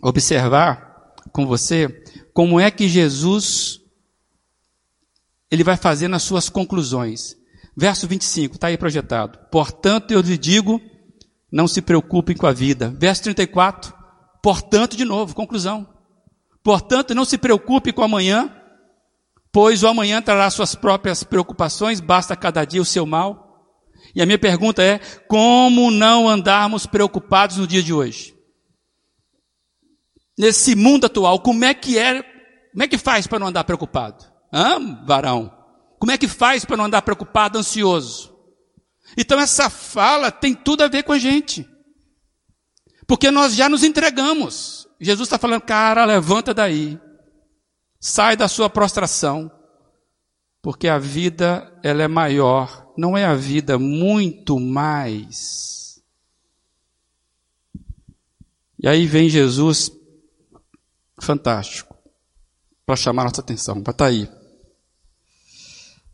observar 0.00 1.14
com 1.32 1.46
você 1.46 1.88
como 2.32 2.58
é 2.58 2.70
que 2.70 2.88
Jesus 2.88 3.80
ele 5.50 5.64
vai 5.64 5.76
fazer 5.76 6.08
nas 6.08 6.22
suas 6.22 6.48
conclusões. 6.48 7.36
Verso 7.76 8.08
25, 8.08 8.56
está 8.56 8.66
aí 8.66 8.76
projetado. 8.76 9.38
Portanto, 9.50 10.10
eu 10.10 10.20
lhe 10.20 10.36
digo, 10.36 10.80
não 11.50 11.68
se 11.68 11.80
preocupem 11.80 12.36
com 12.36 12.46
a 12.46 12.52
vida. 12.52 12.92
Verso 12.98 13.22
34, 13.24 13.94
portanto, 14.42 14.96
de 14.96 15.04
novo, 15.04 15.34
conclusão. 15.34 15.88
Portanto, 16.62 17.14
não 17.14 17.24
se 17.24 17.38
preocupe 17.38 17.92
com 17.92 18.02
amanhã, 18.02 18.57
pois 19.52 19.82
o 19.82 19.88
amanhã 19.88 20.20
trará 20.20 20.48
suas 20.50 20.74
próprias 20.74 21.22
preocupações, 21.22 22.00
basta 22.00 22.36
cada 22.36 22.64
dia 22.64 22.82
o 22.82 22.84
seu 22.84 23.06
mal. 23.06 23.48
E 24.14 24.22
a 24.22 24.26
minha 24.26 24.38
pergunta 24.38 24.82
é: 24.82 24.98
como 25.26 25.90
não 25.90 26.28
andarmos 26.28 26.86
preocupados 26.86 27.56
no 27.56 27.66
dia 27.66 27.82
de 27.82 27.92
hoje? 27.92 28.36
Nesse 30.38 30.74
mundo 30.74 31.06
atual, 31.06 31.40
como 31.40 31.64
é 31.64 31.74
que 31.74 31.98
é, 31.98 32.22
como 32.72 32.82
é 32.82 32.88
que 32.88 32.96
faz 32.96 33.26
para 33.26 33.38
não 33.38 33.48
andar 33.48 33.64
preocupado? 33.64 34.24
Hã, 34.52 35.04
varão? 35.04 35.52
Como 35.98 36.12
é 36.12 36.18
que 36.18 36.28
faz 36.28 36.64
para 36.64 36.76
não 36.76 36.84
andar 36.84 37.02
preocupado, 37.02 37.58
ansioso? 37.58 38.36
Então 39.16 39.40
essa 39.40 39.68
fala 39.68 40.30
tem 40.30 40.54
tudo 40.54 40.82
a 40.84 40.88
ver 40.88 41.02
com 41.02 41.12
a 41.12 41.18
gente. 41.18 41.68
Porque 43.06 43.30
nós 43.30 43.54
já 43.54 43.68
nos 43.68 43.82
entregamos. 43.82 44.86
Jesus 45.00 45.26
está 45.26 45.38
falando, 45.38 45.62
cara, 45.62 46.04
levanta 46.04 46.52
daí. 46.52 47.00
Sai 48.00 48.36
da 48.36 48.48
sua 48.48 48.70
prostração. 48.70 49.50
Porque 50.60 50.88
a 50.88 50.98
vida, 50.98 51.72
ela 51.82 52.02
é 52.02 52.08
maior. 52.08 52.92
Não 52.96 53.16
é 53.16 53.24
a 53.24 53.34
vida 53.34 53.78
muito 53.78 54.58
mais. 54.58 56.02
E 58.80 58.86
aí 58.86 59.06
vem 59.06 59.28
Jesus, 59.28 59.90
fantástico, 61.20 61.96
para 62.86 62.94
chamar 62.96 63.24
nossa 63.24 63.40
atenção. 63.40 63.74
Vai 63.74 63.82
estar 63.82 63.94
tá 63.94 64.06
aí. 64.06 64.28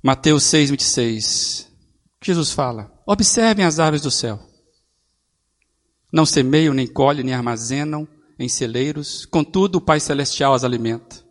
Mateus 0.02 0.44
6, 0.44 0.70
26. 0.70 1.72
Jesus 2.22 2.52
fala: 2.52 2.92
Observem 3.06 3.64
as 3.64 3.78
aves 3.78 4.02
do 4.02 4.10
céu. 4.10 4.40
Não 6.12 6.24
semeiam, 6.24 6.72
nem 6.72 6.86
colhem, 6.86 7.24
nem 7.24 7.34
armazenam 7.34 8.06
em 8.38 8.48
celeiros, 8.48 9.26
contudo 9.26 9.78
o 9.78 9.80
Pai 9.80 9.98
Celestial 9.98 10.54
as 10.54 10.62
alimenta. 10.62 11.23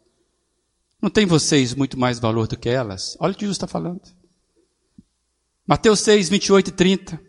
Não 1.04 1.10
tem 1.10 1.26
vocês 1.26 1.76
muito 1.76 2.00
mais 2.00 2.18
valor 2.18 2.48
do 2.48 2.58
que 2.58 2.70
elas? 2.70 3.18
Olha 3.20 3.34
o 3.34 3.36
que 3.36 3.42
Jesus 3.42 3.58
está 3.58 3.68
falando. 3.68 4.00
Mateus 5.68 6.00
6, 6.00 6.30
28 6.30 6.70
e 6.70 6.72
30. 6.72 7.22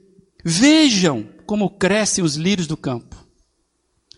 Vejam 0.45 1.29
como 1.45 1.69
crescem 1.69 2.23
os 2.23 2.37
lírios 2.37 2.69
do 2.69 2.77
campo. 2.77 3.17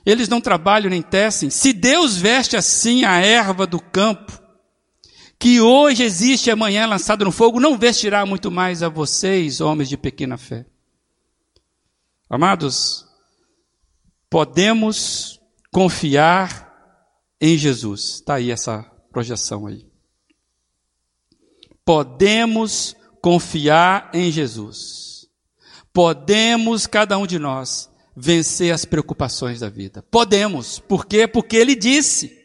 Eles 0.04 0.28
não 0.28 0.42
trabalham 0.42 0.90
nem 0.90 1.00
tecem. 1.00 1.48
Se 1.48 1.72
Deus 1.72 2.18
veste 2.18 2.54
assim 2.54 3.07
a 3.07 3.16
erva 3.16 3.66
do 3.66 3.80
campo, 3.80 4.38
que 5.38 5.59
hoje 5.59 6.02
existe 6.02 6.48
e 6.48 6.50
amanhã 6.50 6.82
é 6.82 6.86
lançado 6.86 7.24
no 7.24 7.32
fogo, 7.32 7.59
não 7.59 7.78
vestirá 7.78 8.26
muito 8.26 8.50
mais 8.50 8.82
a 8.82 8.90
vocês, 8.90 9.62
homens 9.62 9.88
de 9.88 9.96
pequena 9.96 10.36
fé. 10.36 10.66
Amados, 12.28 13.07
podemos 14.28 15.40
confiar 15.72 16.74
em 17.40 17.57
Jesus. 17.57 18.16
Está 18.16 18.34
aí 18.34 18.50
essa 18.50 18.94
projeção 19.17 19.67
aí. 19.67 19.87
Podemos 21.87 22.95
confiar 23.23 24.11
em 24.12 24.31
Jesus. 24.31 25.27
Podemos, 25.91 26.87
cada 26.87 27.17
um 27.17 27.27
de 27.27 27.39
nós, 27.39 27.91
vencer 28.14 28.75
as 28.75 28.85
preocupações 28.85 29.61
da 29.61 29.71
vida. 29.71 30.03
Podemos. 30.03 30.79
Por 30.81 31.07
quê? 31.07 31.27
Porque 31.27 31.57
ele 31.57 31.75
disse. 31.75 32.45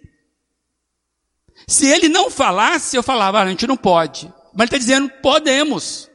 Se 1.67 1.87
ele 1.87 2.07
não 2.07 2.31
falasse, 2.31 2.95
eu 2.95 3.03
falava, 3.03 3.39
ah, 3.39 3.43
a 3.43 3.49
gente 3.49 3.67
não 3.67 3.75
pode. 3.75 4.33
Mas 4.53 4.59
ele 4.59 4.63
está 4.63 4.77
dizendo, 4.77 5.09
podemos. 5.21 6.09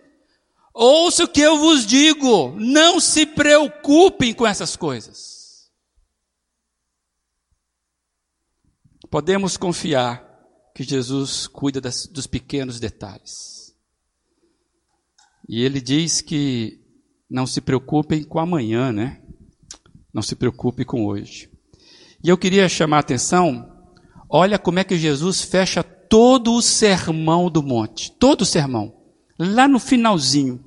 Ouça 0.73 1.25
o 1.25 1.29
que 1.29 1.43
eu 1.43 1.59
vos 1.59 1.85
digo, 1.85 2.57
não 2.59 2.99
se 2.99 3.27
preocupem 3.27 4.33
com 4.33 4.47
essas 4.47 4.75
coisas. 4.75 5.71
Podemos 9.11 9.59
confiar 9.59 10.26
que 10.77 10.85
Jesus 10.85 11.47
cuida 11.47 11.81
das, 11.81 12.07
dos 12.07 12.27
pequenos 12.27 12.79
detalhes. 12.79 13.74
E 15.49 15.62
ele 15.62 15.81
diz 15.81 16.20
que 16.20 16.79
não 17.31 17.47
se 17.47 17.62
preocupem 17.62 18.22
com 18.22 18.39
amanhã, 18.39 18.93
né? 18.93 19.22
Não 20.12 20.20
se 20.20 20.37
preocupe 20.37 20.85
com 20.85 21.07
hoje. 21.07 21.51
E 22.22 22.29
eu 22.29 22.37
queria 22.37 22.68
chamar 22.68 22.99
a 22.99 23.01
atenção 23.01 23.72
Olha 24.29 24.59
como 24.59 24.79
é 24.79 24.85
que 24.85 24.99
Jesus 24.99 25.41
fecha 25.41 25.83
todo 25.83 26.53
o 26.53 26.61
sermão 26.61 27.49
do 27.49 27.62
monte, 27.62 28.11
todo 28.11 28.43
o 28.43 28.47
sermão. 28.47 28.93
Lá 29.39 29.68
no 29.68 29.79
finalzinho, 29.79 30.62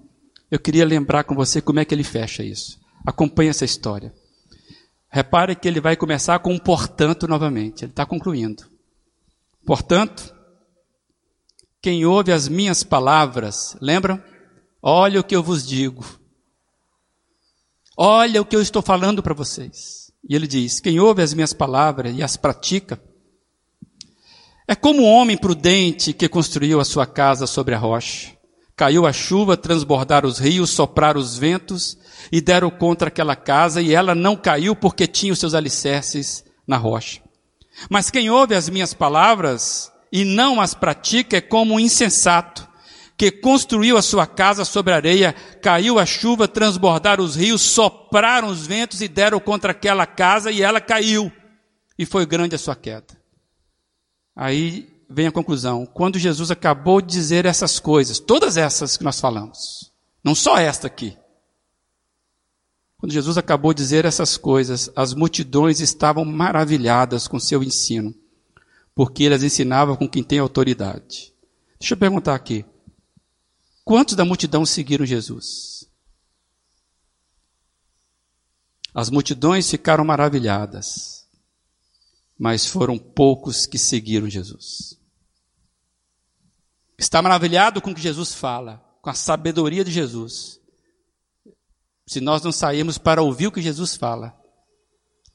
eu 0.49 0.57
queria 0.57 0.85
lembrar 0.85 1.25
com 1.25 1.35
você 1.35 1.61
como 1.61 1.79
é 1.79 1.85
que 1.85 1.93
ele 1.93 2.03
fecha 2.03 2.41
isso. 2.41 2.79
Acompanhe 3.05 3.49
essa 3.49 3.65
história. 3.65 4.13
Repare 5.09 5.55
que 5.55 5.67
ele 5.67 5.81
vai 5.81 5.95
começar 5.95 6.39
com 6.39 6.53
um 6.53 6.57
portanto 6.57 7.27
novamente. 7.27 7.83
Ele 7.83 7.91
está 7.91 8.05
concluindo. 8.05 8.63
Portanto, 9.69 10.35
quem 11.79 12.03
ouve 12.03 12.31
as 12.31 12.49
minhas 12.49 12.81
palavras, 12.81 13.77
lembram? 13.79 14.19
Olha 14.81 15.19
o 15.19 15.23
que 15.23 15.35
eu 15.35 15.43
vos 15.43 15.63
digo. 15.63 16.03
Olha 17.95 18.41
o 18.41 18.45
que 18.45 18.55
eu 18.55 18.63
estou 18.63 18.81
falando 18.81 19.21
para 19.21 19.35
vocês. 19.35 20.11
E 20.27 20.33
ele 20.33 20.47
diz: 20.47 20.79
quem 20.79 20.99
ouve 20.99 21.21
as 21.21 21.35
minhas 21.35 21.53
palavras 21.53 22.17
e 22.17 22.23
as 22.23 22.35
pratica, 22.35 22.99
é 24.67 24.73
como 24.73 25.03
um 25.03 25.07
homem 25.07 25.37
prudente 25.37 26.13
que 26.13 26.27
construiu 26.27 26.79
a 26.79 26.83
sua 26.83 27.05
casa 27.05 27.45
sobre 27.45 27.75
a 27.75 27.77
rocha. 27.77 28.35
Caiu 28.75 29.05
a 29.05 29.13
chuva, 29.13 29.55
transbordaram 29.55 30.27
os 30.27 30.39
rios, 30.39 30.71
sopraram 30.71 31.21
os 31.21 31.37
ventos 31.37 31.95
e 32.31 32.41
deram 32.41 32.71
contra 32.71 33.09
aquela 33.09 33.35
casa, 33.35 33.83
e 33.83 33.93
ela 33.93 34.15
não 34.15 34.35
caiu 34.35 34.75
porque 34.75 35.05
tinha 35.05 35.31
os 35.31 35.37
seus 35.37 35.53
alicerces 35.53 36.43
na 36.67 36.75
rocha. 36.75 37.28
Mas 37.89 38.09
quem 38.09 38.29
ouve 38.29 38.55
as 38.55 38.67
minhas 38.67 38.93
palavras 38.93 39.91
e 40.11 40.25
não 40.25 40.59
as 40.59 40.73
pratica 40.73 41.37
é 41.37 41.41
como 41.41 41.75
um 41.75 41.79
insensato, 41.79 42.67
que 43.15 43.29
construiu 43.29 43.97
a 43.97 44.01
sua 44.01 44.25
casa 44.25 44.63
sobre 44.63 44.93
areia, 44.93 45.35
caiu 45.61 45.99
a 45.99 46.05
chuva, 46.05 46.47
transbordaram 46.47 47.23
os 47.23 47.35
rios, 47.35 47.61
sopraram 47.61 48.47
os 48.47 48.65
ventos 48.65 49.01
e 49.01 49.09
deram 49.09 49.39
contra 49.41 49.71
aquela 49.71 50.05
casa, 50.05 50.49
e 50.51 50.61
ela 50.61 50.79
caiu, 50.79 51.29
e 51.97 52.05
foi 52.05 52.25
grande 52.25 52.55
a 52.55 52.57
sua 52.57 52.77
queda. 52.77 53.19
Aí 54.33 54.87
vem 55.09 55.27
a 55.27 55.31
conclusão. 55.33 55.85
Quando 55.85 56.17
Jesus 56.17 56.49
acabou 56.49 57.01
de 57.01 57.09
dizer 57.09 57.45
essas 57.45 57.77
coisas, 57.77 58.19
todas 58.19 58.55
essas 58.55 58.95
que 58.95 59.03
nós 59.03 59.19
falamos, 59.19 59.91
não 60.23 60.33
só 60.33 60.57
esta 60.57 60.87
aqui. 60.87 61.17
Quando 62.99 63.11
Jesus 63.11 63.37
acabou 63.37 63.73
de 63.73 63.81
dizer 63.81 64.05
essas 64.05 64.37
coisas, 64.37 64.91
as 64.95 65.15
multidões 65.15 65.79
estavam 65.79 66.23
maravilhadas 66.23 67.27
com 67.27 67.39
seu 67.39 67.63
ensino, 67.63 68.13
porque 68.93 69.23
ele 69.23 69.33
as 69.33 69.41
ensinava 69.41 69.97
com 69.97 70.07
quem 70.07 70.21
tem 70.21 70.37
autoridade. 70.37 71.33
Deixa 71.79 71.95
eu 71.95 71.97
perguntar 71.97 72.35
aqui. 72.35 72.63
Quantos 73.83 74.13
da 74.13 74.23
multidão 74.23 74.65
seguiram 74.65 75.05
Jesus? 75.05 75.89
As 78.93 79.09
multidões 79.09 79.67
ficaram 79.67 80.05
maravilhadas 80.05 81.19
mas 82.39 82.65
foram 82.65 82.97
poucos 82.97 83.65
que 83.65 83.77
seguiram 83.77 84.29
Jesus. 84.29 84.97
Está 86.97 87.21
maravilhado 87.21 87.81
com 87.81 87.91
o 87.91 87.95
que 87.95 88.01
Jesus 88.01 88.33
fala, 88.33 88.81
com 89.01 89.09
a 89.09 89.13
sabedoria 89.13 89.83
de 89.83 89.91
Jesus. 89.91 90.58
Se 92.09 92.19
nós 92.19 92.41
não 92.41 92.51
sairmos 92.51 92.97
para 92.97 93.21
ouvir 93.21 93.45
o 93.45 93.51
que 93.51 93.61
Jesus 93.61 93.95
fala, 93.95 94.33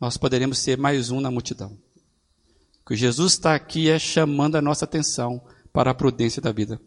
nós 0.00 0.16
poderemos 0.16 0.58
ser 0.58 0.76
mais 0.76 1.08
um 1.08 1.20
na 1.20 1.30
multidão. 1.30 1.78
O 2.80 2.88
que 2.88 2.96
Jesus 2.96 3.34
está 3.34 3.54
aqui 3.54 3.88
é 3.88 3.96
chamando 3.96 4.56
a 4.56 4.60
nossa 4.60 4.84
atenção 4.84 5.40
para 5.72 5.92
a 5.92 5.94
prudência 5.94 6.42
da 6.42 6.50
vida. 6.50 6.80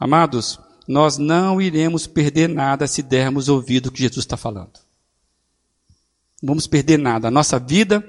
Amados, 0.00 0.58
nós 0.88 1.18
não 1.18 1.60
iremos 1.60 2.06
perder 2.06 2.48
nada 2.48 2.86
se 2.86 3.02
dermos 3.02 3.50
ouvido 3.50 3.88
o 3.88 3.92
que 3.92 4.00
Jesus 4.00 4.24
está 4.24 4.38
falando. 4.38 4.80
Não 6.42 6.52
vamos 6.52 6.66
perder 6.66 6.98
nada. 6.98 7.28
A 7.28 7.30
nossa 7.30 7.58
vida 7.58 8.02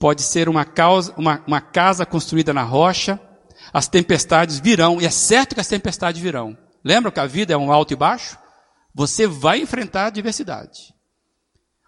pode 0.00 0.22
ser 0.22 0.48
uma, 0.48 0.64
causa, 0.64 1.14
uma, 1.16 1.44
uma 1.46 1.60
casa 1.60 2.04
construída 2.04 2.52
na 2.52 2.64
rocha, 2.64 3.20
as 3.72 3.86
tempestades 3.86 4.58
virão, 4.58 5.00
e 5.00 5.06
é 5.06 5.10
certo 5.10 5.54
que 5.54 5.60
as 5.60 5.68
tempestades 5.68 6.20
virão. 6.20 6.58
Lembra 6.82 7.12
que 7.12 7.20
a 7.20 7.26
vida 7.26 7.54
é 7.54 7.56
um 7.56 7.70
alto 7.70 7.92
e 7.92 7.96
baixo? 7.96 8.41
Você 8.94 9.26
vai 9.26 9.60
enfrentar 9.60 10.04
a 10.04 10.06
adversidade. 10.06 10.94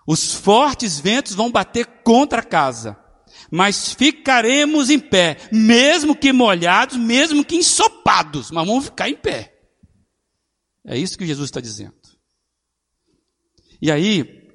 Os 0.07 0.35
fortes 0.35 0.99
ventos 0.99 1.35
vão 1.35 1.51
bater 1.51 1.87
contra 2.03 2.41
a 2.41 2.45
casa, 2.45 2.99
mas 3.51 3.93
ficaremos 3.93 4.91
em 4.91 4.99
pé, 4.99 5.37
mesmo 5.53 6.15
que 6.15 6.33
molhados, 6.33 6.97
mesmo 6.97 7.45
que 7.45 7.57
ensopados, 7.57 8.51
mas 8.51 8.67
vamos 8.67 8.87
ficar 8.87 9.09
em 9.09 9.17
pé. 9.17 9.55
É 10.85 10.99
isso 10.99 11.17
que 11.17 11.27
Jesus 11.27 11.49
está 11.49 11.61
dizendo. 11.61 11.95
E 13.81 13.91
aí, 13.91 14.51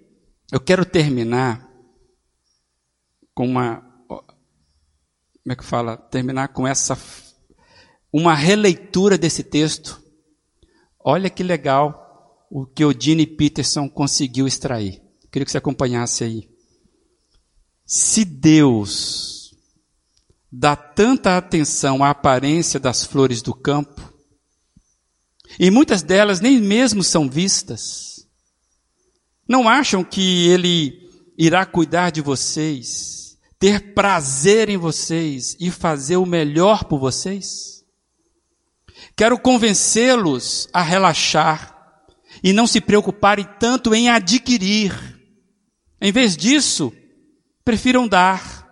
eu 0.51 0.59
quero 0.59 0.85
terminar 0.85 1.67
com 3.33 3.47
uma. 3.47 3.81
Como 4.07 5.53
é 5.53 5.55
que 5.55 5.63
fala? 5.63 5.97
Terminar 5.97 6.49
com 6.49 6.67
essa. 6.67 6.97
Uma 8.11 8.35
releitura 8.35 9.17
desse 9.17 9.43
texto. 9.43 10.01
Olha 10.99 11.29
que 11.29 11.43
legal 11.43 12.08
o 12.49 12.65
que 12.65 12.83
o 12.83 12.93
Dini 12.93 13.27
Peterson 13.27 13.87
conseguiu 13.87 14.47
extrair. 14.47 15.01
Queria 15.31 15.45
que 15.45 15.51
você 15.51 15.59
acompanhasse 15.59 16.23
aí. 16.23 16.49
Se 17.85 18.25
Deus 18.25 19.53
dá 20.51 20.75
tanta 20.75 21.37
atenção 21.37 22.03
à 22.03 22.09
aparência 22.09 22.79
das 22.79 23.03
flores 23.03 23.41
do 23.41 23.53
campo, 23.53 24.13
e 25.59 25.69
muitas 25.69 26.01
delas 26.01 26.39
nem 26.39 26.59
mesmo 26.59 27.03
são 27.03 27.29
vistas, 27.29 28.27
não 29.47 29.67
acham 29.67 30.03
que 30.03 30.47
Ele 30.47 31.07
irá 31.37 31.65
cuidar 31.65 32.11
de 32.11 32.21
vocês, 32.21 33.37
ter 33.59 33.93
prazer 33.93 34.69
em 34.69 34.77
vocês 34.77 35.55
e 35.59 35.69
fazer 35.69 36.17
o 36.17 36.25
melhor 36.25 36.85
por 36.85 36.99
vocês? 36.99 37.83
Quero 39.15 39.39
convencê-los 39.39 40.67
a 40.73 40.81
relaxar 40.81 41.78
e 42.43 42.53
não 42.53 42.65
se 42.65 42.79
preocuparem 42.79 43.47
tanto 43.59 43.93
em 43.93 44.09
adquirir. 44.09 44.93
Em 46.01 46.11
vez 46.11 46.37
disso, 46.37 46.93
prefiram 47.63 48.07
dar, 48.07 48.67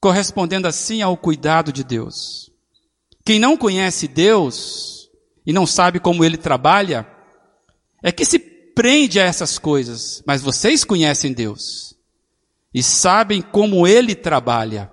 correspondendo 0.00 0.66
assim 0.66 1.00
ao 1.00 1.16
cuidado 1.16 1.72
de 1.72 1.84
Deus. 1.84 2.50
Quem 3.24 3.38
não 3.38 3.56
conhece 3.56 4.06
Deus 4.06 5.08
e 5.46 5.52
não 5.52 5.66
sabe 5.66 6.00
como 6.00 6.24
ele 6.24 6.36
trabalha, 6.36 7.06
é 8.02 8.12
que 8.12 8.24
se 8.24 8.38
prende 8.38 9.20
a 9.20 9.24
essas 9.24 9.58
coisas, 9.58 10.22
mas 10.26 10.42
vocês 10.42 10.84
conhecem 10.84 11.32
Deus 11.32 11.94
e 12.72 12.82
sabem 12.82 13.40
como 13.40 13.86
ele 13.86 14.14
trabalha. 14.14 14.90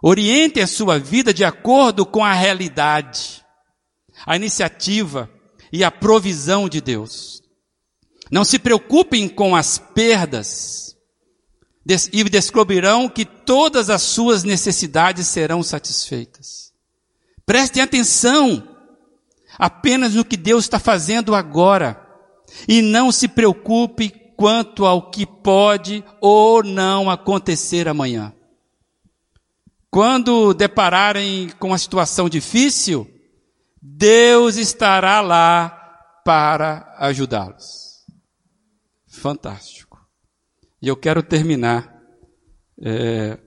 Orientem 0.00 0.62
a 0.62 0.66
sua 0.66 0.98
vida 0.98 1.34
de 1.34 1.44
acordo 1.44 2.06
com 2.06 2.24
a 2.24 2.32
realidade, 2.32 3.44
a 4.24 4.36
iniciativa 4.36 5.28
e 5.72 5.84
a 5.84 5.90
provisão 5.90 6.68
de 6.68 6.80
Deus. 6.80 7.42
Não 8.30 8.44
se 8.44 8.58
preocupem 8.58 9.28
com 9.28 9.56
as 9.56 9.78
perdas, 9.78 10.88
e 12.12 12.22
descobrirão 12.24 13.08
que 13.08 13.24
todas 13.24 13.88
as 13.88 14.02
suas 14.02 14.44
necessidades 14.44 15.26
serão 15.26 15.62
satisfeitas. 15.62 16.72
Prestem 17.46 17.82
atenção 17.82 18.76
apenas 19.58 20.14
no 20.14 20.24
que 20.24 20.36
Deus 20.36 20.64
está 20.64 20.78
fazendo 20.78 21.34
agora 21.34 21.98
e 22.68 22.82
não 22.82 23.10
se 23.10 23.26
preocupe 23.26 24.10
quanto 24.36 24.84
ao 24.84 25.10
que 25.10 25.24
pode 25.24 26.04
ou 26.20 26.62
não 26.62 27.10
acontecer 27.10 27.88
amanhã. 27.88 28.34
Quando 29.90 30.52
depararem 30.52 31.48
com 31.58 31.68
uma 31.68 31.78
situação 31.78 32.28
difícil, 32.28 33.10
Deus 33.80 34.56
estará 34.56 35.20
lá 35.20 35.70
para 36.24 36.94
ajudá-los. 36.98 38.04
Fantástico. 39.06 39.98
E 40.80 40.88
eu 40.88 40.96
quero 40.96 41.22
terminar 41.22 42.00
é, 42.80 43.38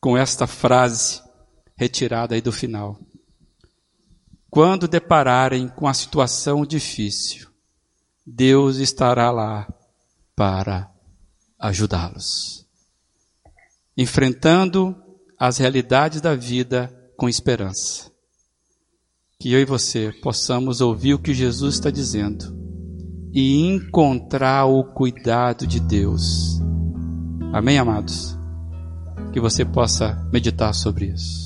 com 0.00 0.16
esta 0.16 0.46
frase 0.46 1.22
retirada 1.76 2.34
aí 2.34 2.40
do 2.40 2.52
final. 2.52 2.98
Quando 4.50 4.86
depararem 4.86 5.68
com 5.68 5.88
a 5.88 5.94
situação 5.94 6.64
difícil, 6.64 7.48
Deus 8.24 8.76
estará 8.76 9.30
lá 9.30 9.66
para 10.36 10.90
ajudá-los. 11.58 12.66
Enfrentando 13.96 14.96
as 15.38 15.58
realidades 15.58 16.20
da 16.20 16.34
vida 16.34 17.12
com 17.16 17.28
esperança. 17.28 18.13
Que 19.44 19.52
eu 19.52 19.60
e 19.60 19.66
você 19.66 20.10
possamos 20.22 20.80
ouvir 20.80 21.12
o 21.12 21.18
que 21.18 21.34
Jesus 21.34 21.74
está 21.74 21.90
dizendo 21.90 22.46
e 23.30 23.60
encontrar 23.60 24.64
o 24.64 24.82
cuidado 24.82 25.66
de 25.66 25.80
Deus. 25.80 26.58
Amém, 27.52 27.78
amados? 27.78 28.38
Que 29.34 29.40
você 29.40 29.62
possa 29.62 30.26
meditar 30.32 30.72
sobre 30.72 31.12
isso. 31.12 31.43